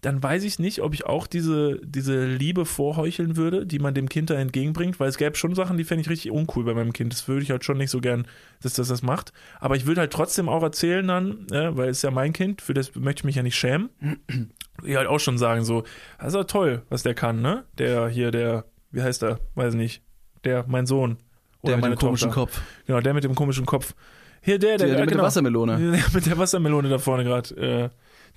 dann 0.00 0.22
weiß 0.22 0.44
ich 0.44 0.58
nicht, 0.58 0.80
ob 0.80 0.94
ich 0.94 1.04
auch 1.04 1.26
diese, 1.26 1.78
diese 1.84 2.24
Liebe 2.24 2.64
vorheucheln 2.64 3.36
würde, 3.36 3.66
die 3.66 3.78
man 3.78 3.92
dem 3.94 4.08
Kind 4.08 4.30
da 4.30 4.34
entgegenbringt, 4.34 4.98
weil 4.98 5.08
es 5.08 5.18
gäbe 5.18 5.36
schon 5.36 5.54
Sachen, 5.54 5.76
die 5.76 5.84
fände 5.84 6.02
ich 6.02 6.10
richtig 6.10 6.30
uncool 6.30 6.64
bei 6.64 6.74
meinem 6.74 6.92
Kind. 6.92 7.12
Das 7.12 7.28
würde 7.28 7.42
ich 7.42 7.50
halt 7.50 7.64
schon 7.64 7.78
nicht 7.78 7.90
so 7.90 8.00
gern, 8.00 8.26
dass 8.62 8.74
das 8.74 8.88
das 8.88 9.02
macht. 9.02 9.32
Aber 9.58 9.76
ich 9.76 9.86
würde 9.86 10.00
halt 10.00 10.12
trotzdem 10.12 10.48
auch 10.48 10.62
erzählen 10.62 11.06
dann, 11.06 11.46
ja, 11.50 11.76
weil 11.76 11.90
es 11.90 11.98
ist 11.98 12.02
ja 12.02 12.10
mein 12.10 12.32
Kind, 12.32 12.62
für 12.62 12.72
das 12.72 12.94
möchte 12.94 13.20
ich 13.20 13.24
mich 13.24 13.36
ja 13.36 13.42
nicht 13.42 13.56
schämen. 13.56 13.90
Ich 14.82 14.96
halt 14.96 15.08
auch 15.08 15.20
schon 15.20 15.36
sagen 15.36 15.62
so, 15.62 15.84
das 16.18 16.28
ist 16.28 16.34
ja 16.36 16.44
toll, 16.44 16.80
was 16.88 17.02
der 17.02 17.12
kann, 17.12 17.42
ne? 17.42 17.64
Der 17.76 18.08
hier, 18.08 18.30
der, 18.30 18.64
wie 18.92 19.02
heißt 19.02 19.20
der? 19.20 19.38
Weiß 19.54 19.74
nicht. 19.74 20.02
Der, 20.42 20.64
mein 20.66 20.86
Sohn. 20.86 21.18
Oder 21.60 21.76
Der 21.76 21.82
mit 21.90 21.98
dem 21.98 21.98
komischen 21.98 22.30
Tochter. 22.30 22.40
Kopf. 22.40 22.62
Genau, 22.86 23.00
der 23.02 23.12
mit 23.12 23.24
dem 23.24 23.34
komischen 23.34 23.66
Kopf. 23.66 23.94
Hier, 24.40 24.58
der, 24.58 24.78
der, 24.78 24.86
Der, 24.86 24.96
der 24.96 25.00
mit 25.00 25.10
genau. 25.10 25.20
der 25.20 25.26
Wassermelone. 25.26 25.76
Der 25.78 26.04
mit 26.14 26.24
der 26.24 26.38
Wassermelone 26.38 26.88
da 26.88 26.96
vorne 26.96 27.24
gerade 27.24 27.54
äh, 27.56 27.88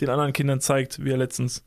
den 0.02 0.10
anderen 0.10 0.34
Kindern 0.34 0.60
zeigt, 0.62 1.04
wie 1.04 1.12
er 1.12 1.18
letztens 1.18 1.64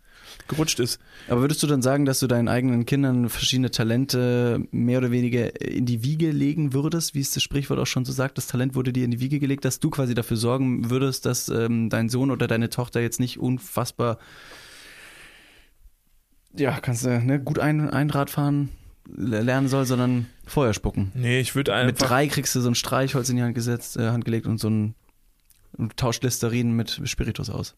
gerutscht 0.49 0.81
ist. 0.81 0.99
Aber 1.29 1.41
würdest 1.43 1.63
du 1.63 1.67
dann 1.69 1.83
sagen, 1.83 2.05
dass 2.05 2.19
du 2.19 2.27
deinen 2.27 2.49
eigenen 2.49 2.85
Kindern 2.85 3.29
verschiedene 3.29 3.71
Talente 3.71 4.61
mehr 4.73 4.99
oder 4.99 5.11
weniger 5.13 5.61
in 5.61 5.87
die 5.87 6.03
Wiege 6.03 6.31
legen 6.33 6.73
würdest, 6.73 7.15
wie 7.15 7.21
es 7.21 7.31
das 7.31 7.43
Sprichwort 7.43 7.79
auch 7.79 7.87
schon 7.87 8.05
so 8.05 8.13
sagt, 8.13 8.37
das 8.37 8.47
Talent 8.49 8.75
wurde 8.75 8.93
dir 8.93 9.05
in 9.05 9.13
die 9.13 9.21
Wiege 9.21 9.39
gelegt, 9.39 9.65
dass 9.65 9.79
du 9.79 9.89
quasi 9.91 10.15
dafür 10.15 10.37
sorgen 10.37 10.91
würdest, 10.91 11.27
dass 11.27 11.49
ähm, 11.49 11.91
dein 11.91 12.09
Sohn 12.09 12.31
oder 12.33 12.49
deine 12.49 12.71
Tochter 12.71 13.01
jetzt 13.01 13.21
nicht 13.21 13.39
unfassbar, 13.39 14.19
ja, 16.57 16.81
kannst 16.81 17.05
du, 17.05 17.21
ne, 17.21 17.39
gut 17.41 17.59
ein, 17.59 17.89
Einrad 17.91 18.31
fahren 18.31 18.71
le- 19.15 19.43
lernen 19.43 19.69
soll, 19.69 19.85
sondern 19.85 20.27
Feuer 20.47 20.73
spucken. 20.75 21.13
Nee, 21.15 21.41
ich 21.41 21.55
würde 21.55 21.73
Mit 21.85 21.95
einfach. 21.97 22.09
drei 22.09 22.27
kriegst 22.29 22.55
du 22.55 22.61
so 22.61 22.69
ein 22.71 22.75
Streichholz 22.75 23.29
in 23.29 23.37
die 23.37 23.43
Hand 23.43 23.55
gesetzt, 23.55 23.97
äh, 23.97 24.09
Hand 24.11 24.25
gelegt 24.25 24.47
und 24.47 24.59
so 24.59 24.69
ein 24.71 24.95
und 25.77 25.97
tauscht 25.99 26.25
Listerin 26.25 26.73
mit 26.73 27.03
Spiritus 27.05 27.51
aus. 27.51 27.75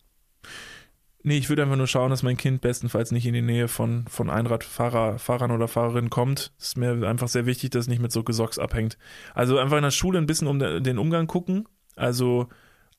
Nee, 1.24 1.38
ich 1.38 1.48
würde 1.48 1.62
einfach 1.62 1.76
nur 1.76 1.88
schauen, 1.88 2.10
dass 2.10 2.22
mein 2.22 2.36
Kind 2.36 2.60
bestenfalls 2.60 3.10
nicht 3.10 3.26
in 3.26 3.34
die 3.34 3.42
Nähe 3.42 3.68
von, 3.68 4.06
von 4.08 4.30
Einradfahrer, 4.30 5.18
oder 5.52 5.68
Fahrerinnen 5.68 6.10
kommt. 6.10 6.52
Ist 6.58 6.78
mir 6.78 7.06
einfach 7.06 7.28
sehr 7.28 7.44
wichtig, 7.44 7.70
dass 7.70 7.82
es 7.82 7.88
nicht 7.88 8.00
mit 8.00 8.12
so 8.12 8.22
Gesocks 8.22 8.58
abhängt. 8.58 8.96
Also 9.34 9.58
einfach 9.58 9.76
in 9.76 9.82
der 9.82 9.90
Schule 9.90 10.18
ein 10.18 10.26
bisschen 10.26 10.46
um 10.46 10.58
de- 10.58 10.80
den 10.80 10.96
Umgang 10.96 11.26
gucken. 11.26 11.68
Also 11.96 12.48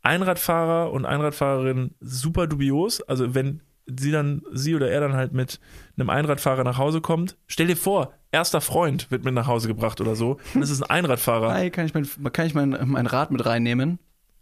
Einradfahrer 0.02 0.91
und 0.91 1.06
Einradfahrerinnen 1.06 1.95
super 2.02 2.45
dubios. 2.45 3.02
Also 3.02 3.34
wenn 3.36 3.62
sie 3.88 4.12
dann, 4.12 4.43
sie 4.52 4.75
oder 4.75 4.91
er 4.91 4.99
dann 4.99 5.13
halt 5.13 5.34
mit 5.34 5.60
einem 5.97 6.10
Einradfahrer 6.10 6.63
nach 6.63 6.78
Hause 6.78 7.02
kommt, 7.02 7.38
stell 7.47 7.67
dir 7.67 7.78
vor, 7.78 8.13
erster 8.32 8.62
Freund 8.62 9.10
wird 9.12 9.23
mit 9.23 9.34
nach 9.34 9.47
Hause 9.47 9.67
gebracht 9.67 10.02
oder 10.02 10.15
so, 10.15 10.38
dann 10.54 10.62
ist 10.62 10.69
es 10.69 10.84
ein 10.84 10.89
Einradfahrer. 10.89 11.52
Hi, 11.54 11.71
kann 11.71 11.86
ich 11.86 11.93
mein, 11.93 12.08
kann 12.34 12.45
ich 12.45 12.54
mein, 12.54 12.78
mein 12.86 13.08
Rad 13.08 13.32
mit 13.32 13.45
reinnehmen 13.45 13.97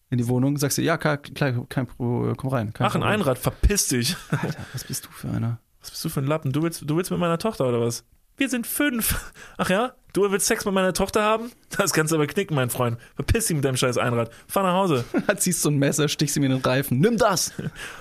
in 0.10 0.17
die 0.17 0.28
Wohnung? 0.28 0.58
Sagst 0.58 0.78
du, 0.78 0.82
ja, 0.82 0.98
klar, 0.98 1.17
klar 1.17 1.65
kein 1.70 1.88
komm 1.98 2.50
rein. 2.50 2.74
Kein 2.74 2.88
Ach, 2.88 2.96
ein 2.96 3.02
Problem. 3.02 3.04
Einrad, 3.04 3.38
verpiss 3.38 3.88
dich. 3.88 4.15
Alter, 4.30 4.60
was 4.74 4.84
bist 4.84 5.06
du 5.06 5.10
für 5.10 5.30
einer? 5.30 5.60
Was 5.82 5.91
bist 5.91 6.06
du 6.06 6.10
für 6.10 6.22
ein 6.22 6.28
Lappen? 6.28 6.52
Du 6.52 6.62
willst, 6.63 6.84
du 6.86 6.96
willst 6.96 7.12
mit 7.12 7.20
meiner 7.20 7.38
Tochter 7.38 7.67
oder 7.67 7.82
was? 7.82 8.04
Wir 8.38 8.50
sind 8.50 8.67
fünf. 8.67 9.32
Ach 9.58 9.70
ja? 9.70 9.93
Du 10.13 10.30
willst 10.32 10.48
Sex 10.48 10.63
mit 10.65 10.74
meiner 10.74 10.93
Tochter 10.93 11.24
haben? 11.24 11.52
Das 11.76 11.91
kannst 11.91 12.12
du 12.12 12.15
aber 12.15 12.28
knicken, 12.28 12.56
mein 12.56 12.70
Freund. 12.70 12.98
Verpiss 13.15 13.48
dich 13.48 13.56
mit 13.56 13.65
deinem 13.65 13.78
scheiß 13.78 13.98
Einrad. 13.98 14.32
Fahr 14.48 14.63
nach 14.63 14.74
Hause. 14.74 15.06
Ziehst 15.38 15.62
so 15.62 15.70
ein 15.70 15.78
Messer, 15.78 16.08
stichst 16.08 16.38
ihm 16.38 16.43
in 16.43 16.52
den 16.52 16.62
Reifen. 16.62 17.00
Nimm 17.00 17.17
das! 17.17 17.54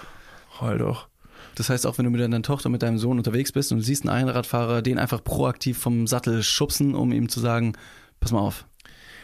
Heul 0.60 0.78
doch. 0.78 1.08
Das 1.54 1.70
heißt, 1.70 1.86
auch 1.86 1.96
wenn 1.96 2.04
du 2.04 2.10
mit 2.10 2.20
deiner 2.20 2.42
Tochter, 2.42 2.68
mit 2.68 2.82
deinem 2.82 2.98
Sohn 2.98 3.16
unterwegs 3.16 3.50
bist 3.50 3.72
und 3.72 3.78
du 3.78 3.84
siehst 3.84 4.06
einen 4.06 4.28
Einradfahrer, 4.28 4.82
den 4.82 4.98
einfach 4.98 5.24
proaktiv 5.24 5.78
vom 5.78 6.06
Sattel 6.06 6.42
schubsen, 6.42 6.94
um 6.94 7.12
ihm 7.12 7.30
zu 7.30 7.40
sagen, 7.40 7.72
pass 8.20 8.30
mal 8.30 8.40
auf. 8.40 8.66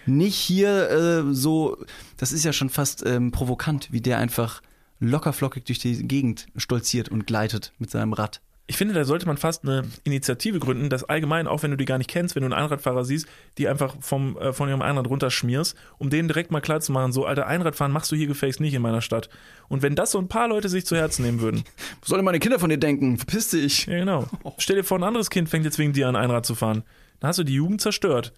Nicht 0.06 0.36
hier 0.36 0.90
äh, 0.90 1.34
so, 1.34 1.78
das 2.16 2.32
ist 2.32 2.44
ja 2.44 2.52
schon 2.52 2.70
fast 2.70 3.04
ähm, 3.06 3.30
provokant, 3.30 3.92
wie 3.92 4.00
der 4.00 4.18
einfach 4.18 4.62
lockerflockig 5.00 5.64
durch 5.64 5.78
die 5.78 6.06
Gegend 6.06 6.46
stolziert 6.56 7.08
und 7.08 7.26
gleitet 7.26 7.72
mit 7.78 7.90
seinem 7.90 8.12
Rad. 8.12 8.40
Ich 8.68 8.76
finde, 8.76 8.94
da 8.94 9.04
sollte 9.04 9.26
man 9.26 9.36
fast 9.36 9.64
eine 9.64 9.82
Initiative 10.04 10.60
gründen, 10.60 10.88
dass 10.88 11.04
allgemein, 11.04 11.48
auch 11.48 11.62
wenn 11.62 11.72
du 11.72 11.76
die 11.76 11.84
gar 11.84 11.98
nicht 11.98 12.08
kennst, 12.08 12.36
wenn 12.36 12.42
du 12.42 12.46
einen 12.46 12.62
Einradfahrer 12.64 13.04
siehst, 13.04 13.26
die 13.58 13.68
einfach 13.68 13.96
vom, 14.00 14.36
äh, 14.38 14.52
von 14.52 14.68
ihrem 14.68 14.82
Einrad 14.82 15.08
runterschmierst, 15.08 15.76
um 15.98 16.10
denen 16.10 16.28
direkt 16.28 16.52
mal 16.52 16.60
klar 16.60 16.80
zu 16.80 16.92
machen, 16.92 17.12
so, 17.12 17.26
alter, 17.26 17.48
Einradfahren 17.48 17.92
machst 17.92 18.12
du 18.12 18.16
hier 18.16 18.28
gefälligst 18.28 18.60
nicht 18.60 18.74
in 18.74 18.80
meiner 18.80 19.02
Stadt. 19.02 19.28
Und 19.68 19.82
wenn 19.82 19.96
das 19.96 20.12
so 20.12 20.18
ein 20.18 20.28
paar 20.28 20.48
Leute 20.48 20.68
sich 20.68 20.86
zu 20.86 20.96
Herzen 20.96 21.22
nehmen 21.22 21.40
würden, 21.40 21.64
Was 22.00 22.08
sollen 22.08 22.24
meine 22.24 22.38
Kinder 22.38 22.60
von 22.60 22.70
dir 22.70 22.78
denken? 22.78 23.18
Verpiss 23.18 23.50
dich! 23.50 23.86
ja 23.86 23.98
genau. 23.98 24.26
Stell 24.58 24.76
dir 24.76 24.84
vor, 24.84 24.98
ein 24.98 25.04
anderes 25.04 25.28
Kind 25.28 25.48
fängt 25.48 25.64
jetzt 25.64 25.78
wegen 25.78 25.92
dir 25.92 26.08
an, 26.08 26.16
Einrad 26.16 26.46
zu 26.46 26.54
fahren. 26.54 26.84
Dann 27.18 27.28
hast 27.28 27.40
du 27.40 27.44
die 27.44 27.54
Jugend 27.54 27.80
zerstört. 27.80 28.32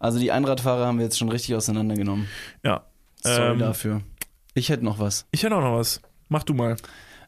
Also 0.00 0.18
die 0.18 0.32
Einradfahrer 0.32 0.86
haben 0.86 0.98
wir 0.98 1.04
jetzt 1.04 1.18
schon 1.18 1.28
richtig 1.28 1.54
auseinandergenommen. 1.54 2.26
Ja. 2.64 2.86
Sorry 3.22 3.52
Ähm, 3.52 3.58
dafür. 3.58 4.00
Ich 4.54 4.70
hätte 4.70 4.84
noch 4.84 4.98
was. 4.98 5.26
Ich 5.30 5.44
hätte 5.44 5.54
auch 5.54 5.60
noch 5.60 5.76
was. 5.76 6.00
Mach 6.28 6.42
du 6.42 6.54
mal. 6.54 6.76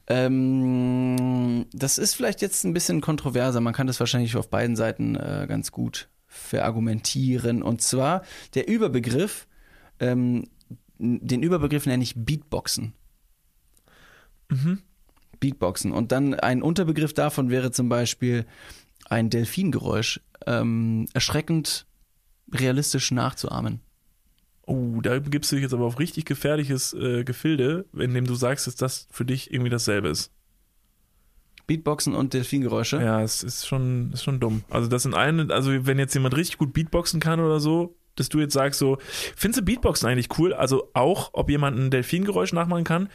Ähm, 0.08 1.66
das 1.72 1.98
ist 1.98 2.14
vielleicht 2.14 2.42
jetzt 2.42 2.64
ein 2.64 2.72
bisschen 2.72 3.00
kontroverser. 3.00 3.60
Man 3.60 3.74
kann 3.74 3.86
das 3.86 4.00
wahrscheinlich 4.00 4.36
auf 4.36 4.50
beiden 4.50 4.74
Seiten 4.74 5.14
äh, 5.16 5.46
ganz 5.48 5.70
gut 5.70 6.08
verargumentieren. 6.26 7.62
Und 7.62 7.82
zwar 7.82 8.22
der 8.54 8.66
Überbegriff, 8.68 9.46
ähm, 10.00 10.48
den 10.98 11.42
Überbegriff 11.42 11.84
nenne 11.86 12.02
ich 12.02 12.14
Beatboxen. 12.16 12.94
Mhm. 14.48 14.78
Beatboxen. 15.40 15.92
Und 15.92 16.10
dann 16.10 16.34
ein 16.34 16.62
Unterbegriff 16.62 17.12
davon 17.12 17.50
wäre 17.50 17.70
zum 17.70 17.90
Beispiel 17.90 18.46
ein 19.10 19.28
Delfingeräusch 19.28 20.20
ähm, 20.46 21.06
erschreckend 21.12 21.86
realistisch 22.52 23.10
nachzuahmen. 23.10 23.80
Oh, 24.66 25.00
da 25.02 25.18
gibst 25.18 25.50
du 25.50 25.56
dich 25.56 25.64
jetzt 25.64 25.74
aber 25.74 25.84
auf 25.84 25.98
richtig 25.98 26.24
gefährliches 26.24 26.92
äh, 26.94 27.24
Gefilde, 27.24 27.84
indem 27.92 28.26
du 28.26 28.34
sagst, 28.34 28.66
dass 28.66 28.76
das 28.76 29.08
für 29.10 29.24
dich 29.24 29.52
irgendwie 29.52 29.70
dasselbe 29.70 30.08
ist. 30.08 30.30
Beatboxen 31.66 32.14
und 32.14 32.34
Delfingeräusche? 32.34 33.00
Ja, 33.02 33.22
es 33.22 33.42
ist 33.42 33.66
schon, 33.66 34.12
ist 34.12 34.22
schon 34.22 34.40
dumm. 34.40 34.62
Also 34.70 34.88
das 34.88 35.02
sind 35.02 35.14
eine, 35.14 35.52
also 35.52 35.86
wenn 35.86 35.98
jetzt 35.98 36.14
jemand 36.14 36.36
richtig 36.36 36.58
gut 36.58 36.72
Beatboxen 36.72 37.20
kann 37.20 37.40
oder 37.40 37.60
so, 37.60 37.96
dass 38.14 38.28
du 38.28 38.40
jetzt 38.40 38.52
sagst 38.52 38.78
so, 38.78 38.98
findest 39.36 39.60
du 39.60 39.64
Beatboxen 39.64 40.08
eigentlich 40.08 40.38
cool? 40.38 40.52
Also 40.52 40.90
auch, 40.92 41.30
ob 41.32 41.50
jemand 41.50 41.78
ein 41.78 41.90
Delfingeräusch 41.90 42.52
nachmachen 42.52 42.84
kann? 42.84 43.08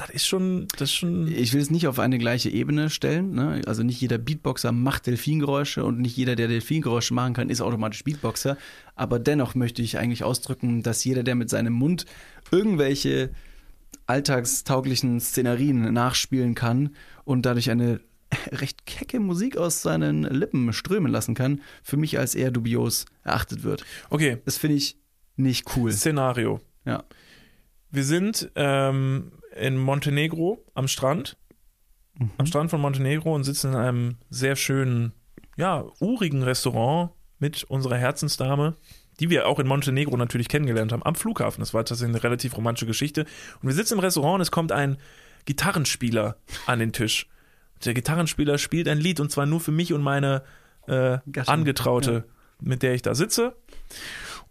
Das 0.00 0.08
ist 0.08 0.26
schon, 0.26 0.66
das 0.78 0.88
ist 0.88 0.94
schon. 0.94 1.28
Ich 1.28 1.52
will 1.52 1.60
es 1.60 1.70
nicht 1.70 1.86
auf 1.86 1.98
eine 1.98 2.16
gleiche 2.16 2.48
Ebene 2.48 2.88
stellen. 2.88 3.34
Ne? 3.34 3.60
Also 3.66 3.82
nicht 3.82 4.00
jeder 4.00 4.16
Beatboxer 4.16 4.72
macht 4.72 5.06
Delfingeräusche 5.06 5.84
und 5.84 6.00
nicht 6.00 6.16
jeder, 6.16 6.36
der 6.36 6.48
Delfingeräusche 6.48 7.12
machen 7.12 7.34
kann, 7.34 7.50
ist 7.50 7.60
automatisch 7.60 8.02
Beatboxer. 8.04 8.56
Aber 8.94 9.18
dennoch 9.18 9.54
möchte 9.54 9.82
ich 9.82 9.98
eigentlich 9.98 10.24
ausdrücken, 10.24 10.82
dass 10.82 11.04
jeder, 11.04 11.22
der 11.22 11.34
mit 11.34 11.50
seinem 11.50 11.74
Mund 11.74 12.06
irgendwelche 12.50 13.30
alltagstauglichen 14.06 15.20
Szenarien 15.20 15.92
nachspielen 15.92 16.54
kann 16.54 16.96
und 17.24 17.44
dadurch 17.44 17.70
eine 17.70 18.00
recht 18.52 18.86
kecke 18.86 19.20
Musik 19.20 19.58
aus 19.58 19.82
seinen 19.82 20.22
Lippen 20.22 20.72
strömen 20.72 21.12
lassen 21.12 21.34
kann, 21.34 21.60
für 21.82 21.98
mich 21.98 22.18
als 22.18 22.34
eher 22.34 22.50
dubios 22.50 23.04
erachtet 23.22 23.64
wird. 23.64 23.84
Okay. 24.08 24.38
Das 24.46 24.56
finde 24.56 24.76
ich 24.76 24.96
nicht 25.36 25.76
cool. 25.76 25.92
Szenario. 25.92 26.62
Ja. 26.86 27.04
Wir 27.90 28.04
sind 28.04 28.50
ähm, 28.54 29.32
in 29.56 29.76
Montenegro 29.76 30.64
am 30.74 30.88
Strand, 30.88 31.36
mhm. 32.18 32.30
am 32.38 32.46
Strand 32.46 32.70
von 32.70 32.80
Montenegro 32.80 33.34
und 33.34 33.44
sitzen 33.44 33.72
in 33.72 33.78
einem 33.78 34.16
sehr 34.30 34.56
schönen, 34.56 35.12
ja, 35.56 35.84
urigen 36.00 36.42
Restaurant 36.42 37.10
mit 37.38 37.64
unserer 37.64 37.96
Herzensdame, 37.96 38.76
die 39.18 39.30
wir 39.30 39.46
auch 39.46 39.58
in 39.58 39.66
Montenegro 39.66 40.16
natürlich 40.16 40.48
kennengelernt 40.48 40.92
haben, 40.92 41.04
am 41.04 41.14
Flughafen. 41.14 41.60
Das 41.60 41.74
war 41.74 41.84
tatsächlich 41.84 42.14
eine 42.14 42.24
relativ 42.24 42.56
romantische 42.56 42.86
Geschichte. 42.86 43.26
Und 43.62 43.68
wir 43.68 43.74
sitzen 43.74 43.94
im 43.94 44.00
Restaurant 44.00 44.36
und 44.36 44.40
es 44.42 44.50
kommt 44.50 44.72
ein 44.72 44.98
Gitarrenspieler 45.44 46.36
an 46.66 46.78
den 46.78 46.92
Tisch. 46.92 47.26
Der 47.84 47.94
Gitarrenspieler 47.94 48.58
spielt 48.58 48.88
ein 48.88 48.98
Lied 48.98 49.20
und 49.20 49.30
zwar 49.30 49.46
nur 49.46 49.60
für 49.60 49.72
mich 49.72 49.92
und 49.92 50.02
meine 50.02 50.42
äh, 50.86 51.18
Angetraute, 51.46 52.12
ja. 52.12 52.34
mit 52.60 52.82
der 52.82 52.94
ich 52.94 53.02
da 53.02 53.14
sitze. 53.14 53.54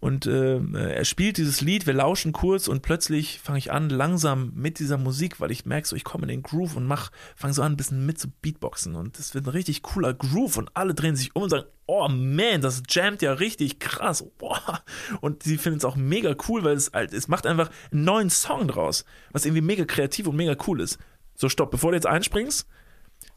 Und 0.00 0.26
äh, 0.26 0.58
er 0.58 1.04
spielt 1.04 1.36
dieses 1.36 1.60
Lied, 1.60 1.86
wir 1.86 1.92
lauschen 1.92 2.32
kurz 2.32 2.68
und 2.68 2.80
plötzlich 2.80 3.38
fange 3.38 3.58
ich 3.58 3.70
an, 3.70 3.90
langsam 3.90 4.50
mit 4.54 4.78
dieser 4.78 4.96
Musik, 4.96 5.40
weil 5.40 5.50
ich 5.50 5.66
merke 5.66 5.86
so, 5.86 5.94
ich 5.94 6.04
komme 6.04 6.22
in 6.22 6.30
den 6.30 6.42
Groove 6.42 6.76
und 6.76 6.86
mach, 6.86 7.10
fange 7.36 7.52
so 7.52 7.62
an, 7.62 7.72
ein 7.72 7.76
bisschen 7.76 8.06
mit 8.06 8.18
zu 8.18 8.28
Beatboxen. 8.40 8.96
Und 8.96 9.18
das 9.18 9.34
wird 9.34 9.44
ein 9.44 9.50
richtig 9.50 9.82
cooler 9.82 10.14
Groove 10.14 10.56
und 10.56 10.70
alle 10.74 10.94
drehen 10.94 11.16
sich 11.16 11.36
um 11.36 11.42
und 11.42 11.50
sagen, 11.50 11.66
oh 11.84 12.08
man, 12.08 12.62
das 12.62 12.82
jammt 12.88 13.20
ja 13.20 13.34
richtig 13.34 13.78
krass. 13.78 14.24
Boah. 14.38 14.82
Und 15.20 15.42
sie 15.42 15.58
finden 15.58 15.78
es 15.78 15.84
auch 15.84 15.96
mega 15.96 16.34
cool, 16.48 16.64
weil 16.64 16.76
es 16.76 16.92
halt, 16.94 17.12
es 17.12 17.28
macht 17.28 17.46
einfach 17.46 17.70
einen 17.92 18.04
neuen 18.04 18.30
Song 18.30 18.68
draus, 18.68 19.04
was 19.32 19.44
irgendwie 19.44 19.62
mega 19.62 19.84
kreativ 19.84 20.26
und 20.28 20.36
mega 20.36 20.56
cool 20.66 20.80
ist. 20.80 20.98
So, 21.34 21.50
stopp, 21.50 21.70
bevor 21.70 21.90
du 21.90 21.96
jetzt 21.96 22.06
einspringst, 22.06 22.66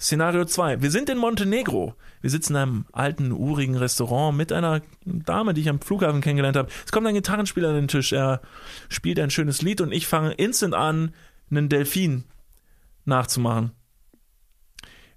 Szenario 0.04 0.44
2. 0.44 0.82
Wir 0.82 0.92
sind 0.92 1.10
in 1.10 1.18
Montenegro. 1.18 1.96
Wir 2.20 2.30
sitzen 2.30 2.56
in 2.56 2.62
einem 2.62 2.86
alten, 2.92 3.32
urigen 3.32 3.78
Restaurant 3.78 4.38
mit 4.38 4.52
einer 4.52 4.82
Dame, 5.06 5.54
die 5.54 5.62
ich 5.62 5.70
am 5.70 5.80
Flughafen 5.80 6.20
kennengelernt 6.20 6.58
habe. 6.58 6.70
Es 6.86 6.92
kommt 6.92 7.08
ein 7.08 7.14
Gitarrenspieler 7.14 7.70
an 7.70 7.76
den 7.76 7.88
Tisch. 7.88 8.12
Er 8.12 8.42
spielt 8.90 9.18
ein 9.18 9.30
schönes 9.30 9.62
Lied 9.62 9.80
und 9.80 9.94
ich 9.94 10.06
fange 10.06 10.34
instant 10.34 10.74
an, 10.74 11.14
einen 11.50 11.70
Delfin 11.70 12.26
nachzumachen. 13.06 13.72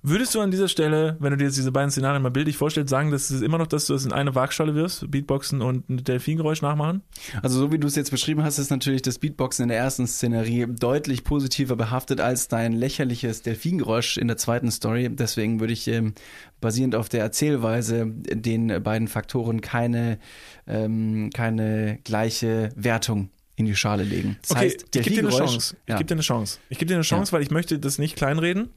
Würdest 0.09 0.37
du 0.37 0.41
an 0.41 0.53
dieser 0.53 0.69
Stelle, 0.69 1.17
wenn 1.19 1.33
du 1.33 1.37
dir 1.37 1.47
jetzt 1.47 1.57
diese 1.57 1.73
beiden 1.73 1.91
Szenarien 1.91 2.23
mal 2.23 2.31
bildlich 2.31 2.57
vorstellst, 2.57 2.91
sagen, 2.91 3.11
dass 3.11 3.29
es 3.31 3.43
immer 3.43 3.59
noch, 3.59 3.67
dass 3.67 3.87
du 3.87 3.93
das 3.93 4.05
in 4.05 4.13
eine 4.13 4.37
Waagschale 4.37 4.77
wirst, 4.77 5.11
Beatboxen 5.11 5.61
und 5.63 5.91
ein 5.91 6.05
Delfingeräusch 6.05 6.63
nachmachen? 6.63 7.03
Also 7.43 7.59
so 7.59 7.73
wie 7.73 7.79
du 7.81 7.89
es 7.89 7.97
jetzt 7.97 8.13
beschrieben 8.13 8.45
hast, 8.45 8.59
ist 8.59 8.71
natürlich 8.71 9.03
das 9.03 9.19
Beatboxen 9.19 9.65
in 9.65 9.69
der 9.69 9.79
ersten 9.79 10.07
Szenerie 10.07 10.69
deutlich 10.69 11.25
positiver 11.25 11.75
behaftet 11.75 12.21
als 12.21 12.47
dein 12.47 12.73
lächerliches 12.73 13.43
Delfingeräusch 13.43 14.17
in 14.17 14.29
der 14.29 14.37
zweiten 14.37 14.71
Story. 14.71 15.09
Deswegen 15.11 15.59
würde 15.59 15.73
ich 15.73 15.89
ähm, 15.89 16.15
basierend 16.61 16.95
auf 16.95 17.09
der 17.09 17.23
Erzählweise 17.23 18.07
den 18.07 18.81
beiden 18.85 19.09
Faktoren 19.09 19.61
keine, 19.61 20.21
ähm, 20.69 21.31
keine 21.35 21.99
gleiche 22.05 22.69
Wertung 22.77 23.31
in 23.57 23.67
die 23.67 23.75
Schale 23.75 24.05
legen. 24.05 24.37
Das 24.43 24.53
okay, 24.53 24.61
heißt, 24.67 24.85
ich 24.95 25.03
gebe 25.03 25.17
dir 25.17 25.23
eine 25.23 25.31
Chance. 25.31 25.77
Ich 25.85 25.91
ja. 25.91 25.97
gebe 25.97 26.07
dir 26.07 26.15
eine 26.15 26.23
Chance. 26.23 26.61
Ich 26.69 26.79
gebe 26.79 26.91
dir 26.91 26.95
eine 26.95 27.03
Chance, 27.03 27.31
ja. 27.31 27.33
weil 27.33 27.43
ich 27.43 27.51
möchte 27.51 27.81
das 27.81 27.99
nicht 27.99 28.15
kleinreden. 28.15 28.69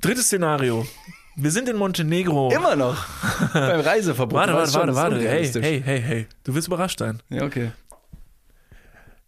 Drittes 0.00 0.26
Szenario. 0.26 0.86
Wir 1.36 1.50
sind 1.50 1.68
in 1.68 1.76
Montenegro. 1.76 2.50
Immer 2.50 2.76
noch. 2.76 3.04
Beim 3.52 3.80
Reiseverbot. 3.80 4.34
Warte, 4.34 4.52
warte, 4.52 4.74
warte, 4.74 4.94
warte. 4.94 5.28
Hey, 5.28 5.46
hey, 5.46 5.82
hey, 5.82 6.00
hey. 6.00 6.26
Du 6.44 6.54
wirst 6.54 6.66
überrascht 6.66 6.98
sein. 6.98 7.22
Ja, 7.30 7.44
okay. 7.44 7.72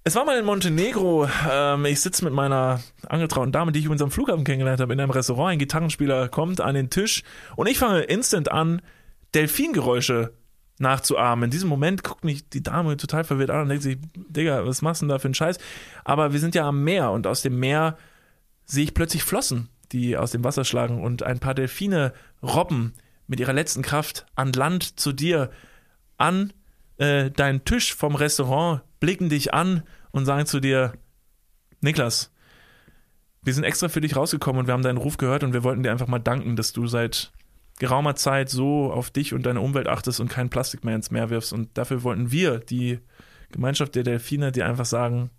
Es 0.04 0.14
war 0.14 0.24
mal 0.24 0.38
in 0.38 0.44
Montenegro. 0.44 1.28
Ähm, 1.50 1.84
ich 1.86 2.00
sitze 2.00 2.24
mit 2.24 2.34
meiner 2.34 2.80
angetrauten 3.06 3.52
Dame, 3.52 3.72
die 3.72 3.78
ich 3.78 3.86
übrigens 3.86 4.02
am 4.02 4.10
Flughafen 4.10 4.44
kennengelernt 4.44 4.80
habe, 4.80 4.92
in 4.92 5.00
einem 5.00 5.10
Restaurant. 5.10 5.52
Ein 5.52 5.58
Gitarrenspieler 5.58 6.28
kommt 6.28 6.60
an 6.60 6.74
den 6.74 6.90
Tisch 6.90 7.22
und 7.56 7.66
ich 7.66 7.78
fange 7.78 8.00
instant 8.02 8.50
an, 8.50 8.82
Delfingeräusche 9.34 10.32
nachzuahmen. 10.78 11.44
In 11.44 11.50
diesem 11.50 11.68
Moment 11.68 12.04
guckt 12.04 12.24
mich 12.24 12.48
die 12.48 12.62
Dame 12.62 12.96
total 12.96 13.24
verwirrt 13.24 13.50
an 13.50 13.62
und 13.62 13.68
denkt 13.70 13.82
sich, 13.82 13.98
Digga, 14.16 14.64
was 14.66 14.80
machst 14.82 15.02
du 15.02 15.06
denn 15.06 15.10
da 15.10 15.18
für 15.18 15.28
einen 15.28 15.34
Scheiß? 15.34 15.58
Aber 16.04 16.32
wir 16.32 16.40
sind 16.40 16.54
ja 16.54 16.68
am 16.68 16.84
Meer 16.84 17.10
und 17.10 17.26
aus 17.26 17.42
dem 17.42 17.58
Meer 17.58 17.96
sehe 18.64 18.84
ich 18.84 18.94
plötzlich 18.94 19.24
Flossen 19.24 19.68
die 19.92 20.16
aus 20.16 20.30
dem 20.30 20.44
Wasser 20.44 20.64
schlagen 20.64 21.02
und 21.02 21.22
ein 21.22 21.38
paar 21.38 21.54
Delfine 21.54 22.12
robben 22.42 22.94
mit 23.26 23.40
ihrer 23.40 23.52
letzten 23.52 23.82
Kraft 23.82 24.26
an 24.34 24.52
Land 24.52 25.00
zu 25.00 25.12
dir, 25.12 25.50
an 26.16 26.52
äh, 26.98 27.30
deinen 27.30 27.64
Tisch 27.64 27.94
vom 27.94 28.14
Restaurant, 28.14 28.82
blicken 29.00 29.28
dich 29.28 29.54
an 29.54 29.82
und 30.10 30.26
sagen 30.26 30.46
zu 30.46 30.60
dir, 30.60 30.92
Niklas, 31.80 32.32
wir 33.42 33.54
sind 33.54 33.64
extra 33.64 33.88
für 33.88 34.00
dich 34.00 34.16
rausgekommen 34.16 34.60
und 34.60 34.66
wir 34.66 34.74
haben 34.74 34.82
deinen 34.82 34.98
Ruf 34.98 35.16
gehört 35.16 35.44
und 35.44 35.52
wir 35.52 35.62
wollten 35.62 35.82
dir 35.82 35.92
einfach 35.92 36.08
mal 36.08 36.18
danken, 36.18 36.56
dass 36.56 36.72
du 36.72 36.86
seit 36.86 37.32
geraumer 37.78 38.16
Zeit 38.16 38.50
so 38.50 38.92
auf 38.92 39.10
dich 39.10 39.32
und 39.32 39.46
deine 39.46 39.60
Umwelt 39.60 39.86
achtest 39.86 40.20
und 40.20 40.28
kein 40.28 40.50
Plastik 40.50 40.84
mehr 40.84 40.96
ins 40.96 41.10
Meer 41.10 41.30
wirfst. 41.30 41.52
Und 41.52 41.78
dafür 41.78 42.02
wollten 42.02 42.32
wir, 42.32 42.58
die 42.58 42.98
Gemeinschaft 43.52 43.94
der 43.94 44.02
Delfine, 44.02 44.52
dir 44.52 44.66
einfach 44.66 44.84
sagen, 44.84 45.30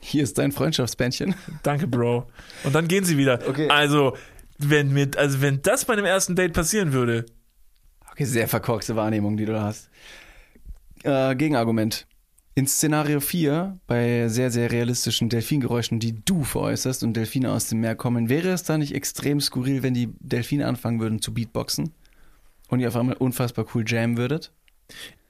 hier 0.00 0.22
ist 0.22 0.38
dein 0.38 0.52
Freundschaftsbändchen. 0.52 1.34
Danke, 1.62 1.86
Bro. 1.86 2.26
Und 2.64 2.74
dann 2.74 2.88
gehen 2.88 3.04
sie 3.04 3.16
wieder. 3.16 3.40
Okay. 3.48 3.68
Also, 3.68 4.16
wenn 4.58 4.92
mir, 4.92 5.10
also 5.16 5.40
wenn 5.40 5.62
das 5.62 5.84
bei 5.84 5.94
einem 5.94 6.04
ersten 6.04 6.36
Date 6.36 6.52
passieren 6.52 6.92
würde. 6.92 7.26
Okay, 8.10 8.24
sehr 8.24 8.48
verkorkste 8.48 8.96
Wahrnehmung, 8.96 9.36
die 9.36 9.44
du 9.44 9.52
da 9.52 9.62
hast. 9.62 9.90
Äh, 11.02 11.34
Gegenargument. 11.34 12.06
In 12.56 12.68
Szenario 12.68 13.18
4, 13.18 13.80
bei 13.88 14.28
sehr, 14.28 14.52
sehr 14.52 14.70
realistischen 14.70 15.28
Delfingeräuschen, 15.28 15.98
die 15.98 16.24
du 16.24 16.44
veräußerst 16.44 17.02
und 17.02 17.14
Delfine 17.14 17.50
aus 17.50 17.68
dem 17.68 17.80
Meer 17.80 17.96
kommen, 17.96 18.28
wäre 18.28 18.50
es 18.50 18.62
da 18.62 18.78
nicht 18.78 18.94
extrem 18.94 19.40
skurril, 19.40 19.82
wenn 19.82 19.92
die 19.92 20.10
Delfine 20.20 20.68
anfangen 20.68 21.00
würden 21.00 21.20
zu 21.20 21.34
Beatboxen 21.34 21.92
und 22.68 22.78
ihr 22.78 22.86
auf 22.86 22.96
einmal 22.96 23.16
unfassbar 23.16 23.66
cool 23.74 23.82
jammen 23.84 24.16
würdet? 24.16 24.52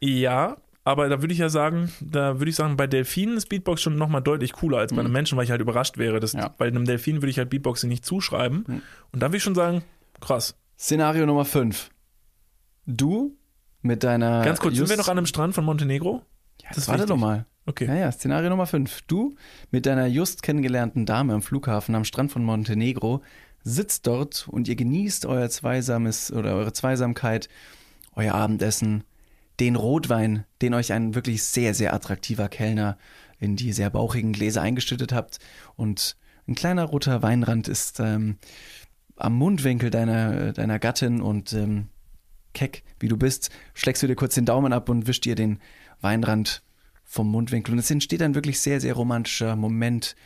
Ja, 0.01 0.59
aber 0.85 1.09
da 1.09 1.23
würde 1.23 1.33
ich 1.33 1.41
ja 1.41 1.49
sagen, 1.49 1.91
da 2.01 2.39
würde 2.39 2.51
ich 2.51 2.57
sagen, 2.57 2.77
bei 2.77 2.87
Delfinen 2.87 3.39
ist 3.39 3.49
Beatbox 3.49 3.81
schon 3.81 3.97
nochmal 3.97 4.23
deutlich 4.23 4.53
cooler 4.53 4.79
als 4.79 4.93
bei 4.93 5.01
einem 5.01 5.09
mhm. 5.09 5.15
Menschen, 5.15 5.39
weil 5.39 5.45
ich 5.45 5.51
halt 5.51 5.63
überrascht 5.63 5.97
wäre. 5.97 6.21
Dass, 6.21 6.35
ja. 6.35 6.49
Bei 6.59 6.67
einem 6.67 6.85
Delfin 6.85 7.17
würde 7.17 7.31
ich 7.31 7.39
halt 7.39 7.49
Beatboxing 7.49 7.89
nicht 7.89 8.05
zuschreiben. 8.05 8.65
Mhm. 8.67 8.83
Und 9.11 9.21
da 9.23 9.29
würde 9.29 9.39
ich 9.39 9.43
schon 9.43 9.55
sagen, 9.55 9.83
krass. 10.21 10.57
Szenario 10.79 11.25
Nummer 11.25 11.47
5. 11.47 11.91
Du 12.87 13.37
mit 13.81 14.05
deiner. 14.05 14.45
Ganz 14.45 14.61
kurz, 14.61 14.77
sind 14.77 14.91
wir 14.91 14.97
noch 14.99 15.09
an 15.09 15.17
einem 15.17 15.27
Strand 15.27 15.55
von 15.55 15.65
Montenegro? 15.65 16.23
Ja, 16.63 16.69
das 16.75 16.87
warte 16.87 17.07
doch 17.07 17.17
mal. 17.17 17.47
Okay. 17.67 17.87
Naja, 17.87 18.13
Szenario 18.13 18.51
Nummer 18.51 18.67
5. 18.67 19.03
Du 19.03 19.37
mit 19.71 19.87
deiner 19.87 20.07
just 20.07 20.43
kennengelernten 20.43 21.07
Dame 21.07 21.33
am 21.33 21.41
Flughafen 21.41 21.95
am 21.95 22.05
Strand 22.05 22.31
von 22.31 22.45
Montenegro 22.45 23.23
sitzt 23.63 24.07
dort 24.07 24.47
und 24.49 24.69
ihr 24.69 24.77
genießt 24.77 25.25
euer 25.25 25.49
zweisames 25.49 26.31
oder 26.31 26.55
eure 26.55 26.75
Zweisamkeit, 26.75 27.49
euer 28.15 28.35
Abendessen 28.35 29.05
den 29.61 29.77
Rotwein, 29.77 30.45
den 30.63 30.75
euch 30.75 30.93
ein 30.93 31.15
wirklich 31.15 31.45
sehr, 31.45 31.75
sehr 31.75 31.95
attraktiver 31.95 32.49
Kellner 32.49 32.99
in 33.39 33.57
die 33.57 33.73
sehr 33.73 33.91
bauchigen 33.91 34.33
Gläser 34.33 34.63
eingeschüttet 34.63 35.13
habt. 35.13 35.39
Und 35.77 36.17
ein 36.47 36.55
kleiner 36.55 36.85
roter 36.85 37.23
Weinrand 37.23 37.69
ist 37.69 38.01
ähm, 38.01 38.39
am 39.17 39.35
Mundwinkel 39.35 39.91
deiner, 39.91 40.53
deiner 40.53 40.79
Gattin 40.79 41.21
und 41.21 41.53
ähm, 41.53 41.89
keck, 42.53 42.83
wie 42.99 43.09
du 43.09 43.17
bist, 43.17 43.51
schlägst 43.75 44.03
du 44.03 44.07
dir 44.07 44.17
kurz 44.17 44.35
den 44.35 44.47
Daumen 44.47 44.73
ab 44.73 44.89
und 44.89 45.07
wischst 45.07 45.25
dir 45.25 45.35
den 45.35 45.61
Weinrand 46.01 46.63
vom 47.05 47.31
Mundwinkel. 47.31 47.73
Und 47.73 47.79
es 47.79 47.91
entsteht 47.91 48.23
ein 48.23 48.35
wirklich 48.35 48.61
sehr, 48.61 48.81
sehr 48.81 48.95
romantischer 48.95 49.57
Moment, 49.57 50.17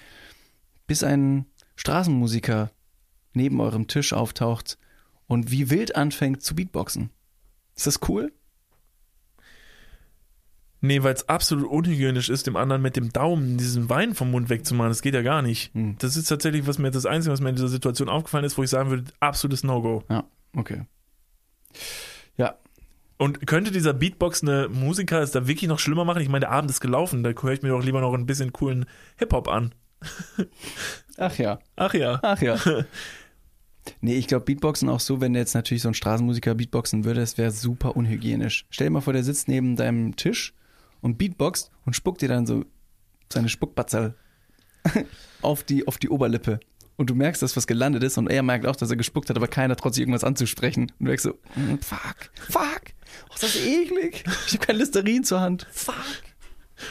bis 0.87 1.03
ein 1.03 1.47
Straßenmusiker 1.76 2.70
neben 3.35 3.61
eurem 3.61 3.89
Tisch 3.89 4.12
auftaucht 4.12 4.79
und 5.26 5.51
wie 5.51 5.70
wild 5.70 5.97
anfängt 5.97 6.43
zu 6.43 6.55
Beatboxen. 6.55 7.11
Ist 7.76 7.87
das 7.87 8.01
cool? 8.09 8.33
Nee, 10.81 11.03
weil 11.03 11.14
es 11.14 11.29
absolut 11.29 11.68
unhygienisch 11.68 12.29
ist, 12.29 12.47
dem 12.47 12.57
anderen 12.57 12.83
mit 12.83 12.97
dem 12.97 13.12
Daumen 13.12 13.57
diesen 13.59 13.89
Wein 13.91 14.14
vom 14.14 14.31
Mund 14.31 14.49
wegzumachen. 14.49 14.91
Das 14.91 15.03
geht 15.03 15.14
ja 15.14 15.22
gar 15.22 15.43
nicht. 15.43 15.74
Hm. 15.74 15.97
Das 15.99 16.16
ist 16.16 16.29
tatsächlich 16.29 16.66
was 16.66 16.79
mir 16.79 16.91
das 16.91 17.05
Einzige, 17.07 17.33
was 17.33 17.41
mir 17.41 17.49
in 17.49 17.57
dieser 17.57 17.68
Situation 17.68 18.09
aufgefallen 18.09 18.45
ist, 18.45 18.57
wo 18.57 18.62
ich 18.62 18.70
sagen 18.70 18.91
würde, 18.91 19.05
absolutes 19.18 19.64
No-Go. 19.64 20.05
Ja, 20.09 20.24
okay. 20.57 20.83
Ja, 22.37 22.57
Und 23.16 23.47
könnte 23.49 23.72
dieser 23.72 23.93
Beatbox 23.93 24.43
eine 24.43 24.68
Musiker 24.68 25.20
es 25.20 25.33
da 25.33 25.49
wirklich 25.49 25.68
noch 25.68 25.81
schlimmer 25.81 26.05
machen? 26.05 26.22
Ich 26.22 26.29
meine, 26.29 26.47
der 26.47 26.53
Abend 26.53 26.70
ist 26.70 26.81
gelaufen, 26.81 27.24
da 27.24 27.31
höre 27.31 27.53
ich 27.53 27.62
mir 27.62 27.70
doch 27.70 27.83
lieber 27.83 28.01
noch 28.01 28.14
ein 28.14 28.26
bisschen 28.26 28.53
coolen 28.53 28.87
Hip-Hop 29.16 29.49
an. 29.49 29.74
ach 31.16 31.37
ja, 31.39 31.59
Ach 31.74 31.95
ja. 31.95 32.20
ach 32.22 32.41
ja. 32.41 32.57
Nee, 34.03 34.16
ich 34.16 34.26
glaube, 34.26 34.45
Beatboxen 34.45 34.91
auch 34.91 35.01
so, 35.01 35.22
wenn 35.22 35.35
jetzt 35.35 35.55
natürlich 35.55 35.83
so 35.83 35.89
ein 35.89 35.95
Straßenmusiker 35.95 36.55
Beatboxen 36.55 37.05
würde, 37.05 37.20
das 37.20 37.39
wäre 37.39 37.51
super 37.51 37.97
unhygienisch. 37.97 38.66
Stell 38.68 38.89
dir 38.89 38.91
mal 38.91 39.01
vor, 39.01 39.14
der 39.14 39.24
sitzt 39.24 39.49
neben 39.49 39.76
deinem 39.76 40.14
Tisch 40.14 40.53
und 41.01 41.18
Beatboxt 41.18 41.70
und 41.84 41.94
spuckt 41.94 42.20
dir 42.22 42.28
dann 42.28 42.46
so 42.46 42.64
seine 43.32 43.49
Spuckbatzel 43.49 44.14
auf 45.42 45.62
die, 45.64 45.86
auf 45.86 45.99
die 45.99 46.09
Oberlippe. 46.09 46.61
Und 46.96 47.11
du 47.11 47.14
merkst, 47.14 47.42
dass 47.42 47.57
was 47.57 47.66
gelandet 47.68 48.03
ist 48.03 48.18
und 48.18 48.28
er 48.28 48.42
merkt 48.42 48.66
auch, 48.66 48.74
dass 48.74 48.90
er 48.90 48.96
gespuckt 48.96 49.30
hat, 49.30 49.36
aber 49.36 49.46
keiner 49.46 49.76
traut 49.76 49.94
sich 49.94 50.03
irgendwas 50.03 50.24
anzusprechen. 50.24 50.82
Und 50.82 50.99
du 50.99 51.05
merkst 51.05 51.24
so, 51.24 51.30
mm, 51.55 51.76
fuck, 51.80 52.30
fuck, 52.51 52.80
oh, 53.30 53.34
ist 53.34 53.42
das 53.42 53.57
eklig. 53.57 54.24
Ich 54.46 54.55
habe 54.55 54.66
kein 54.66 54.76
Listerin 54.76 55.22
zur 55.22 55.40
Hand. 55.40 55.66
Fuck. 55.70 55.94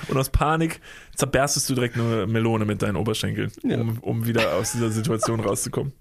Und 0.07 0.17
aus 0.17 0.29
Panik 0.29 0.81
zerberstest 1.15 1.69
du 1.69 1.75
direkt 1.75 1.95
eine 1.95 2.27
Melone 2.27 2.65
mit 2.65 2.81
deinen 2.81 2.95
Oberschenkeln, 2.95 3.51
Ja. 3.63 3.79
um, 3.79 3.97
um 3.99 4.25
wieder 4.27 4.53
aus 4.55 4.73
dieser 4.73 4.91
Situation 4.91 5.39
rauszukommen. 5.39 5.93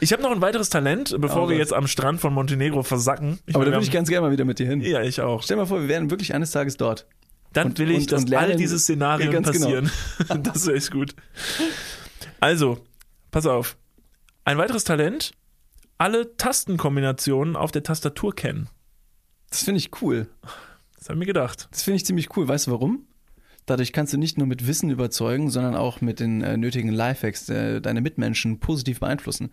Ich 0.00 0.12
habe 0.12 0.22
noch 0.22 0.30
ein 0.30 0.40
weiteres 0.40 0.68
Talent, 0.68 1.16
bevor 1.18 1.44
Oh 1.46 1.48
wir 1.48 1.56
jetzt 1.56 1.72
am 1.72 1.86
Strand 1.86 2.20
von 2.20 2.34
Montenegro 2.34 2.82
versacken. 2.82 3.38
Ich 3.46 3.54
Aber 3.54 3.64
da 3.64 3.70
würde 3.72 3.84
ich 3.84 3.90
ganz 3.90 4.08
gerne 4.08 4.26
mal 4.26 4.32
wieder 4.32 4.44
mit 4.44 4.58
dir 4.58 4.66
hin. 4.66 4.80
Ja, 4.82 5.02
ich 5.02 5.20
auch. 5.20 5.42
Stell 5.42 5.56
dir 5.56 5.62
mal 5.62 5.66
vor, 5.66 5.80
wir 5.80 5.88
wären 5.88 6.10
wirklich 6.10 6.34
eines 6.34 6.50
Tages 6.50 6.76
dort. 6.76 7.06
Dann 7.52 7.68
Und- 7.68 7.78
will 7.78 7.90
ich, 7.90 7.98
und- 8.00 8.12
dass 8.12 8.24
und 8.24 8.34
all 8.34 8.56
diese 8.56 8.78
Szenarien 8.78 9.32
Ja, 9.32 9.38
genau. 9.40 9.50
passieren. 9.52 9.90
Das 10.42 10.56
ist 10.62 10.68
echt 10.68 10.90
gut. 10.90 11.14
Also, 12.40 12.78
pass 13.30 13.46
auf. 13.46 13.76
Ein 14.44 14.58
weiteres 14.58 14.84
Talent, 14.84 15.32
alle 15.98 16.36
Tastenkombinationen 16.36 17.56
auf 17.56 17.70
der 17.72 17.82
Tastatur 17.82 18.34
kennen. 18.34 18.68
Das 19.50 19.64
finde 19.64 19.78
ich 19.78 19.90
cool. 20.02 20.28
Das 20.98 21.04
habe 21.08 21.14
ich 21.14 21.18
mir 21.20 21.26
gedacht. 21.26 21.68
Das 21.70 21.82
finde 21.82 21.96
ich 21.96 22.04
ziemlich 22.04 22.36
cool. 22.36 22.46
Weißt 22.48 22.66
du 22.66 22.70
warum? 22.72 23.06
Dadurch 23.66 23.92
kannst 23.92 24.12
du 24.12 24.18
nicht 24.18 24.38
nur 24.38 24.46
mit 24.46 24.66
Wissen 24.66 24.90
überzeugen, 24.90 25.50
sondern 25.50 25.74
auch 25.74 26.00
mit 26.00 26.20
den 26.20 26.42
äh, 26.42 26.56
nötigen 26.56 26.90
Lifehacks 26.90 27.48
äh, 27.50 27.80
deine 27.80 28.00
Mitmenschen 28.00 28.60
positiv 28.60 29.00
beeinflussen. 29.00 29.52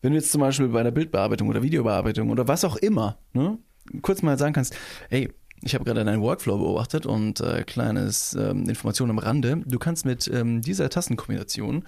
Wenn 0.00 0.12
du 0.12 0.18
jetzt 0.18 0.32
zum 0.32 0.40
Beispiel 0.40 0.68
bei 0.68 0.82
der 0.82 0.90
Bildbearbeitung 0.90 1.48
oder 1.48 1.62
Videobearbeitung 1.62 2.30
oder 2.30 2.48
was 2.48 2.64
auch 2.64 2.76
immer, 2.76 3.18
ne, 3.34 3.58
kurz 4.00 4.22
mal 4.22 4.38
sagen 4.38 4.54
kannst, 4.54 4.74
ey, 5.10 5.30
ich 5.62 5.74
habe 5.74 5.84
gerade 5.84 6.04
deinen 6.04 6.20
Workflow 6.20 6.58
beobachtet 6.58 7.06
und 7.06 7.40
äh, 7.40 7.62
kleines 7.62 8.34
ähm, 8.34 8.68
Information 8.68 9.10
am 9.10 9.18
Rande. 9.18 9.62
Du 9.64 9.78
kannst 9.78 10.04
mit 10.04 10.28
ähm, 10.28 10.60
dieser 10.60 10.90
Tastenkombination 10.90 11.84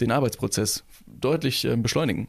den 0.00 0.10
Arbeitsprozess 0.10 0.84
deutlich 1.06 1.64
ähm, 1.64 1.82
beschleunigen. 1.82 2.28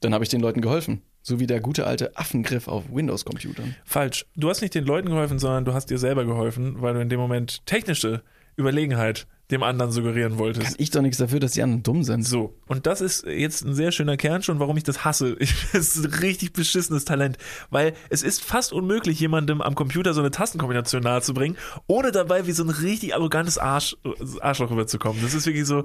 Dann 0.00 0.12
habe 0.14 0.24
ich 0.24 0.30
den 0.30 0.40
Leuten 0.40 0.60
geholfen. 0.60 1.02
So 1.22 1.38
wie 1.38 1.46
der 1.46 1.60
gute 1.60 1.86
alte 1.86 2.16
Affengriff 2.16 2.66
auf 2.66 2.84
Windows-Computern. 2.92 3.76
Falsch. 3.84 4.26
Du 4.34 4.50
hast 4.50 4.60
nicht 4.60 4.74
den 4.74 4.84
Leuten 4.84 5.08
geholfen, 5.08 5.38
sondern 5.38 5.64
du 5.64 5.72
hast 5.72 5.86
dir 5.86 5.98
selber 5.98 6.24
geholfen, 6.24 6.82
weil 6.82 6.94
du 6.94 7.00
in 7.00 7.08
dem 7.08 7.20
Moment 7.20 7.64
technische 7.64 8.22
Überlegenheit 8.56 9.26
dem 9.52 9.62
anderen 9.62 9.92
suggerieren 9.92 10.38
wolltest. 10.38 10.66
Kann 10.66 10.74
ich 10.78 10.90
doch 10.90 11.02
nichts 11.02 11.18
dafür, 11.18 11.38
dass 11.38 11.52
die 11.52 11.62
anderen 11.62 11.82
dumm 11.82 12.02
sind. 12.02 12.26
So, 12.26 12.54
und 12.66 12.86
das 12.86 13.00
ist 13.00 13.24
jetzt 13.26 13.64
ein 13.64 13.74
sehr 13.74 13.92
schöner 13.92 14.16
Kern 14.16 14.42
schon, 14.42 14.58
warum 14.58 14.76
ich 14.76 14.84
das 14.84 15.04
hasse. 15.04 15.36
Es 15.72 15.96
ist 15.96 16.04
ein 16.04 16.12
richtig 16.12 16.52
beschissenes 16.52 17.04
Talent, 17.04 17.38
weil 17.70 17.94
es 18.10 18.22
ist 18.22 18.42
fast 18.42 18.72
unmöglich, 18.72 19.20
jemandem 19.20 19.60
am 19.60 19.74
Computer 19.74 20.14
so 20.14 20.20
eine 20.20 20.30
Tastenkombination 20.30 21.02
nahezubringen, 21.02 21.56
ohne 21.86 22.12
dabei 22.12 22.46
wie 22.46 22.52
so 22.52 22.64
ein 22.64 22.70
richtig 22.70 23.14
arrogantes 23.14 23.58
Arsch, 23.58 23.96
Arschloch 24.40 24.70
rüberzukommen. 24.70 25.22
Das 25.22 25.34
ist 25.34 25.46
wirklich 25.46 25.66
so, 25.66 25.84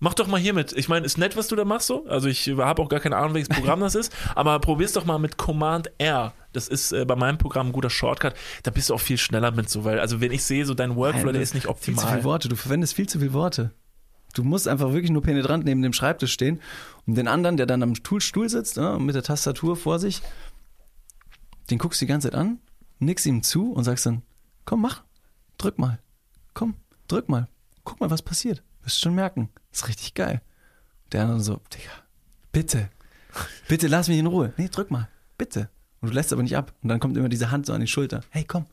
mach 0.00 0.14
doch 0.14 0.26
mal 0.26 0.40
hier 0.40 0.52
mit. 0.54 0.72
Ich 0.72 0.88
meine, 0.88 1.06
ist 1.06 1.16
nett, 1.18 1.36
was 1.36 1.46
du 1.48 1.54
da 1.56 1.64
machst 1.64 1.86
so. 1.86 2.04
Also 2.06 2.28
ich 2.28 2.48
habe 2.48 2.82
auch 2.82 2.88
gar 2.88 3.00
keine 3.00 3.16
Ahnung, 3.16 3.34
welches 3.34 3.48
Programm 3.48 3.80
das 3.80 3.94
ist, 3.94 4.12
aber 4.34 4.58
probier's 4.58 4.92
doch 4.92 5.04
mal 5.04 5.18
mit 5.18 5.36
Command 5.36 5.90
R. 5.98 6.32
Das 6.52 6.66
ist 6.66 6.90
äh, 6.92 7.04
bei 7.04 7.14
meinem 7.14 7.38
Programm 7.38 7.68
ein 7.68 7.72
guter 7.72 7.90
Shortcut. 7.90 8.34
Da 8.64 8.72
bist 8.72 8.90
du 8.90 8.94
auch 8.94 9.00
viel 9.00 9.18
schneller 9.18 9.52
mit 9.52 9.70
so, 9.70 9.84
weil, 9.84 10.00
also 10.00 10.20
wenn 10.20 10.32
ich 10.32 10.42
sehe, 10.42 10.66
so 10.66 10.74
dein 10.74 10.96
Workflow, 10.96 11.26
Nein, 11.26 11.34
der 11.34 11.42
ist 11.42 11.54
nicht 11.54 11.62
Viel 11.66 11.74
zu 11.74 11.76
optimal. 11.92 12.06
viele 12.08 12.24
Worte. 12.24 12.48
Du 12.48 12.56
verwendest 12.56 12.94
viel 12.94 13.08
zu 13.08 13.20
viele 13.20 13.32
Worte. 13.32 13.70
Du 14.34 14.42
musst 14.44 14.66
einfach 14.68 14.92
wirklich 14.92 15.10
nur 15.10 15.22
penetrant 15.22 15.64
neben 15.64 15.82
dem 15.82 15.92
Schreibtisch 15.92 16.32
stehen 16.32 16.60
und 17.06 17.16
den 17.16 17.28
anderen, 17.28 17.56
der 17.56 17.66
dann 17.66 17.82
am 17.82 17.94
Stuhl, 17.94 18.20
Stuhl 18.20 18.48
sitzt, 18.48 18.76
ja, 18.76 18.98
mit 18.98 19.14
der 19.14 19.22
Tastatur 19.24 19.76
vor 19.76 19.98
sich, 19.98 20.22
den 21.70 21.78
guckst 21.78 22.00
du 22.00 22.04
die 22.06 22.08
ganze 22.08 22.30
Zeit 22.30 22.38
an, 22.38 22.58
nickst 23.00 23.26
ihm 23.26 23.42
zu 23.42 23.72
und 23.72 23.84
sagst 23.84 24.06
dann, 24.06 24.22
komm, 24.64 24.82
mach, 24.82 25.02
drück 25.58 25.78
mal, 25.78 25.98
komm, 26.54 26.74
drück 27.08 27.28
mal, 27.28 27.48
guck 27.84 28.00
mal, 28.00 28.10
was 28.10 28.22
passiert. 28.22 28.62
Wirst 28.82 29.00
schon 29.00 29.14
merken. 29.14 29.50
ist 29.72 29.88
richtig 29.88 30.14
geil. 30.14 30.40
Der 31.12 31.22
andere 31.22 31.40
so, 31.40 31.60
Digga, 31.72 31.90
bitte, 32.52 32.88
bitte 33.68 33.88
lass 33.88 34.08
mich 34.08 34.18
in 34.18 34.26
Ruhe. 34.26 34.52
Nee, 34.56 34.68
drück 34.68 34.90
mal, 34.90 35.08
bitte. 35.38 35.68
Und 36.00 36.10
du 36.10 36.14
lässt 36.14 36.32
aber 36.32 36.42
nicht 36.42 36.56
ab. 36.56 36.72
Und 36.82 36.88
dann 36.88 37.00
kommt 37.00 37.16
immer 37.16 37.28
diese 37.28 37.50
Hand 37.50 37.66
so 37.66 37.72
an 37.72 37.80
die 37.80 37.86
Schulter. 37.86 38.22
Hey, 38.30 38.44
komm, 38.44 38.66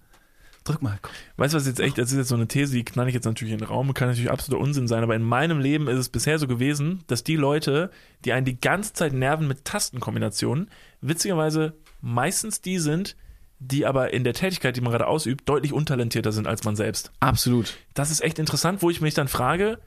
drück 0.64 0.82
mal, 0.82 0.97
komm. 1.01 1.12
Weißt 1.38 1.53
du, 1.53 1.58
was 1.58 1.68
jetzt 1.68 1.80
echt, 1.80 1.97
das 1.97 2.12
ist 2.12 2.18
jetzt 2.18 2.30
so 2.30 2.36
eine 2.36 2.47
These, 2.47 2.74
die 2.74 2.86
knall 2.86 3.08
ich 3.08 3.14
jetzt 3.14 3.26
natürlich 3.26 3.53
in 3.53 3.60
den 3.60 3.68
Raum, 3.68 3.93
kann 3.93 4.08
natürlich 4.08 4.32
absoluter 4.32 4.62
Unsinn 4.62 4.88
sein, 4.88 5.03
aber 5.03 5.16
in 5.16 5.24
meinem 5.24 5.60
Leben 5.60 5.88
ist 5.88 5.97
es 5.97 6.10
bisher 6.10 6.39
so 6.39 6.47
gewesen, 6.47 7.03
dass 7.08 7.24
die 7.24 7.36
Leute, 7.36 7.91
die 8.26 8.34
einen 8.34 8.45
die 8.45 8.60
ganze 8.60 8.93
Zeit 8.93 9.14
nerven 9.14 9.47
mit 9.47 9.66
Tastenkombinationen, 9.66 10.70
witzigerweise 11.01 11.74
meistens 12.01 12.62
die 12.62 12.80
sind, 12.80 13.16
die 13.60 13.86
aber 13.86 14.14
in 14.14 14.24
der 14.24 14.34
Tätigkeit, 14.34 14.76
die 14.76 14.82
man 14.82 14.91
gerade 14.91 15.08
ausübt, 15.08 15.49
deutlich 15.49 15.74
untalentierter 15.74 16.32
sind 16.32 16.47
als 16.47 16.64
man 16.64 16.76
selbst. 16.76 17.12
Absolut. 17.20 17.76
Das 17.93 18.12
ist 18.12 18.24
echt 18.24 18.39
interessant, 18.39 18.82
wo 18.82 18.89
ich 18.89 19.01
mich 19.01 19.16
dann 19.16 19.28
frage, 19.28 19.80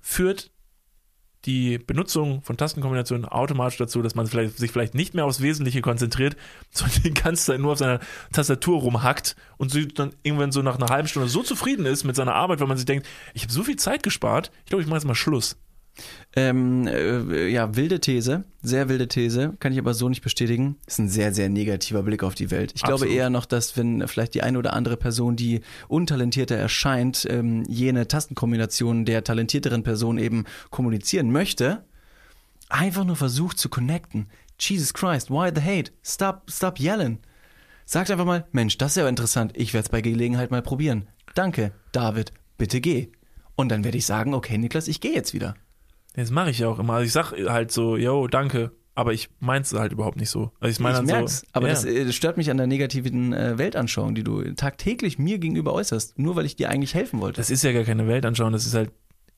führt 0.00 0.50
die 1.46 1.78
Benutzung 1.78 2.42
von 2.42 2.56
Tastenkombinationen 2.56 3.24
automatisch 3.24 3.78
dazu, 3.78 4.02
dass 4.02 4.16
man 4.16 4.26
vielleicht, 4.26 4.58
sich 4.58 4.72
vielleicht 4.72 4.94
nicht 4.94 5.14
mehr 5.14 5.24
aufs 5.24 5.40
Wesentliche 5.40 5.80
konzentriert, 5.80 6.36
sondern 6.70 7.02
die 7.02 7.14
ganze 7.14 7.44
Zeit 7.44 7.60
nur 7.60 7.72
auf 7.72 7.78
seiner 7.78 8.00
Tastatur 8.32 8.80
rumhackt 8.80 9.36
und 9.56 9.70
sie 9.70 9.88
dann 9.88 10.12
irgendwann 10.22 10.52
so 10.52 10.62
nach 10.62 10.76
einer 10.76 10.88
halben 10.88 11.08
Stunde 11.08 11.28
so 11.28 11.42
zufrieden 11.42 11.86
ist 11.86 12.04
mit 12.04 12.16
seiner 12.16 12.34
Arbeit, 12.34 12.60
weil 12.60 12.66
man 12.66 12.76
sich 12.76 12.86
denkt, 12.86 13.06
ich 13.34 13.42
habe 13.42 13.52
so 13.52 13.62
viel 13.62 13.76
Zeit 13.76 14.02
gespart, 14.02 14.50
ich 14.64 14.70
glaube, 14.70 14.82
ich 14.82 14.88
mache 14.88 14.98
jetzt 14.98 15.06
mal 15.06 15.14
Schluss. 15.14 15.56
Ähm, 16.34 16.86
äh, 16.86 17.48
ja, 17.48 17.76
wilde 17.76 18.00
These, 18.00 18.44
sehr 18.62 18.88
wilde 18.88 19.08
These, 19.08 19.54
kann 19.58 19.72
ich 19.72 19.78
aber 19.78 19.94
so 19.94 20.08
nicht 20.08 20.22
bestätigen. 20.22 20.76
Ist 20.86 20.98
ein 20.98 21.08
sehr, 21.08 21.32
sehr 21.32 21.48
negativer 21.48 22.02
Blick 22.02 22.22
auf 22.22 22.34
die 22.34 22.50
Welt. 22.50 22.72
Ich 22.74 22.82
glaube 22.82 23.04
Absolut. 23.04 23.14
eher 23.14 23.30
noch, 23.30 23.46
dass 23.46 23.76
wenn 23.76 24.06
vielleicht 24.06 24.34
die 24.34 24.42
eine 24.42 24.58
oder 24.58 24.74
andere 24.74 24.96
Person, 24.96 25.36
die 25.36 25.62
untalentierter 25.88 26.56
erscheint, 26.56 27.26
ähm, 27.30 27.64
jene 27.68 28.06
Tastenkombination 28.06 29.04
der 29.04 29.24
talentierteren 29.24 29.82
Person 29.82 30.18
eben 30.18 30.44
kommunizieren 30.70 31.30
möchte, 31.32 31.84
einfach 32.68 33.04
nur 33.04 33.16
versucht 33.16 33.58
zu 33.58 33.68
connecten. 33.68 34.26
Jesus 34.58 34.92
Christ, 34.92 35.30
why 35.30 35.50
the 35.54 35.62
hate? 35.62 35.92
Stop, 36.04 36.42
stop 36.50 36.80
yelling. 36.80 37.18
Sagt 37.84 38.10
einfach 38.10 38.24
mal, 38.24 38.46
Mensch, 38.52 38.78
das 38.78 38.92
ist 38.92 38.96
ja 38.96 39.08
interessant, 39.08 39.52
ich 39.54 39.72
werde 39.72 39.84
es 39.84 39.90
bei 39.90 40.00
Gelegenheit 40.00 40.50
mal 40.50 40.62
probieren. 40.62 41.08
Danke, 41.34 41.72
David, 41.92 42.32
bitte 42.58 42.80
geh. 42.80 43.08
Und 43.54 43.70
dann 43.70 43.84
werde 43.84 43.96
ich 43.96 44.06
sagen, 44.06 44.34
okay, 44.34 44.58
Niklas, 44.58 44.88
ich 44.88 45.00
gehe 45.00 45.14
jetzt 45.14 45.34
wieder. 45.34 45.54
Das 46.16 46.30
mache 46.30 46.50
ich 46.50 46.58
ja 46.58 46.68
auch 46.68 46.78
immer. 46.78 46.94
Also 46.94 47.06
ich 47.06 47.12
sag 47.12 47.32
halt 47.32 47.70
so, 47.70 47.96
yo, 47.96 48.26
danke, 48.26 48.72
aber 48.94 49.12
ich 49.12 49.28
mein's 49.38 49.72
halt 49.74 49.92
überhaupt 49.92 50.16
nicht 50.16 50.30
so. 50.30 50.50
Also 50.58 50.72
ich 50.72 50.80
meine 50.80 50.94
ich 50.94 50.98
dann 50.98 51.06
merk's, 51.06 51.40
so, 51.40 51.46
aber 51.52 51.68
ja. 51.68 51.74
das, 51.74 51.84
äh, 51.84 52.04
das 52.04 52.14
stört 52.14 52.38
mich 52.38 52.50
an 52.50 52.56
der 52.56 52.66
negativen 52.66 53.32
äh, 53.32 53.58
Weltanschauung, 53.58 54.14
die 54.14 54.24
du 54.24 54.42
tagtäglich 54.54 55.18
mir 55.18 55.38
gegenüber 55.38 55.74
äußerst, 55.74 56.18
nur 56.18 56.34
weil 56.34 56.46
ich 56.46 56.56
dir 56.56 56.70
eigentlich 56.70 56.94
helfen 56.94 57.20
wollte. 57.20 57.36
das 57.36 57.50
ist 57.50 57.62
ja 57.62 57.72
gar 57.72 57.84
keine 57.84 58.08
Weltanschauung, 58.08 58.52
das 58.52 58.66
ist 58.66 58.74
halt 58.74 58.90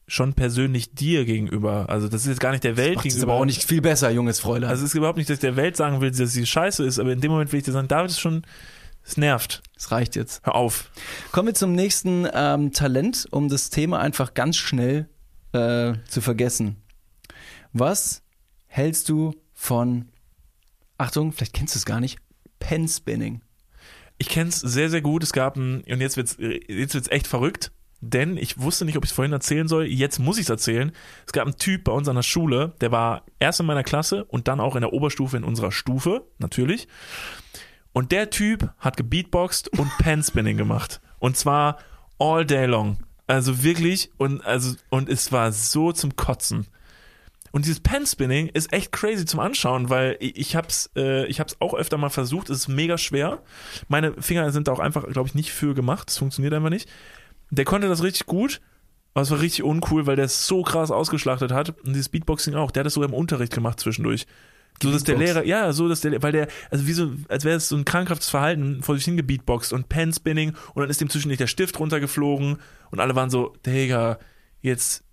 schon 0.07 0.33
persönlich 0.33 0.95
dir 0.95 1.25
gegenüber. 1.25 1.89
Also 1.89 2.09
das 2.09 2.23
ist 2.23 2.29
jetzt 2.29 2.41
gar 2.41 2.53
nicht 2.53 2.65
der 2.65 2.77
Welt 2.77 2.97
es 2.97 3.03
gegenüber. 3.03 3.33
aber 3.33 3.41
auch 3.43 3.45
nicht 3.45 3.65
viel 3.65 3.83
besser, 3.83 4.11
junges 4.11 4.41
Fräulein. 4.41 4.71
Also 4.71 4.85
es 4.85 4.91
ist 4.91 4.95
überhaupt 4.95 5.19
nicht, 5.19 5.29
dass 5.29 5.35
ich 5.35 5.41
der 5.41 5.57
Welt 5.57 5.77
sagen 5.77 6.01
will, 6.01 6.11
dass 6.11 6.33
sie 6.33 6.47
scheiße 6.47 6.85
ist, 6.85 6.99
aber 6.99 7.13
in 7.13 7.21
dem 7.21 7.31
Moment 7.31 7.53
will 7.53 7.59
ich 7.59 7.65
dir 7.65 7.73
sagen, 7.73 7.89
David 7.89 8.13
ist 8.13 8.21
schon, 8.21 8.43
es 9.05 9.17
nervt. 9.17 9.63
es 9.77 9.91
reicht 9.91 10.17
jetzt. 10.17 10.41
Hör 10.45 10.55
auf. 10.55 10.91
Kommen 11.33 11.49
wir 11.49 11.55
zum 11.55 11.73
nächsten 11.73 12.27
ähm, 12.33 12.73
Talent, 12.73 13.27
um 13.31 13.49
das 13.49 13.71
Thema 13.71 14.01
einfach 14.01 14.35
ganz 14.35 14.57
schnell 14.57 15.09
äh, 15.53 15.95
zu 16.09 16.21
vergessen. 16.21 16.77
Was 17.73 18.23
hältst 18.67 19.09
du 19.09 19.35
von, 19.55 20.09
Achtung, 20.97 21.33
vielleicht 21.33 21.55
kennst 21.55 21.75
du 21.75 21.79
es 21.79 21.87
gar 21.87 22.01
nicht, 22.01 22.19
Penspinning? 22.59 23.43
Ich 24.19 24.29
kenn's 24.29 24.61
sehr, 24.61 24.91
sehr 24.91 25.01
gut. 25.01 25.23
Es 25.23 25.33
gab 25.33 25.57
ein, 25.57 25.83
und 25.85 26.01
jetzt 26.01 26.17
wird's, 26.17 26.37
jetzt 26.39 26.95
wird's 26.95 27.09
echt 27.09 27.27
verrückt, 27.27 27.71
denn 28.01 28.37
ich 28.37 28.59
wusste 28.59 28.85
nicht, 28.85 28.97
ob 28.97 29.05
ich 29.05 29.11
es 29.11 29.15
vorhin 29.15 29.33
erzählen 29.33 29.69
soll. 29.69 29.87
Jetzt 29.87 30.19
muss 30.19 30.39
ich 30.39 30.45
es 30.45 30.51
erzählen. 30.51 30.93
Es 31.27 31.33
gab 31.33 31.47
einen 31.47 31.57
Typ 31.57 31.85
bei 31.85 31.93
uns 31.93 32.09
an 32.09 32.17
der 32.17 32.23
Schule, 32.23 32.75
der 32.81 32.93
war 32.93 33.25
erst 33.39 33.61
in 33.61 33.67
meiner 33.67 33.85
Klasse 33.85 34.25
und 34.25 34.49
dann 34.49 34.61
auch 34.61 34.75
in 34.75 34.83
der 34.83 34.93
Oberstufe 34.93 35.37
in 35.37 35.45
unserer 35.45 35.73
Stufe, 35.73 36.27
natürlich. 36.39 36.89
Und 37.93 38.13
der 38.13 38.31
Typ 38.31 38.73
hat 38.79 38.97
gebeatboxt 38.97 39.69
und 39.79 39.91
Penspinning 39.99 40.57
gemacht. 40.57 41.01
Und 41.19 41.37
zwar 41.37 41.79
all 42.19 42.45
day 42.45 42.67
long. 42.67 42.99
Also 43.29 43.63
wirklich, 43.63 44.11
und, 44.17 44.45
also, 44.45 44.75
und 44.89 45.09
es 45.09 45.31
war 45.31 45.53
so 45.53 45.93
zum 45.93 46.17
Kotzen. 46.17 46.67
Und 47.53 47.67
dieses 47.67 47.81
Pen-Spinning 47.81 48.49
ist 48.49 48.73
echt 48.73 48.91
crazy 48.91 49.25
zum 49.25 49.41
Anschauen, 49.41 49.91
weil 49.91 50.17
ich, 50.21 50.57
hab's, 50.57 50.91
äh, 50.97 51.27
ich 51.27 51.39
hab's 51.39 51.57
auch 51.61 51.75
öfter 51.75 51.99
mal 51.99 52.09
versucht. 52.09 52.51
Es 52.51 52.61
ist 52.61 52.69
mega 52.69 52.99
schwer. 52.99 53.43
Meine 53.89 54.15
Finger 54.21 54.51
sind 54.51 54.69
da 54.69 54.73
auch 54.73 54.79
einfach, 54.81 55.07
glaube 55.09 55.29
ich, 55.29 55.35
nicht 55.35 55.53
für 55.53 55.75
gemacht. 55.75 56.11
Es 56.11 56.19
funktioniert 56.19 56.55
einfach 56.55 56.71
nicht. 56.71 56.89
Der 57.51 57.65
konnte 57.65 57.89
das 57.89 58.03
richtig 58.03 58.27
gut. 58.27 58.61
Aber 59.15 59.23
es 59.23 59.31
war 59.31 59.41
richtig 59.41 59.65
uncool, 59.65 60.07
weil 60.07 60.17
der 60.17 60.27
es 60.27 60.47
so 60.47 60.63
krass 60.63 60.91
ausgeschlachtet 60.91 61.53
hat. 61.53 61.71
Und 61.81 61.89
dieses 61.89 62.09
Beatboxing 62.09 62.55
auch. 62.55 62.71
Der 62.71 62.81
hat 62.81 62.87
das 62.87 62.95
sogar 62.95 63.09
im 63.09 63.15
Unterricht 63.15 63.53
gemacht 63.53 63.81
zwischendurch. 63.81 64.27
So, 64.83 64.93
dass 64.93 65.05
der. 65.05 65.17
Lehrer, 65.17 65.45
ja, 65.45 65.73
so, 65.73 65.89
dass 65.89 66.01
der, 66.01 66.23
weil 66.23 66.33
der, 66.33 66.49
also 66.71 66.87
wie 66.87 66.93
so, 66.93 67.13
als 67.29 67.45
wäre 67.45 67.57
es 67.57 67.69
so 67.69 67.77
ein 67.77 67.85
krankhaftes 67.85 68.29
Verhalten 68.29 68.83
vor 68.83 68.95
sich 68.97 69.05
hingebeatboxt 69.05 69.73
und 69.73 69.89
Pen-Spinning 69.89 70.51
und 70.75 70.81
dann 70.81 70.91
ist 70.91 71.01
dem 71.01 71.11
zwischendurch 71.11 71.39
der 71.39 71.47
Stift 71.47 71.79
runtergeflogen 71.81 72.59
und 72.91 73.01
alle 73.01 73.15
waren 73.15 73.31
so, 73.31 73.55
Digga, 73.67 74.19
jetzt 74.63 75.05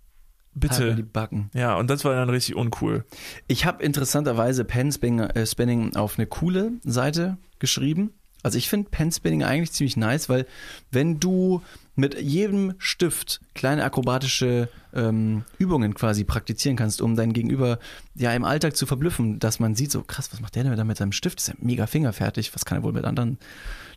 Halt 0.62 0.80
mal 0.80 0.86
die 0.90 1.02
bitte. 1.02 1.04
Backen. 1.04 1.50
Ja, 1.54 1.76
und 1.76 1.90
das 1.90 2.06
war 2.06 2.14
dann 2.16 2.30
richtig 2.30 2.56
uncool. 2.56 3.04
Ich 3.48 3.66
habe 3.66 3.84
interessanterweise 3.84 4.64
Pen-Spinning 4.64 5.20
äh, 5.20 5.46
Spinning 5.46 5.96
auf 5.96 6.18
eine 6.18 6.28
coole 6.28 6.72
Seite 6.84 7.38
geschrieben. 7.60 8.12
Also 8.42 8.58
ich 8.58 8.70
finde 8.70 8.90
Pen-Spinning 8.90 9.44
eigentlich 9.44 9.72
ziemlich 9.72 9.98
nice, 9.98 10.30
weil 10.30 10.46
wenn 10.92 11.20
du 11.20 11.62
mit 11.96 12.20
jedem 12.20 12.74
Stift 12.78 13.40
kleine 13.54 13.84
akrobatische 13.84 14.70
ähm, 14.94 15.44
Übungen 15.58 15.94
quasi 15.94 16.24
praktizieren 16.24 16.76
kannst, 16.76 17.02
um 17.02 17.16
dein 17.16 17.34
Gegenüber 17.34 17.80
ja 18.16 18.34
im 18.34 18.44
Alltag 18.44 18.76
zu 18.76 18.86
verblüffen, 18.86 19.40
dass 19.40 19.60
man 19.60 19.76
sieht 19.76 19.92
so, 19.92 20.04
krass, 20.04 20.32
was 20.32 20.42
macht 20.42 20.56
der 20.56 20.64
denn 20.64 20.76
da 20.76 20.84
mit 20.84 20.98
seinem 20.98 21.14
Stift? 21.14 21.40
Ist 21.40 21.48
ja 21.48 21.54
mega 21.60 21.88
fingerfertig, 21.88 22.54
was 22.54 22.66
kann 22.66 22.80
er 22.80 22.84
wohl 22.84 22.94
mit 22.94 23.06
anderen? 23.06 23.38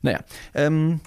Naja, 0.03 0.20
ähm, 0.55 1.01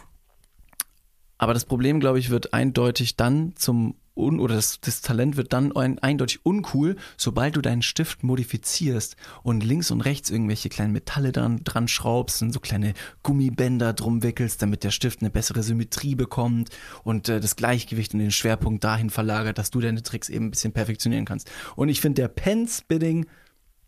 aber 1.38 1.54
das 1.54 1.66
Problem, 1.66 2.00
glaube 2.00 2.20
ich, 2.20 2.30
wird 2.30 2.54
eindeutig 2.54 3.16
dann 3.16 3.56
zum 3.56 3.96
un 4.22 4.40
oder 4.40 4.56
das, 4.56 4.80
das 4.82 5.02
Talent 5.02 5.38
wird 5.38 5.54
dann 5.54 5.76
ein, 5.76 6.00
eindeutig 6.00 6.46
uncool, 6.46 6.96
sobald 7.18 7.56
du 7.56 7.62
deinen 7.62 7.82
Stift 7.82 8.24
modifizierst 8.24 9.16
und 9.44 9.64
links 9.64 9.92
und 9.92 10.02
rechts 10.02 10.30
irgendwelche 10.30 10.70
kleinen 10.70 10.94
Metalle 10.94 11.32
dran, 11.32 11.64
dran 11.64 11.88
schraubst 11.88 12.42
und 12.42 12.54
so 12.54 12.60
kleine 12.60 12.94
Gummibänder 13.24 13.94
drum 13.94 14.24
wickelst, 14.24 14.62
damit 14.62 14.84
der 14.84 14.92
Stift 14.92 15.22
eine 15.22 15.30
bessere 15.30 15.64
Symmetrie 15.64 16.16
bekommt 16.16 16.70
und 17.04 17.30
äh, 17.30 17.40
das 17.40 17.56
Gleichgewicht 17.56 18.14
und 18.14 18.20
den 18.20 18.32
Schwerpunkt 18.32 18.84
dahin 18.84 19.10
verlagert, 19.10 19.58
dass 19.58 19.72
du 19.72 19.80
deine 19.80 20.04
Tricks 20.04 20.30
eben 20.30 20.46
ein 20.46 20.52
bisschen 20.52 20.74
perfektionieren 20.74 21.26
kannst. 21.26 21.50
Und 21.76 21.90
ich 21.90 22.02
finde, 22.02 22.22
der 22.22 22.28
Pen-Spinning 22.28 23.26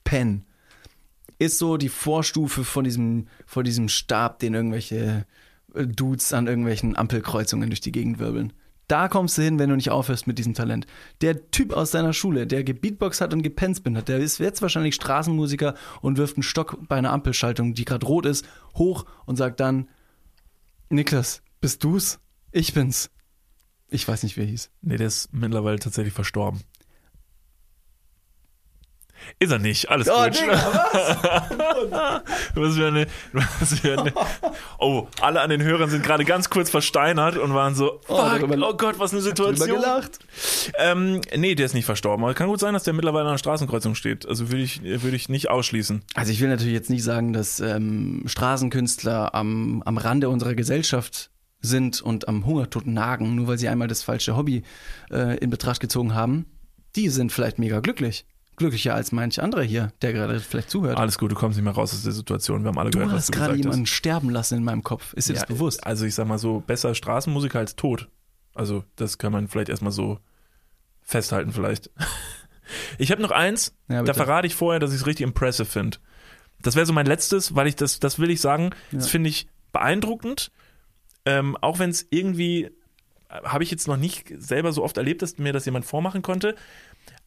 Pen 0.03 0.45
ist 1.39 1.57
so 1.57 1.77
die 1.77 1.89
Vorstufe 1.89 2.63
von 2.63 2.83
diesem, 2.83 3.27
von 3.45 3.63
diesem 3.63 3.89
Stab, 3.89 4.39
den 4.39 4.53
irgendwelche 4.53 5.25
äh, 5.73 5.85
Dudes 5.85 6.33
an 6.33 6.47
irgendwelchen 6.47 6.95
Ampelkreuzungen 6.95 7.69
durch 7.69 7.81
die 7.81 7.91
Gegend 7.91 8.19
wirbeln. 8.19 8.53
Da 8.87 9.07
kommst 9.07 9.37
du 9.37 9.41
hin, 9.41 9.59
wenn 9.59 9.69
du 9.69 9.75
nicht 9.75 9.91
aufhörst 9.91 10.27
mit 10.27 10.37
diesem 10.37 10.53
Talent. 10.53 10.87
Der 11.21 11.49
Typ 11.51 11.73
aus 11.73 11.91
deiner 11.91 12.13
Schule, 12.13 12.47
der 12.47 12.63
gebeatboxt 12.63 13.21
hat 13.21 13.33
und 13.33 13.41
gepenspin 13.41 13.97
hat, 13.97 14.09
der 14.09 14.19
ist 14.19 14.39
jetzt 14.39 14.61
wahrscheinlich 14.61 14.95
Straßenmusiker 14.95 15.75
und 16.01 16.17
wirft 16.17 16.35
einen 16.35 16.43
Stock 16.43 16.77
bei 16.87 16.97
einer 16.97 17.11
Ampelschaltung, 17.11 17.73
die 17.73 17.85
gerade 17.85 18.05
rot 18.05 18.25
ist, 18.25 18.45
hoch 18.75 19.05
und 19.25 19.37
sagt 19.37 19.59
dann, 19.59 19.87
Niklas, 20.89 21.41
bist 21.61 21.83
du's? 21.83 22.19
Ich 22.51 22.73
bin's. 22.73 23.09
Ich 23.89 24.07
weiß 24.07 24.23
nicht, 24.23 24.37
wer 24.37 24.45
hieß. 24.45 24.69
Nee, 24.81 24.97
der 24.97 25.07
ist 25.07 25.31
mittlerweile 25.33 25.79
tatsächlich 25.79 26.13
verstorben. 26.13 26.61
Ist 29.39 29.51
er 29.51 29.59
nicht, 29.59 29.89
alles 29.89 30.07
Oh, 30.09 30.23
gut. 30.23 30.37
was 32.55 32.75
für 32.75 32.87
eine, 32.87 33.07
was 33.31 33.79
für 33.79 33.99
eine, 33.99 34.13
oh, 34.79 35.07
alle 35.21 35.41
an 35.41 35.49
den 35.49 35.61
Hörern 35.61 35.89
sind 35.89 36.03
gerade 36.03 36.25
ganz 36.25 36.49
kurz 36.49 36.69
versteinert 36.69 37.37
und 37.37 37.53
waren 37.53 37.75
so, 37.75 37.99
Oh, 38.07 38.15
fuck, 38.15 38.39
darüber- 38.39 38.69
oh 38.69 38.73
Gott, 38.77 38.99
was 38.99 39.11
eine 39.13 39.21
Situation. 39.21 39.79
gelacht. 39.81 40.19
Ähm, 40.77 41.21
nee, 41.35 41.55
der 41.55 41.65
ist 41.65 41.73
nicht 41.73 41.85
verstorben. 41.85 42.23
Aber 42.23 42.33
kann 42.33 42.47
gut 42.47 42.59
sein, 42.59 42.73
dass 42.73 42.83
der 42.83 42.93
mittlerweile 42.93 43.23
an 43.23 43.29
einer 43.29 43.37
Straßenkreuzung 43.37 43.95
steht. 43.95 44.27
Also 44.27 44.49
würde 44.51 44.63
ich, 44.63 44.81
würde 44.83 45.15
ich 45.15 45.29
nicht 45.29 45.49
ausschließen. 45.49 46.03
Also 46.15 46.31
ich 46.31 46.41
will 46.41 46.49
natürlich 46.49 46.73
jetzt 46.73 46.89
nicht 46.89 47.03
sagen, 47.03 47.33
dass 47.33 47.59
ähm, 47.59 48.23
Straßenkünstler 48.25 49.33
am, 49.35 49.81
am 49.85 49.97
Rande 49.97 50.29
unserer 50.29 50.55
Gesellschaft 50.55 51.29
sind 51.61 52.01
und 52.01 52.27
am 52.27 52.45
Hungertod 52.45 52.87
nagen, 52.87 53.35
nur 53.35 53.47
weil 53.47 53.57
sie 53.57 53.69
einmal 53.69 53.87
das 53.87 54.03
falsche 54.03 54.35
Hobby 54.35 54.63
äh, 55.11 55.37
in 55.37 55.49
Betracht 55.49 55.79
gezogen 55.79 56.13
haben. 56.13 56.45
Die 56.95 57.09
sind 57.09 57.31
vielleicht 57.31 57.57
mega 57.57 57.79
glücklich. 57.79 58.25
Glücklicher 58.55 58.93
als 58.95 59.11
manch 59.11 59.41
anderer 59.41 59.63
hier, 59.63 59.91
der 60.01 60.13
gerade 60.13 60.39
vielleicht 60.39 60.69
zuhört. 60.69 60.97
Alles 60.97 61.17
gut, 61.17 61.31
du 61.31 61.35
kommst 61.35 61.57
nicht 61.57 61.63
mehr 61.63 61.73
raus 61.73 61.93
aus 61.93 62.03
der 62.03 62.11
Situation. 62.11 62.63
Wir 62.63 62.69
haben 62.69 62.77
alle 62.77 62.91
du 62.91 62.99
gehört, 62.99 63.13
was 63.13 63.21
hast 63.23 63.29
du 63.29 63.31
gerade 63.33 63.53
gesagt 63.53 63.65
jemanden 63.65 63.85
sterben 63.85 64.29
lassen 64.29 64.57
in 64.59 64.63
meinem 64.63 64.83
Kopf. 64.83 65.13
Ist 65.13 65.29
dir 65.29 65.33
hast. 65.33 65.41
das 65.43 65.47
bewusst? 65.47 65.85
Also 65.85 66.05
ich 66.05 66.15
sag 66.15 66.27
mal 66.27 66.37
so, 66.37 66.61
besser 66.65 66.93
Straßenmusiker 66.95 67.59
als 67.59 67.75
tot. 67.75 68.09
Also 68.53 68.83
das 68.95 69.17
kann 69.17 69.31
man 69.31 69.47
vielleicht 69.47 69.69
erstmal 69.69 69.91
so 69.91 70.19
festhalten 71.01 71.51
vielleicht. 71.51 71.89
Ich 72.97 73.11
habe 73.11 73.21
noch 73.21 73.31
eins, 73.31 73.75
Ja, 73.89 74.03
da 74.03 74.13
verrate 74.13 74.47
ich 74.47 74.55
vorher, 74.55 74.79
dass 74.79 74.91
ich 74.93 75.01
es 75.01 75.05
richtig 75.05 75.25
impressive 75.25 75.65
finde. 75.65 75.97
Das 76.61 76.75
wäre 76.77 76.85
so 76.85 76.93
mein 76.93 77.05
letztes, 77.05 77.55
weil 77.55 77.67
ich 77.67 77.75
das, 77.75 77.99
das 77.99 78.19
will 78.19 78.31
ich 78.31 78.39
sagen, 78.39 78.69
das 78.91 79.05
Ja. 79.05 79.11
finde 79.11 79.29
ich 79.29 79.47
beeindruckend. 79.73 80.49
Ähm, 81.25 81.57
auch 81.59 81.79
wenn 81.79 81.89
es 81.89 82.07
irgendwie, 82.09 82.63
äh, 82.63 82.71
habe 83.43 83.63
ich 83.65 83.69
jetzt 83.69 83.87
noch 83.87 83.97
nicht 83.97 84.33
selber 84.37 84.71
so 84.71 84.81
oft 84.81 84.95
erlebt, 84.97 85.21
dass 85.21 85.37
mir 85.37 85.51
das 85.51 85.65
jemand 85.65 85.85
vormachen 85.85 86.21
konnte. 86.21 86.55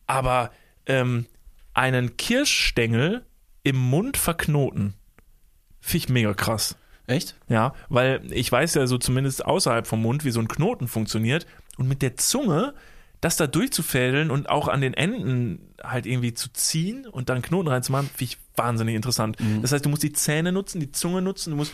Aber 0.06 0.50
ähm, 0.86 1.26
einen 1.74 2.16
Kirschstängel 2.16 3.24
im 3.62 3.76
Mund 3.76 4.16
verknoten, 4.16 4.94
finde 5.80 5.98
ich 5.98 6.08
mega 6.08 6.34
krass. 6.34 6.76
Echt? 7.06 7.36
Ja, 7.48 7.74
weil 7.88 8.22
ich 8.32 8.50
weiß 8.50 8.74
ja 8.74 8.86
so 8.86 8.98
zumindest 8.98 9.44
außerhalb 9.44 9.86
vom 9.86 10.02
Mund, 10.02 10.24
wie 10.24 10.30
so 10.30 10.40
ein 10.40 10.48
Knoten 10.48 10.88
funktioniert. 10.88 11.46
Und 11.76 11.88
mit 11.88 12.02
der 12.02 12.16
Zunge 12.16 12.74
das 13.20 13.36
da 13.36 13.46
durchzufädeln 13.46 14.30
und 14.30 14.48
auch 14.48 14.68
an 14.68 14.80
den 14.80 14.94
Enden 14.94 15.74
halt 15.82 16.06
irgendwie 16.06 16.34
zu 16.34 16.52
ziehen 16.52 17.06
und 17.06 17.28
dann 17.28 17.42
Knoten 17.42 17.68
reinzumachen, 17.68 18.08
finde 18.08 18.24
ich 18.24 18.38
wahnsinnig 18.56 18.94
interessant. 18.94 19.36
Das 19.62 19.72
heißt, 19.72 19.84
du 19.84 19.88
musst 19.88 20.02
die 20.02 20.12
Zähne 20.12 20.52
nutzen, 20.52 20.80
die 20.80 20.92
Zunge 20.92 21.22
nutzen, 21.22 21.50
du 21.50 21.56
musst 21.56 21.72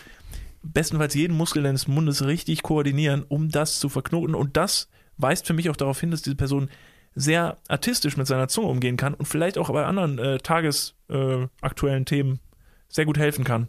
bestenfalls 0.63 1.15
jeden 1.15 1.37
Muskel 1.37 1.63
deines 1.63 1.89
Mundes 1.89 2.25
richtig 2.25 2.63
koordinieren, 2.63 3.25
um 3.29 3.51
das 3.51 3.81
zu 3.81 3.89
verknoten. 3.89 4.35
Und 4.35 4.57
das 4.57 4.89
weist 5.17 5.47
für 5.47 5.53
mich 5.53 5.69
auch 5.69 5.77
darauf 5.77 5.99
hin, 6.01 6.11
dass 6.11 6.23
diese 6.23 6.37
Person 6.37 6.71
sehr 7.15 7.59
artistisch 7.69 8.17
mit 8.17 8.27
seiner 8.27 8.49
Zunge 8.49 8.69
umgehen 8.69 8.97
kann 8.97 9.15
und 9.15 9.27
vielleicht 9.27 9.59
auch 9.59 9.71
bei 9.71 9.85
anderen 9.85 10.19
äh, 10.19 10.39
tagesaktuellen 10.39 12.03
äh, 12.03 12.05
Themen 12.05 12.41
sehr 12.89 13.05
gut 13.05 13.19
helfen 13.19 13.45
kann. 13.45 13.69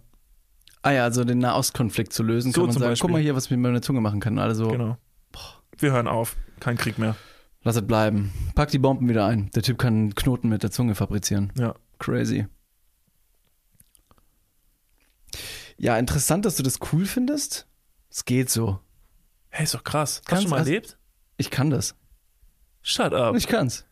Ah 0.82 0.92
ja, 0.92 1.04
also 1.04 1.24
den 1.24 1.40
Nahostkonflikt 1.40 2.12
zu 2.12 2.24
lösen, 2.24 2.52
So 2.52 2.62
kann 2.62 2.68
man 2.68 2.74
sagen, 2.74 2.92
Beispiel. 2.92 3.02
guck 3.08 3.12
mal 3.12 3.22
hier, 3.22 3.36
was 3.36 3.46
ich 3.46 3.52
mit 3.52 3.60
meiner 3.62 3.82
Zunge 3.82 4.02
machen 4.02 4.20
kann. 4.20 4.38
Also 4.40 4.68
Genau. 4.70 4.98
Wir 5.78 5.92
hören 5.92 6.08
auf. 6.08 6.36
Kein 6.60 6.78
Krieg 6.78 6.98
mehr. 7.00 7.16
lass 7.64 7.76
es 7.78 7.88
bleiben. 7.88 8.32
Pack 8.56 8.70
die 8.70 8.80
Bomben 8.80 9.08
wieder 9.10 9.26
ein. 9.26 9.50
Der 9.56 9.64
Typ 9.64 9.80
kann 9.80 10.14
Knoten 10.14 10.50
mit 10.50 10.62
der 10.64 10.72
Zunge 10.72 10.94
fabrizieren. 10.96 11.52
Ja. 11.58 11.74
Crazy. 12.00 12.48
Ja, 15.78 15.98
interessant, 15.98 16.46
dass 16.46 16.56
du 16.56 16.64
das 16.64 16.80
cool 16.92 17.06
findest. 17.06 17.68
Es 18.10 18.26
geht 18.26 18.50
so. 18.50 18.80
Hey, 19.50 19.64
ist 19.64 19.74
doch 19.74 19.84
krass. 19.84 20.18
Hast 20.18 20.28
Ganz 20.28 20.42
du 20.44 20.50
schon 20.50 20.52
mal 20.52 20.58
erlebt? 20.60 20.98
Ich 21.38 21.50
kann 21.50 21.70
das. 21.70 21.96
Shut 22.84 23.14
up. 23.14 23.36
Ich 23.36 23.48
kann's. 23.48 23.86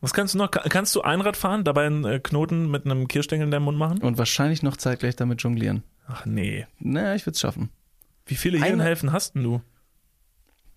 Was 0.00 0.12
kannst 0.14 0.32
du 0.34 0.38
noch? 0.38 0.50
Ka- 0.50 0.66
Kannst 0.68 0.94
du 0.96 1.02
Einrad 1.02 1.36
fahren, 1.36 1.62
dabei 1.62 1.86
einen 1.86 2.04
äh, 2.04 2.18
Knoten 2.20 2.70
mit 2.70 2.86
einem 2.86 3.06
Kirschstängel 3.06 3.44
in 3.44 3.50
deinem 3.50 3.64
Mund 3.64 3.76
machen? 3.78 3.98
Und 4.02 4.16
wahrscheinlich 4.18 4.62
noch 4.62 4.76
zeitgleich 4.78 5.14
damit 5.16 5.42
jonglieren. 5.42 5.82
Ach 6.08 6.24
nee. 6.24 6.66
Naja, 6.78 7.14
ich 7.14 7.26
würde 7.26 7.34
es 7.34 7.40
schaffen. 7.40 7.68
Wie 8.26 8.34
viele 8.36 8.62
Hirnhälften 8.64 9.12
hast 9.12 9.34
denn 9.34 9.42
du? 9.42 9.60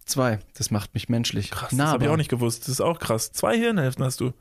Zwei. 0.05 0.39
Das 0.55 0.69
macht 0.71 0.93
mich 0.93 1.07
menschlich. 1.07 1.51
Krass, 1.51 1.71
Na, 1.71 1.85
das 1.85 1.93
habe 1.93 2.03
ich 2.03 2.07
aber- 2.07 2.13
auch 2.15 2.17
nicht 2.17 2.29
gewusst. 2.29 2.63
Das 2.63 2.69
ist 2.69 2.81
auch 2.81 2.99
krass. 2.99 3.31
Zwei 3.31 3.57
Hirnhälften 3.57 4.03
hast 4.03 4.19
du. 4.19 4.33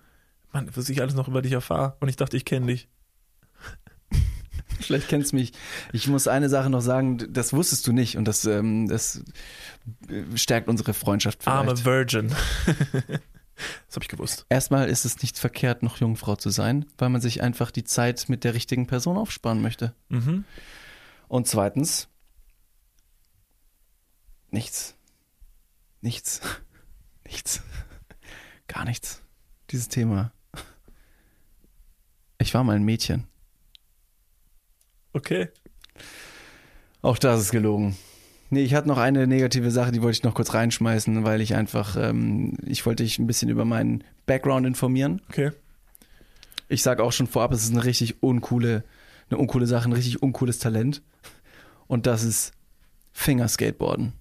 Mann, 0.52 0.68
was 0.74 0.88
ich 0.88 1.00
alles 1.00 1.14
noch 1.14 1.28
über 1.28 1.40
dich 1.42 1.52
erfahre. 1.52 1.96
Und 2.00 2.08
ich 2.08 2.16
dachte, 2.16 2.36
ich 2.36 2.44
kenne 2.44 2.66
dich. 2.66 2.88
Vielleicht 4.86 5.08
kennst 5.08 5.32
du 5.32 5.36
mich. 5.36 5.52
Ich 5.92 6.08
muss 6.08 6.28
eine 6.28 6.48
Sache 6.48 6.70
noch 6.70 6.80
sagen, 6.80 7.18
das 7.30 7.52
wusstest 7.52 7.86
du 7.86 7.92
nicht 7.92 8.16
und 8.16 8.26
das, 8.26 8.44
ähm, 8.44 8.88
das 8.88 9.22
äh, 10.08 10.22
stärkt 10.36 10.68
unsere 10.68 10.94
Freundschaft 10.94 11.42
vielleicht. 11.42 11.58
Arme 11.58 11.84
Virgin. 11.84 12.28
das 12.66 13.94
habe 13.94 14.02
ich 14.02 14.08
gewusst. 14.08 14.46
Erstmal 14.48 14.88
ist 14.88 15.04
es 15.04 15.22
nicht 15.22 15.38
verkehrt, 15.38 15.82
noch 15.82 15.98
Jungfrau 15.98 16.36
zu 16.36 16.50
sein, 16.50 16.86
weil 16.98 17.08
man 17.08 17.20
sich 17.20 17.42
einfach 17.42 17.70
die 17.70 17.84
Zeit 17.84 18.28
mit 18.28 18.44
der 18.44 18.54
richtigen 18.54 18.86
Person 18.86 19.16
aufsparen 19.16 19.62
möchte. 19.62 19.94
Mhm. 20.08 20.44
Und 21.28 21.46
zweitens, 21.46 22.08
nichts. 24.50 24.96
Nichts. 26.00 26.40
Nichts. 27.24 27.62
Gar 28.66 28.84
nichts. 28.84 29.22
Dieses 29.70 29.88
Thema. 29.88 30.32
Ich 32.38 32.52
war 32.52 32.62
mal 32.64 32.76
ein 32.76 32.82
Mädchen. 32.82 33.26
Okay. 35.12 35.48
Auch 37.02 37.18
das 37.18 37.40
ist 37.40 37.50
gelogen. 37.50 37.96
Nee, 38.50 38.62
ich 38.62 38.74
hatte 38.74 38.88
noch 38.88 38.98
eine 38.98 39.26
negative 39.26 39.70
Sache, 39.70 39.92
die 39.92 40.02
wollte 40.02 40.18
ich 40.18 40.22
noch 40.24 40.34
kurz 40.34 40.52
reinschmeißen, 40.52 41.24
weil 41.24 41.40
ich 41.40 41.54
einfach, 41.54 41.96
ähm, 41.96 42.56
ich 42.66 42.84
wollte 42.84 43.02
dich 43.02 43.18
ein 43.18 43.26
bisschen 43.26 43.48
über 43.48 43.64
meinen 43.64 44.04
Background 44.26 44.66
informieren. 44.66 45.22
Okay. 45.28 45.52
Ich 46.68 46.82
sage 46.82 47.02
auch 47.02 47.12
schon 47.12 47.26
vorab, 47.26 47.52
es 47.52 47.64
ist 47.64 47.72
eine 47.72 47.84
richtig 47.84 48.22
uncoole, 48.22 48.84
eine 49.30 49.38
uncoole 49.38 49.66
Sache, 49.66 49.88
ein 49.88 49.94
richtig 49.94 50.22
uncooles 50.22 50.58
Talent. 50.58 51.02
Und 51.86 52.06
das 52.06 52.24
ist 52.24 52.52
Fingerskateboarden. 53.12 54.12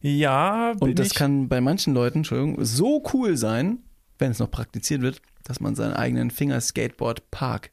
Ja, 0.00 0.72
bin 0.74 0.90
Und 0.90 0.98
das 0.98 1.08
ich, 1.08 1.14
kann 1.14 1.48
bei 1.48 1.60
manchen 1.60 1.94
Leuten, 1.94 2.18
Entschuldigung, 2.18 2.64
so 2.64 3.02
cool 3.12 3.36
sein, 3.36 3.78
wenn 4.18 4.30
es 4.30 4.38
noch 4.38 4.50
praktiziert 4.50 5.02
wird, 5.02 5.20
dass 5.44 5.60
man 5.60 5.74
seinen 5.74 5.94
eigenen 5.94 6.30
Fingerskateboard-Park 6.30 7.70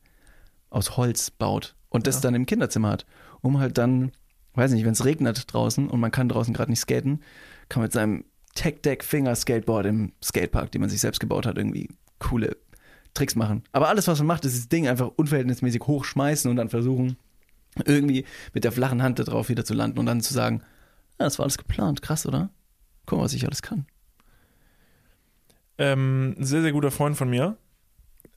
aus 0.69 0.97
Holz 0.97 1.31
baut 1.31 1.75
und 1.93 2.07
das 2.07 2.15
Ja. 2.15 2.21
dann 2.21 2.35
im 2.35 2.45
Kinderzimmer 2.45 2.89
hat, 2.89 3.05
um 3.41 3.59
halt 3.59 3.77
dann, 3.77 4.11
weiß 4.55 4.71
nicht, 4.71 4.83
wenn 4.83 4.91
es 4.91 5.05
regnet 5.05 5.53
draußen 5.53 5.87
und 5.87 5.99
man 6.01 6.11
kann 6.11 6.27
draußen 6.27 6.53
gerade 6.53 6.71
nicht 6.71 6.81
skaten, 6.81 7.21
kann 7.69 7.79
man 7.79 7.85
mit 7.85 7.93
seinem 7.93 8.25
Tech-Deck-Finger-Skateboard 8.55 9.85
im 9.85 10.11
Skatepark, 10.21 10.71
den 10.71 10.81
man 10.81 10.89
sich 10.89 10.99
selbst 10.99 11.19
gebaut 11.19 11.45
hat, 11.45 11.57
irgendwie 11.57 11.89
coole 12.19 12.57
Tricks 13.13 13.35
machen. 13.35 13.63
Aber 13.71 13.89
alles, 13.89 14.07
was 14.07 14.19
man 14.19 14.27
macht, 14.27 14.43
ist 14.45 14.57
das 14.57 14.69
Ding 14.69 14.87
einfach 14.87 15.11
unverhältnismäßig 15.15 15.81
hochschmeißen 15.83 16.49
und 16.51 16.57
dann 16.57 16.69
versuchen, 16.69 17.17
irgendwie 17.85 18.25
mit 18.53 18.63
der 18.63 18.71
flachen 18.71 19.01
Hand 19.01 19.19
da 19.19 19.23
drauf 19.23 19.49
wieder 19.49 19.65
zu 19.65 19.73
landen 19.73 19.97
und 19.99 20.05
dann 20.05 20.21
zu 20.21 20.33
sagen, 20.33 20.61
ja, 21.19 21.25
das 21.25 21.39
war 21.39 21.45
alles 21.45 21.57
geplant, 21.57 22.01
krass, 22.01 22.25
oder? 22.25 22.49
Guck 23.05 23.19
mal, 23.19 23.25
was 23.25 23.33
ich 23.33 23.45
alles 23.45 23.61
kann. 23.61 23.85
Ähm, 25.77 26.35
ein 26.37 26.43
sehr, 26.43 26.61
sehr 26.61 26.71
guter 26.71 26.91
Freund 26.91 27.17
von 27.17 27.29
mir, 27.29 27.57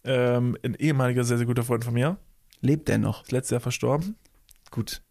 ähm, 0.05 0.57
ein 0.63 0.75
ehemaliger 0.75 1.25
sehr, 1.25 1.37
sehr 1.37 1.47
guter 1.47 1.65
Freund 1.65 1.85
von 1.85 1.95
mir, 1.95 2.17
Lebt 2.61 2.89
der 2.89 2.99
noch? 2.99 3.23
ist 3.25 3.33
letztes 3.33 3.51
Jahr 3.53 3.61
verstorben. 3.61 4.17
Gut. 4.71 5.03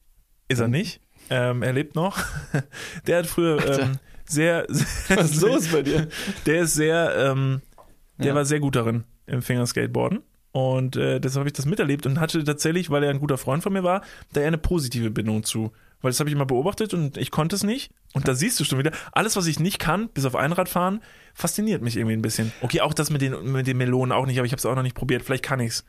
Ist 0.47 0.59
er 0.59 0.67
nicht. 0.67 0.99
Ähm, 1.29 1.63
er 1.63 1.73
lebt 1.73 1.95
noch. 1.95 2.19
Der 3.07 3.19
hat 3.19 3.25
früher 3.27 3.79
ähm, 3.79 3.93
sehr, 4.25 4.65
sehr 4.69 5.17
Was 5.17 5.31
ist 5.31 5.41
los 5.41 5.67
bei 5.69 5.81
dir? 5.81 6.07
Der 6.45 6.61
ist 6.61 6.75
sehr, 6.75 7.15
ähm, 7.17 7.61
der 8.19 8.27
Ja. 8.27 8.35
war 8.35 8.45
sehr 8.45 8.59
gut 8.59 8.75
darin 8.75 9.05
im 9.25 9.41
Fingerskateboarden. 9.41 10.21
Und 10.51 10.95
äh, 10.95 11.19
deshalb 11.19 11.41
habe 11.41 11.49
ich 11.49 11.53
das 11.53 11.65
miterlebt 11.65 12.05
und 12.05 12.19
hatte 12.19 12.43
tatsächlich, 12.43 12.89
weil 12.89 13.03
er 13.03 13.09
ein 13.09 13.19
guter 13.19 13.37
Freund 13.37 13.63
von 13.63 13.73
mir 13.73 13.83
war, 13.83 14.01
da 14.33 14.41
eher 14.41 14.47
eine 14.47 14.57
positive 14.59 15.09
Bindung 15.09 15.43
zu. 15.43 15.71
Weil 16.01 16.11
das 16.11 16.19
habe 16.19 16.29
ich 16.29 16.35
immer 16.35 16.45
beobachtet 16.45 16.93
und 16.93 17.17
ich 17.17 17.31
konnte 17.31 17.55
es 17.55 17.63
nicht. 17.63 17.91
Und 18.13 18.27
da 18.27 18.35
siehst 18.35 18.59
du 18.59 18.63
schon 18.63 18.77
wieder, 18.77 18.91
alles, 19.11 19.35
was 19.35 19.47
ich 19.47 19.59
nicht 19.59 19.79
kann, 19.79 20.09
bis 20.09 20.25
auf 20.25 20.35
Einradfahren, 20.35 21.01
fasziniert 21.33 21.81
mich 21.81 21.97
irgendwie 21.97 22.15
ein 22.15 22.21
bisschen. 22.21 22.51
Okay, 22.61 22.81
auch 22.81 22.93
das 22.93 23.09
mit 23.09 23.21
den, 23.21 23.51
mit 23.51 23.65
den 23.65 23.77
Melonen 23.77 24.11
auch 24.11 24.27
nicht, 24.27 24.37
aber 24.37 24.45
ich 24.45 24.51
habe 24.51 24.59
es 24.59 24.65
auch 24.65 24.75
noch 24.75 24.83
nicht 24.83 24.95
probiert. 24.95 25.23
Vielleicht 25.23 25.43
kann 25.43 25.59
ich's. 25.59 25.83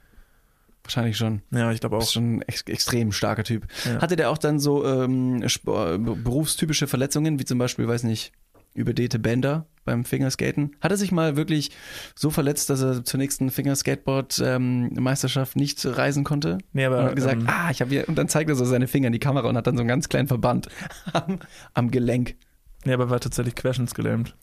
Wahrscheinlich 0.86 1.16
schon. 1.16 1.42
Ja, 1.50 1.72
ich 1.72 1.80
glaube 1.80 1.96
Ist 1.96 2.04
auch. 2.04 2.12
schon 2.12 2.36
ein 2.36 2.42
ex 2.42 2.62
extrem 2.62 3.10
starker 3.10 3.42
Typ. 3.42 3.66
Ja. 3.84 4.00
Hatte 4.00 4.14
der 4.14 4.30
auch 4.30 4.38
dann 4.38 4.60
so 4.60 4.86
ähm, 4.86 5.44
berufstypische 5.64 6.86
Verletzungen, 6.86 7.40
wie 7.40 7.44
zum 7.44 7.58
Beispiel, 7.58 7.88
weiß 7.88 8.04
nicht, 8.04 8.30
überdehte 8.72 9.18
Bänder 9.18 9.66
beim 9.84 10.04
Fingerskaten? 10.04 10.76
Hat 10.80 10.92
er 10.92 10.96
sich 10.96 11.10
mal 11.10 11.36
wirklich 11.36 11.72
so 12.14 12.30
verletzt, 12.30 12.70
dass 12.70 12.82
er 12.82 13.04
zur 13.04 13.18
nächsten 13.18 13.50
Fingerskateboard-Meisterschaft 13.50 15.56
nicht 15.56 15.84
reisen 15.84 16.22
konnte? 16.22 16.58
Nee, 16.72 16.84
aber 16.84 17.00
und 17.00 17.04
hat 17.06 17.16
gesagt, 17.16 17.40
ähm, 17.40 17.48
ah, 17.48 17.68
ich 17.72 17.80
habe 17.80 17.90
hier, 17.90 18.08
und 18.08 18.16
dann 18.16 18.28
zeigt 18.28 18.48
er 18.48 18.54
so 18.54 18.64
seine 18.64 18.86
Finger 18.86 19.08
in 19.08 19.12
die 19.12 19.18
Kamera 19.18 19.48
und 19.48 19.56
hat 19.56 19.66
dann 19.66 19.76
so 19.76 19.80
einen 19.80 19.88
ganz 19.88 20.08
kleinen 20.08 20.28
Verband 20.28 20.68
am, 21.12 21.40
am 21.74 21.90
Gelenk. 21.90 22.36
nee, 22.84 22.92
aber 22.92 23.10
war 23.10 23.18
tatsächlich 23.18 23.56
querschnittsgelähmt. 23.56 24.36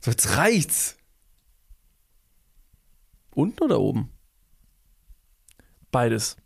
So, 0.00 0.12
jetzt 0.12 0.36
reicht's. 0.36 0.98
Unten 3.34 3.64
oder 3.64 3.80
oben? 3.80 4.10
Beides. 5.94 6.36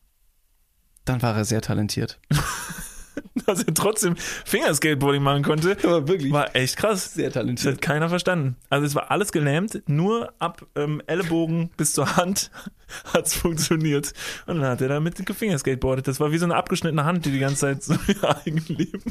Dann 1.06 1.22
war 1.22 1.34
er 1.34 1.44
sehr 1.46 1.62
talentiert. 1.62 2.20
Dass 3.46 3.62
er 3.62 3.72
trotzdem 3.72 4.14
Fingerskateboarding 4.16 5.22
machen 5.22 5.42
konnte, 5.42 5.76
Aber 5.84 6.06
wirklich 6.06 6.30
war 6.32 6.54
echt 6.54 6.76
krass. 6.76 7.14
sehr 7.14 7.28
Das 7.28 7.34
talentiert. 7.34 7.74
hat 7.76 7.80
keiner 7.80 8.08
verstanden. 8.10 8.56
Also 8.68 8.84
es 8.86 8.94
war 8.94 9.10
alles 9.10 9.32
gelähmt, 9.32 9.82
nur 9.88 10.34
ab 10.38 10.66
ähm, 10.76 11.00
Ellenbogen 11.06 11.70
bis 11.78 11.94
zur 11.94 12.16
Hand 12.16 12.50
hat's 13.14 13.34
funktioniert. 13.34 14.12
Und 14.46 14.60
dann 14.60 14.70
hat 14.70 14.82
er 14.82 14.88
damit 14.88 15.24
gefingerskateboardet. 15.24 16.06
Das 16.06 16.20
war 16.20 16.30
wie 16.30 16.38
so 16.38 16.44
eine 16.44 16.56
abgeschnittene 16.56 17.04
Hand, 17.04 17.24
die 17.24 17.30
die 17.32 17.38
ganze 17.38 17.56
Zeit 17.60 17.82
so 17.82 17.94
ihr 18.06 18.36
Eigenleben 18.44 19.02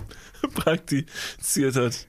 praktiziert 0.53 1.75
hat. 1.75 2.07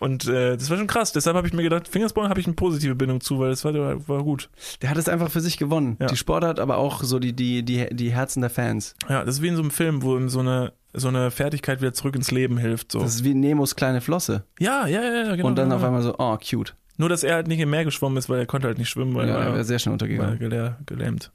Und 0.00 0.26
äh, 0.26 0.56
das 0.56 0.70
war 0.70 0.78
schon 0.78 0.86
krass. 0.86 1.12
Deshalb 1.12 1.36
habe 1.36 1.46
ich 1.46 1.52
mir 1.52 1.62
gedacht, 1.62 1.86
Fingersport 1.86 2.28
habe 2.28 2.40
ich 2.40 2.46
eine 2.46 2.56
positive 2.56 2.94
Bindung 2.94 3.20
zu, 3.20 3.38
weil 3.38 3.50
das 3.50 3.64
war, 3.64 3.74
war 4.08 4.24
gut. 4.24 4.48
Der 4.80 4.88
hat 4.90 4.96
es 4.96 5.08
einfach 5.08 5.30
für 5.30 5.40
sich 5.40 5.58
gewonnen. 5.58 5.98
Ja. 6.00 6.06
Die 6.06 6.16
Sportart, 6.16 6.58
aber 6.58 6.78
auch 6.78 7.02
so 7.04 7.18
die, 7.18 7.34
die, 7.34 7.62
die, 7.62 7.86
die 7.94 8.10
Herzen 8.10 8.40
der 8.40 8.48
Fans. 8.50 8.94
Ja, 9.10 9.24
das 9.24 9.36
ist 9.36 9.42
wie 9.42 9.48
in 9.48 9.56
so 9.56 9.62
einem 9.62 9.70
Film, 9.70 10.02
wo 10.02 10.16
ihm 10.16 10.30
so 10.30 10.40
eine, 10.40 10.72
so 10.94 11.08
eine 11.08 11.30
Fertigkeit 11.30 11.82
wieder 11.82 11.92
zurück 11.92 12.16
ins 12.16 12.30
Leben 12.30 12.56
hilft. 12.56 12.92
So. 12.92 13.00
Das 13.00 13.14
ist 13.14 13.24
wie 13.24 13.34
Nemos 13.34 13.76
kleine 13.76 14.00
Flosse. 14.00 14.44
ja, 14.58 14.86
ja, 14.86 15.02
ja, 15.02 15.26
ja, 15.26 15.36
genau. 15.36 15.48
und 15.48 15.56
dann 15.56 15.66
genau. 15.66 15.76
auf 15.76 15.84
einmal 15.84 16.02
so, 16.02 16.14
oh, 16.18 16.38
cute. 16.38 16.74
Nur, 16.96 17.10
dass 17.10 17.22
er 17.22 17.34
halt 17.34 17.48
nicht 17.48 17.60
im 17.60 17.70
Meer 17.70 17.84
geschwommen 17.84 18.16
ist, 18.16 18.28
weil 18.28 18.40
er 18.40 18.46
konnte 18.46 18.68
halt 18.68 18.78
nicht 18.78 18.88
schwimmen, 18.88 19.14
weil 19.14 19.28
ja, 19.28 19.36
er 19.36 19.46
er 19.46 19.52
wäre 19.52 19.64
sehr 19.64 19.78
schnell 19.78 19.92
war 19.92 19.94
untergegangen. 19.94 20.38
gelä 20.38 20.76
gelähmt. 20.86 21.30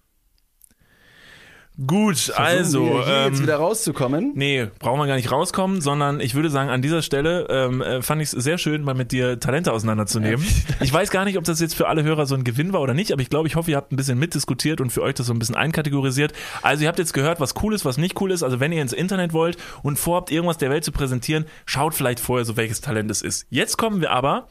Gut, 1.85 2.17
Versuchen 2.17 2.45
also. 2.45 3.03
Ähm, 3.05 3.33
jetzt 3.33 3.41
wieder 3.41 3.57
rauszukommen. 3.57 4.31
Nee, 4.35 4.67
brauchen 4.79 4.97
wir 4.99 5.07
gar 5.07 5.17
nicht 5.17 5.31
rauskommen, 5.31 5.81
sondern 5.81 6.21
ich 6.21 6.33
würde 6.33 6.49
sagen, 6.49 6.69
an 6.69 6.81
dieser 6.81 7.01
Stelle 7.01 7.47
ähm, 7.49 7.81
äh, 7.81 8.01
fand 8.01 8.21
ich 8.21 8.31
es 8.31 8.43
sehr 8.43 8.57
schön, 8.57 8.83
mal 8.83 8.93
mit 8.93 9.11
dir 9.11 9.39
Talente 9.39 9.73
auseinanderzunehmen. 9.73 10.45
Ich 10.81 10.93
weiß 10.93 11.11
gar 11.11 11.25
nicht, 11.25 11.37
ob 11.37 11.43
das 11.43 11.59
jetzt 11.59 11.75
für 11.75 11.87
alle 11.87 12.03
Hörer 12.03 12.25
so 12.25 12.35
ein 12.35 12.43
Gewinn 12.43 12.71
war 12.71 12.81
oder 12.81 12.93
nicht, 12.93 13.11
aber 13.11 13.21
ich 13.21 13.29
glaube, 13.29 13.47
ich 13.47 13.55
hoffe, 13.55 13.71
ihr 13.71 13.77
habt 13.77 13.91
ein 13.91 13.95
bisschen 13.95 14.17
mitdiskutiert 14.19 14.79
und 14.79 14.91
für 14.91 15.01
euch 15.01 15.15
das 15.15 15.27
so 15.27 15.33
ein 15.33 15.39
bisschen 15.39 15.55
einkategorisiert. 15.55 16.33
Also 16.61 16.83
ihr 16.83 16.87
habt 16.87 16.99
jetzt 16.99 17.13
gehört, 17.13 17.39
was 17.39 17.55
cool 17.61 17.73
ist, 17.73 17.83
was 17.83 17.97
nicht 17.97 18.21
cool 18.21 18.31
ist. 18.31 18.43
Also 18.43 18.59
wenn 18.59 18.71
ihr 18.71 18.81
ins 18.81 18.93
Internet 18.93 19.33
wollt 19.33 19.57
und 19.83 19.97
vorhabt, 19.97 20.31
irgendwas 20.31 20.57
der 20.57 20.69
Welt 20.69 20.83
zu 20.83 20.91
präsentieren, 20.91 21.45
schaut 21.65 21.93
vielleicht 21.93 22.19
vorher 22.19 22.45
so, 22.45 22.55
welches 22.55 22.81
Talent 22.81 23.11
es 23.11 23.21
ist. 23.21 23.47
Jetzt 23.49 23.77
kommen 23.77 23.99
wir 23.99 24.11
aber 24.11 24.47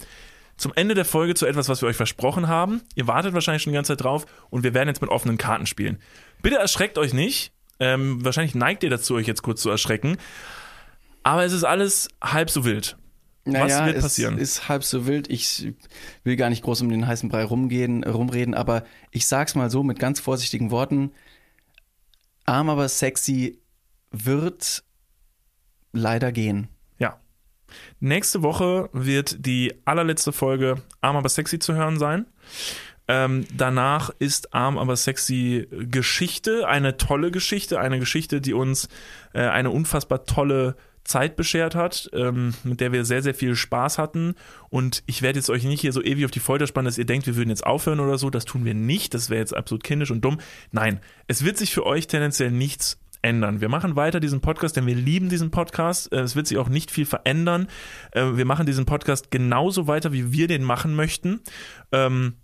zum 0.56 0.72
Ende 0.74 0.94
der 0.94 1.04
Folge 1.04 1.34
zu 1.34 1.46
etwas, 1.46 1.68
was 1.68 1.82
wir 1.82 1.88
euch 1.88 1.96
versprochen 1.96 2.48
haben. 2.48 2.82
Ihr 2.94 3.06
wartet 3.06 3.34
wahrscheinlich 3.34 3.62
schon 3.62 3.72
die 3.72 3.76
ganze 3.76 3.96
Zeit 3.96 4.04
drauf 4.04 4.26
und 4.50 4.62
wir 4.62 4.74
werden 4.74 4.88
jetzt 4.88 5.00
mit 5.00 5.10
offenen 5.10 5.38
Karten 5.38 5.66
spielen. 5.66 5.98
Bitte 6.44 6.56
erschreckt 6.56 6.98
euch 6.98 7.14
nicht. 7.14 7.52
Ähm, 7.80 8.22
wahrscheinlich 8.22 8.54
neigt 8.54 8.82
ihr 8.82 8.90
dazu, 8.90 9.14
euch 9.14 9.26
jetzt 9.26 9.42
kurz 9.42 9.62
zu 9.62 9.70
erschrecken. 9.70 10.18
Aber 11.22 11.42
es 11.42 11.54
ist 11.54 11.64
alles 11.64 12.08
halb 12.22 12.50
so 12.50 12.66
wild. 12.66 12.98
Naja, 13.46 13.86
wird 13.86 13.96
es 13.96 14.02
passieren? 14.02 14.36
ist 14.36 14.68
halb 14.68 14.84
so 14.84 15.06
wild. 15.06 15.30
Ich 15.30 15.72
will 16.22 16.36
gar 16.36 16.50
nicht 16.50 16.62
groß 16.62 16.82
um 16.82 16.90
den 16.90 17.06
heißen 17.06 17.30
Brei 17.30 17.44
rumgehen, 17.44 18.04
rumreden, 18.04 18.52
aber 18.52 18.84
ich 19.10 19.26
sag's 19.26 19.54
mal 19.54 19.70
so 19.70 19.82
mit 19.82 19.98
ganz 19.98 20.20
vorsichtigen 20.20 20.70
Worten. 20.70 21.12
Arm 22.44 22.68
aber 22.68 22.90
sexy 22.90 23.58
wird 24.10 24.84
leider 25.92 26.30
gehen. 26.30 26.68
Ja. 26.98 27.20
Nächste 28.00 28.42
Woche 28.42 28.90
wird 28.92 29.46
die 29.46 29.72
allerletzte 29.86 30.32
Folge 30.32 30.82
Arm 31.00 31.16
aber 31.16 31.30
sexy 31.30 31.58
zu 31.58 31.72
hören 31.72 31.98
sein. 31.98 32.26
Ähm, 33.06 33.46
danach 33.54 34.10
ist 34.18 34.54
Arm 34.54 34.78
aber 34.78 34.96
sexy 34.96 35.68
Geschichte, 35.90 36.66
eine 36.66 36.96
tolle 36.96 37.30
Geschichte, 37.30 37.78
eine 37.78 37.98
Geschichte, 37.98 38.40
die 38.40 38.54
uns 38.54 38.88
äh, 39.34 39.40
eine 39.42 39.70
unfassbar 39.70 40.24
tolle 40.24 40.76
Zeit 41.04 41.36
beschert 41.36 41.74
hat, 41.74 42.08
ähm, 42.14 42.54
mit 42.64 42.80
der 42.80 42.92
wir 42.92 43.04
sehr, 43.04 43.22
sehr 43.22 43.34
viel 43.34 43.56
Spaß 43.56 43.98
hatten. 43.98 44.34
Und 44.70 45.02
ich 45.04 45.20
werde 45.20 45.38
jetzt 45.38 45.50
euch 45.50 45.64
nicht 45.64 45.82
hier 45.82 45.92
so 45.92 46.02
ewig 46.02 46.24
auf 46.24 46.30
die 46.30 46.40
Folter 46.40 46.66
spannen, 46.66 46.86
dass 46.86 46.96
ihr 46.96 47.04
denkt, 47.04 47.26
wir 47.26 47.36
würden 47.36 47.50
jetzt 47.50 47.66
aufhören 47.66 48.00
oder 48.00 48.16
so. 48.16 48.30
Das 48.30 48.46
tun 48.46 48.64
wir 48.64 48.72
nicht. 48.74 49.12
Das 49.12 49.28
wäre 49.28 49.40
jetzt 49.40 49.54
absolut 49.54 49.84
kindisch 49.84 50.10
und 50.10 50.22
dumm. 50.22 50.38
Nein, 50.72 51.00
es 51.26 51.44
wird 51.44 51.58
sich 51.58 51.74
für 51.74 51.84
euch 51.84 52.06
tendenziell 52.06 52.50
nichts 52.50 52.98
ändern. 53.20 53.60
Wir 53.60 53.68
machen 53.68 53.96
weiter 53.96 54.20
diesen 54.20 54.40
Podcast, 54.40 54.76
denn 54.76 54.86
wir 54.86 54.94
lieben 54.94 55.28
diesen 55.28 55.50
Podcast. 55.50 56.10
Äh, 56.12 56.20
Es 56.20 56.36
wird 56.36 56.46
sich 56.46 56.56
auch 56.58 56.68
nicht 56.70 56.90
viel 56.90 57.06
verändern. 57.06 57.68
Äh, 58.12 58.36
Wir 58.36 58.46
machen 58.46 58.64
diesen 58.64 58.86
Podcast 58.86 59.30
genauso 59.30 59.86
weiter, 59.86 60.12
wie 60.12 60.32
wir 60.32 60.46
den 60.48 60.62
machen 60.62 60.94
möchten. 60.94 61.40
Ähm, 61.92 62.34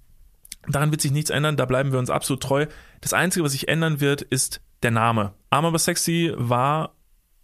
Daran 0.68 0.90
wird 0.90 1.00
sich 1.00 1.12
nichts 1.12 1.30
ändern, 1.30 1.56
da 1.56 1.64
bleiben 1.64 1.92
wir 1.92 1.98
uns 1.98 2.11
absolut 2.11 2.42
treu. 2.42 2.66
Das 3.00 3.12
Einzige, 3.12 3.44
was 3.44 3.52
sich 3.52 3.68
ändern 3.68 4.00
wird, 4.00 4.22
ist 4.22 4.61
der 4.82 4.90
Name. 4.90 5.34
Arm 5.50 5.64
aber 5.64 5.78
sexy 5.78 6.32
war 6.36 6.94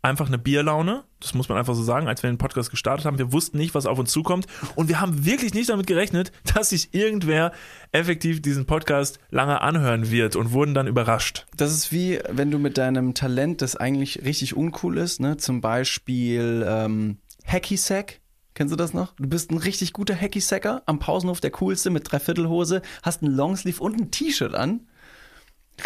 einfach 0.06 0.28
eine 0.28 0.38
Bierlaune. 0.38 1.04
Das 1.20 1.34
muss 1.34 1.48
man 1.48 1.58
einfach 1.58 1.74
so 1.74 1.82
sagen, 1.82 2.08
als 2.08 2.22
wir 2.22 2.30
den 2.30 2.38
Podcast 2.38 2.70
gestartet 2.70 3.04
haben. 3.04 3.18
Wir 3.18 3.32
wussten 3.32 3.58
nicht, 3.58 3.74
was 3.74 3.86
auf 3.86 3.98
uns 3.98 4.12
zukommt. 4.12 4.46
Und 4.76 4.88
wir 4.88 5.00
haben 5.00 5.26
wirklich 5.26 5.52
nicht 5.52 5.68
damit 5.68 5.86
gerechnet, 5.86 6.32
dass 6.54 6.70
sich 6.70 6.94
irgendwer 6.94 7.52
effektiv 7.92 8.40
diesen 8.40 8.66
Podcast 8.66 9.18
lange 9.30 9.60
anhören 9.60 10.10
wird 10.10 10.36
und 10.36 10.52
wurden 10.52 10.74
dann 10.74 10.86
überrascht. 10.86 11.46
Das 11.56 11.72
ist 11.72 11.92
wie, 11.92 12.20
wenn 12.30 12.50
du 12.50 12.58
mit 12.58 12.78
deinem 12.78 13.14
Talent, 13.14 13.60
das 13.62 13.76
eigentlich 13.76 14.24
richtig 14.24 14.56
uncool 14.56 14.98
ist, 14.98 15.20
ne, 15.20 15.36
zum 15.36 15.60
Beispiel 15.60 16.64
ähm, 16.66 17.18
Hacky-Sack. 17.44 18.20
Kennst 18.56 18.72
du 18.72 18.76
das 18.76 18.94
noch? 18.94 19.14
Du 19.16 19.28
bist 19.28 19.50
ein 19.50 19.58
richtig 19.58 19.92
guter 19.92 20.16
Hacky-Sacker, 20.16 20.82
am 20.86 20.98
Pausenhof 20.98 21.40
der 21.40 21.50
coolste 21.50 21.90
mit 21.90 22.10
Dreiviertelhose, 22.10 22.80
hast 23.02 23.22
einen 23.22 23.34
Longsleeve 23.36 23.82
und 23.82 24.00
ein 24.00 24.10
T-Shirt 24.10 24.54
an. 24.54 24.88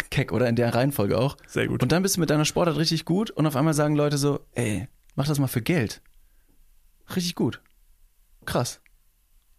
Keck, 0.09 0.31
oder? 0.31 0.47
In 0.47 0.55
der 0.55 0.73
Reihenfolge 0.73 1.17
auch. 1.17 1.35
Sehr 1.47 1.67
gut. 1.67 1.83
Und 1.83 1.91
dann 1.91 2.01
bist 2.01 2.15
du 2.15 2.21
mit 2.21 2.29
deiner 2.29 2.45
Sportart 2.45 2.77
richtig 2.77 3.03
gut 3.03 3.29
und 3.29 3.45
auf 3.45 3.57
einmal 3.57 3.73
sagen 3.73 3.97
Leute 3.97 4.17
so, 4.17 4.39
ey, 4.53 4.87
mach 5.15 5.27
das 5.27 5.37
mal 5.37 5.47
für 5.47 5.61
Geld. 5.61 6.01
Richtig 7.13 7.35
gut. 7.35 7.59
Krass. 8.45 8.79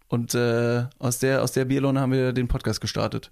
Und 0.07 0.33
äh, 0.33 0.85
aus 0.97 1.19
der, 1.19 1.43
aus 1.43 1.51
der 1.51 1.65
Bierlohne 1.65 1.99
haben 1.99 2.13
wir 2.13 2.33
den 2.33 2.47
Podcast 2.47 2.81
gestartet. 2.81 3.31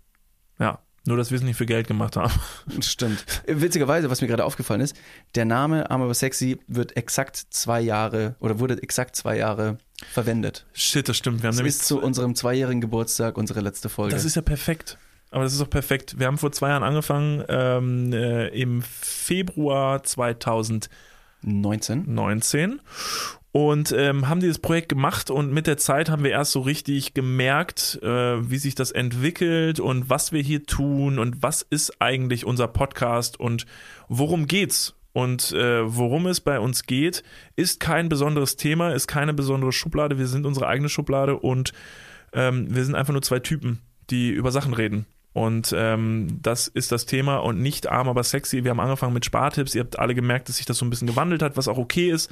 ja, 0.60 0.78
nur 1.06 1.18
dass 1.18 1.32
wir 1.32 1.38
es 1.38 1.44
nicht 1.44 1.58
für 1.58 1.66
Geld 1.66 1.88
gemacht 1.88 2.16
haben. 2.16 2.32
Stimmt. 2.82 3.24
Witzigerweise, 3.48 4.10
was 4.10 4.22
mir 4.22 4.28
gerade 4.28 4.46
aufgefallen 4.46 4.82
ist, 4.82 4.96
der 5.36 5.46
Name 5.46 5.90
Arm 5.90 6.02
aber 6.02 6.14
sexy 6.14 6.60
wird 6.68 6.96
exakt 6.98 7.38
zwei 7.50 7.82
Jahre 7.82 8.36
oder 8.40 8.60
wurde 8.60 8.82
exakt 8.82 9.16
zwei 9.16 9.38
Jahre 9.38 9.78
verwendet. 10.12 10.66
Shit, 10.74 11.10
das 11.10 11.18
stimmt. 11.18 11.42
Wir 11.42 11.48
haben 11.48 11.52
Das 11.52 11.58
nämlich 11.58 11.76
ist 11.76 11.88
zu 11.88 12.02
unserem 12.02 12.36
zweijährigen 12.36 12.82
Geburtstag 12.82 13.38
unsere 13.38 13.62
letzte 13.62 13.90
Folge. 13.90 14.14
Das 14.14 14.26
ist 14.26 14.36
ja 14.36 14.42
perfekt. 14.42 14.98
Aber 15.32 15.44
das 15.44 15.54
ist 15.54 15.62
doch 15.62 15.70
perfekt. 15.70 16.20
Wir 16.20 16.28
haben 16.28 16.38
vor 16.38 16.52
zwei 16.52 16.70
Jahren 16.70 16.84
angefangen, 16.84 17.44
ähm, 17.48 18.12
äh, 18.12 18.48
im 18.50 18.82
Februar 18.82 20.04
19. 21.44 22.14
19 22.14 22.82
und 23.52 23.92
ähm, 23.92 24.30
haben 24.30 24.40
dieses 24.40 24.60
Projekt 24.60 24.90
gemacht 24.90 25.30
und 25.30 25.52
mit 25.52 25.68
der 25.68 25.78
Zeit 25.78 26.10
haben 26.10 26.24
wir 26.24 26.32
erst 26.32 26.54
so 26.54 26.62
richtig 26.62 27.14
gemerkt, 27.14 28.00
äh, 28.02 28.50
wie 28.50 28.58
sich 28.58 28.76
das 28.76 28.92
entwickelt 28.92 29.80
und 29.80 30.10
was 30.10 30.32
wir 30.32 30.42
hier 30.42 30.66
tun 30.66 31.20
und 31.20 31.44
was 31.44 31.62
ist 31.62 32.02
eigentlich 32.02 32.46
unser 32.46 32.68
Podcast 32.68 33.40
und 33.40 33.66
worum 34.08 34.48
geht's 34.48 34.96
und 35.14 35.52
äh, 35.52 35.82
worum 35.84 36.28
es 36.28 36.40
bei 36.40 36.60
uns 36.60 36.86
geht, 36.86 37.24
ist 37.58 37.82
kein 37.82 38.08
besonderes 38.08 38.56
Thema, 38.56 38.94
ist 38.94 39.08
keine 39.08 39.34
besondere 39.34 39.74
Schublade. 39.74 40.18
Wir 40.18 40.28
sind 40.28 40.46
unsere 40.46 40.68
eigene 40.68 40.88
Schublade 40.88 41.38
und 41.38 41.74
ähm, 42.32 42.74
wir 42.74 42.86
sind 42.86 42.96
einfach 42.96 43.12
nur 43.12 43.22
zwei 43.22 43.40
Typen, 43.40 43.82
die 44.10 44.30
über 44.30 44.52
Sachen 44.52 44.74
reden. 44.74 45.06
Und 45.34 45.74
ähm, 45.78 46.40
das 46.42 46.68
ist 46.68 46.92
das 46.92 47.06
Thema 47.06 47.38
und 47.38 47.62
nicht 47.62 47.88
arm, 47.88 48.10
aber 48.10 48.24
sexy. 48.24 48.66
Wir 48.66 48.72
haben 48.72 48.82
angefangen 48.82 49.14
mit 49.14 49.24
Spartipps. 49.24 49.74
Ihr 49.74 49.84
habt 49.84 49.98
alle 49.98 50.14
gemerkt, 50.14 50.50
dass 50.50 50.58
sich 50.58 50.66
das 50.66 50.78
so 50.78 50.86
ein 50.86 50.90
bisschen 50.90 51.08
gewandelt 51.08 51.42
hat, 51.42 51.56
was 51.56 51.70
auch 51.70 51.78
okay 51.78 52.12
ist. 52.12 52.30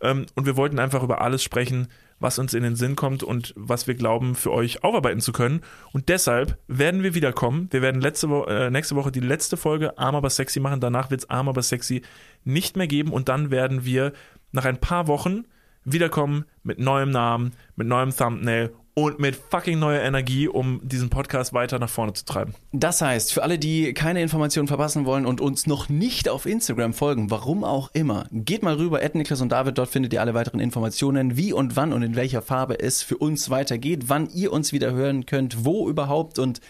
Ähm, 0.00 0.24
und 0.34 0.46
wir 0.46 0.56
wollten 0.56 0.78
einfach 0.78 1.02
über 1.02 1.20
alles 1.20 1.42
sprechen, 1.42 1.88
was 2.20 2.38
uns 2.38 2.54
in 2.54 2.62
den 2.62 2.74
Sinn 2.74 2.96
kommt 2.96 3.22
und 3.22 3.52
was 3.54 3.86
wir 3.86 3.94
glauben, 3.94 4.34
für 4.34 4.50
euch 4.50 4.82
aufarbeiten 4.82 5.20
zu 5.20 5.32
können. 5.32 5.60
Und 5.92 6.08
deshalb 6.08 6.58
werden 6.68 7.02
wir 7.02 7.14
wiederkommen. 7.14 7.68
Wir 7.70 7.82
werden 7.82 8.00
letzte 8.00 8.30
Wo 8.30 8.44
äh, 8.44 8.70
nächste 8.70 8.96
Woche 8.96 9.12
die 9.12 9.20
letzte 9.20 9.58
Folge 9.58 9.98
Arm 9.98 10.14
aber 10.14 10.30
sexy 10.30 10.58
machen. 10.58 10.80
Danach 10.80 11.10
wird 11.10 11.20
es 11.20 11.30
Arm 11.30 11.50
aber 11.50 11.62
sexy 11.62 12.02
nicht 12.44 12.78
mehr 12.78 12.88
geben. 12.88 13.12
Und 13.12 13.28
dann 13.28 13.50
werden 13.50 13.84
wir 13.84 14.14
nach 14.52 14.64
ein 14.64 14.78
paar 14.78 15.06
Wochen 15.06 15.44
wiederkommen 15.84 16.46
mit 16.62 16.78
neuem 16.78 17.10
Namen, 17.10 17.52
mit 17.76 17.86
neuem 17.86 18.16
Thumbnail 18.16 18.72
und 19.04 19.20
mit 19.20 19.36
fucking 19.36 19.78
neuer 19.78 20.00
Energie, 20.00 20.48
um 20.48 20.80
diesen 20.82 21.08
Podcast 21.08 21.52
weiter 21.52 21.78
nach 21.78 21.88
vorne 21.88 22.14
zu 22.14 22.24
treiben. 22.24 22.54
Das 22.72 23.00
heißt, 23.00 23.32
für 23.32 23.44
alle, 23.44 23.56
die 23.56 23.94
keine 23.94 24.20
Informationen 24.20 24.66
verpassen 24.66 25.04
wollen 25.04 25.24
und 25.24 25.40
uns 25.40 25.68
noch 25.68 25.88
nicht 25.88 26.28
auf 26.28 26.46
Instagram 26.46 26.92
folgen, 26.92 27.30
warum 27.30 27.62
auch 27.62 27.90
immer, 27.92 28.26
geht 28.32 28.64
mal 28.64 28.74
rüber, 28.74 29.00
Niklas 29.14 29.40
und 29.40 29.50
David, 29.50 29.78
dort 29.78 29.88
findet 29.88 30.12
ihr 30.12 30.20
alle 30.20 30.34
weiteren 30.34 30.58
Informationen, 30.58 31.36
wie 31.36 31.52
und 31.52 31.76
wann 31.76 31.92
und 31.92 32.02
in 32.02 32.16
welcher 32.16 32.42
Farbe 32.42 32.80
es 32.80 33.04
für 33.04 33.16
uns 33.16 33.50
weitergeht, 33.50 34.04
wann 34.08 34.28
ihr 34.30 34.52
uns 34.52 34.72
wieder 34.72 34.92
hören 34.92 35.26
könnt, 35.26 35.64
wo 35.64 35.88
überhaupt 35.88 36.40
und 36.40 36.60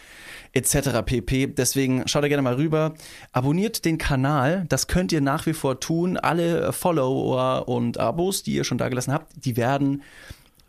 etc. 0.53 1.03
pp. 1.05 1.47
Deswegen 1.47 2.07
schaut 2.09 2.24
da 2.24 2.29
gerne 2.29 2.43
mal 2.43 2.55
rüber. 2.55 2.95
Abonniert 3.33 3.87
den 3.87 3.97
Kanal, 3.97 4.66
das 4.68 4.87
könnt 4.87 5.12
ihr 5.12 5.22
nach 5.22 5.47
wie 5.47 5.55
vor 5.55 5.81
tun. 5.81 6.18
Alle 6.18 6.74
Follower 6.74 7.68
und 7.68 7.99
Abos, 7.99 8.43
die 8.43 8.53
ihr 8.53 8.64
schon 8.64 8.79
da 8.79 8.91
gelassen 8.91 9.14
habt, 9.14 9.33
die 9.45 9.57
werden 9.57 10.03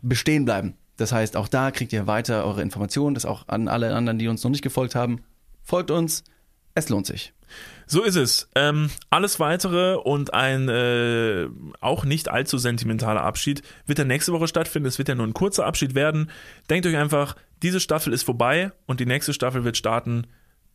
bestehen 0.02 0.46
bleiben. 0.46 0.74
Das 1.00 1.12
heißt, 1.12 1.36
auch 1.36 1.48
da 1.48 1.70
kriegt 1.70 1.92
ihr 1.92 2.06
weiter 2.06 2.44
eure 2.44 2.62
Informationen. 2.62 3.14
Das 3.14 3.24
auch 3.24 3.48
an 3.48 3.68
alle 3.68 3.94
anderen, 3.94 4.18
die 4.18 4.28
uns 4.28 4.44
noch 4.44 4.50
nicht 4.50 4.62
gefolgt 4.62 4.94
haben. 4.94 5.22
Folgt 5.62 5.90
uns. 5.90 6.24
Es 6.74 6.88
lohnt 6.88 7.06
sich. 7.06 7.32
So 7.86 8.02
ist 8.02 8.16
es. 8.16 8.48
Ähm, 8.54 8.90
alles 9.08 9.40
weitere 9.40 9.94
und 9.96 10.34
ein 10.34 10.68
äh, 10.68 11.48
auch 11.80 12.04
nicht 12.04 12.28
allzu 12.30 12.58
sentimentaler 12.58 13.22
Abschied 13.22 13.62
wird 13.86 13.98
der 13.98 14.04
nächste 14.04 14.32
Woche 14.32 14.46
stattfinden. 14.46 14.86
Es 14.86 14.98
wird 14.98 15.08
ja 15.08 15.14
nur 15.14 15.26
ein 15.26 15.34
kurzer 15.34 15.66
Abschied 15.66 15.94
werden. 15.94 16.30
Denkt 16.68 16.86
euch 16.86 16.96
einfach, 16.96 17.34
diese 17.62 17.80
Staffel 17.80 18.12
ist 18.12 18.22
vorbei 18.22 18.70
und 18.86 19.00
die 19.00 19.06
nächste 19.06 19.32
Staffel 19.32 19.64
wird 19.64 19.76
starten 19.76 20.26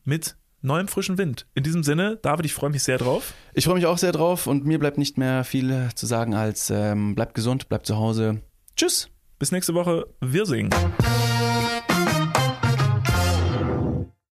mit 0.04 0.36
neuem 0.62 0.88
frischen 0.88 1.18
Wind. 1.18 1.46
In 1.54 1.64
diesem 1.64 1.84
Sinne, 1.84 2.18
David, 2.22 2.46
ich 2.46 2.54
freue 2.54 2.72
mich 2.72 2.84
sehr 2.84 2.98
drauf. 2.98 3.34
Ich 3.54 3.66
freue 3.66 3.76
mich 3.76 3.86
auch 3.86 4.00
sehr 4.00 4.12
drauf 4.12 4.48
und 4.48 4.66
mir 4.66 4.80
bleibt 4.80 4.98
nicht 4.98 5.18
mehr 5.18 5.44
viel 5.44 5.90
zu 5.96 6.08
sagen 6.08 6.34
als 6.34 6.72
ähm, 6.72 7.16
bleibt 7.16 7.36
gesund, 7.36 7.70
bleibt 7.70 7.86
zu 7.86 7.96
Hause. 7.96 8.42
Tschüss. 8.76 9.10
Bis 9.38 9.52
nächste 9.52 9.74
Woche. 9.74 10.08
Wir 10.22 10.46
singen. 10.46 10.70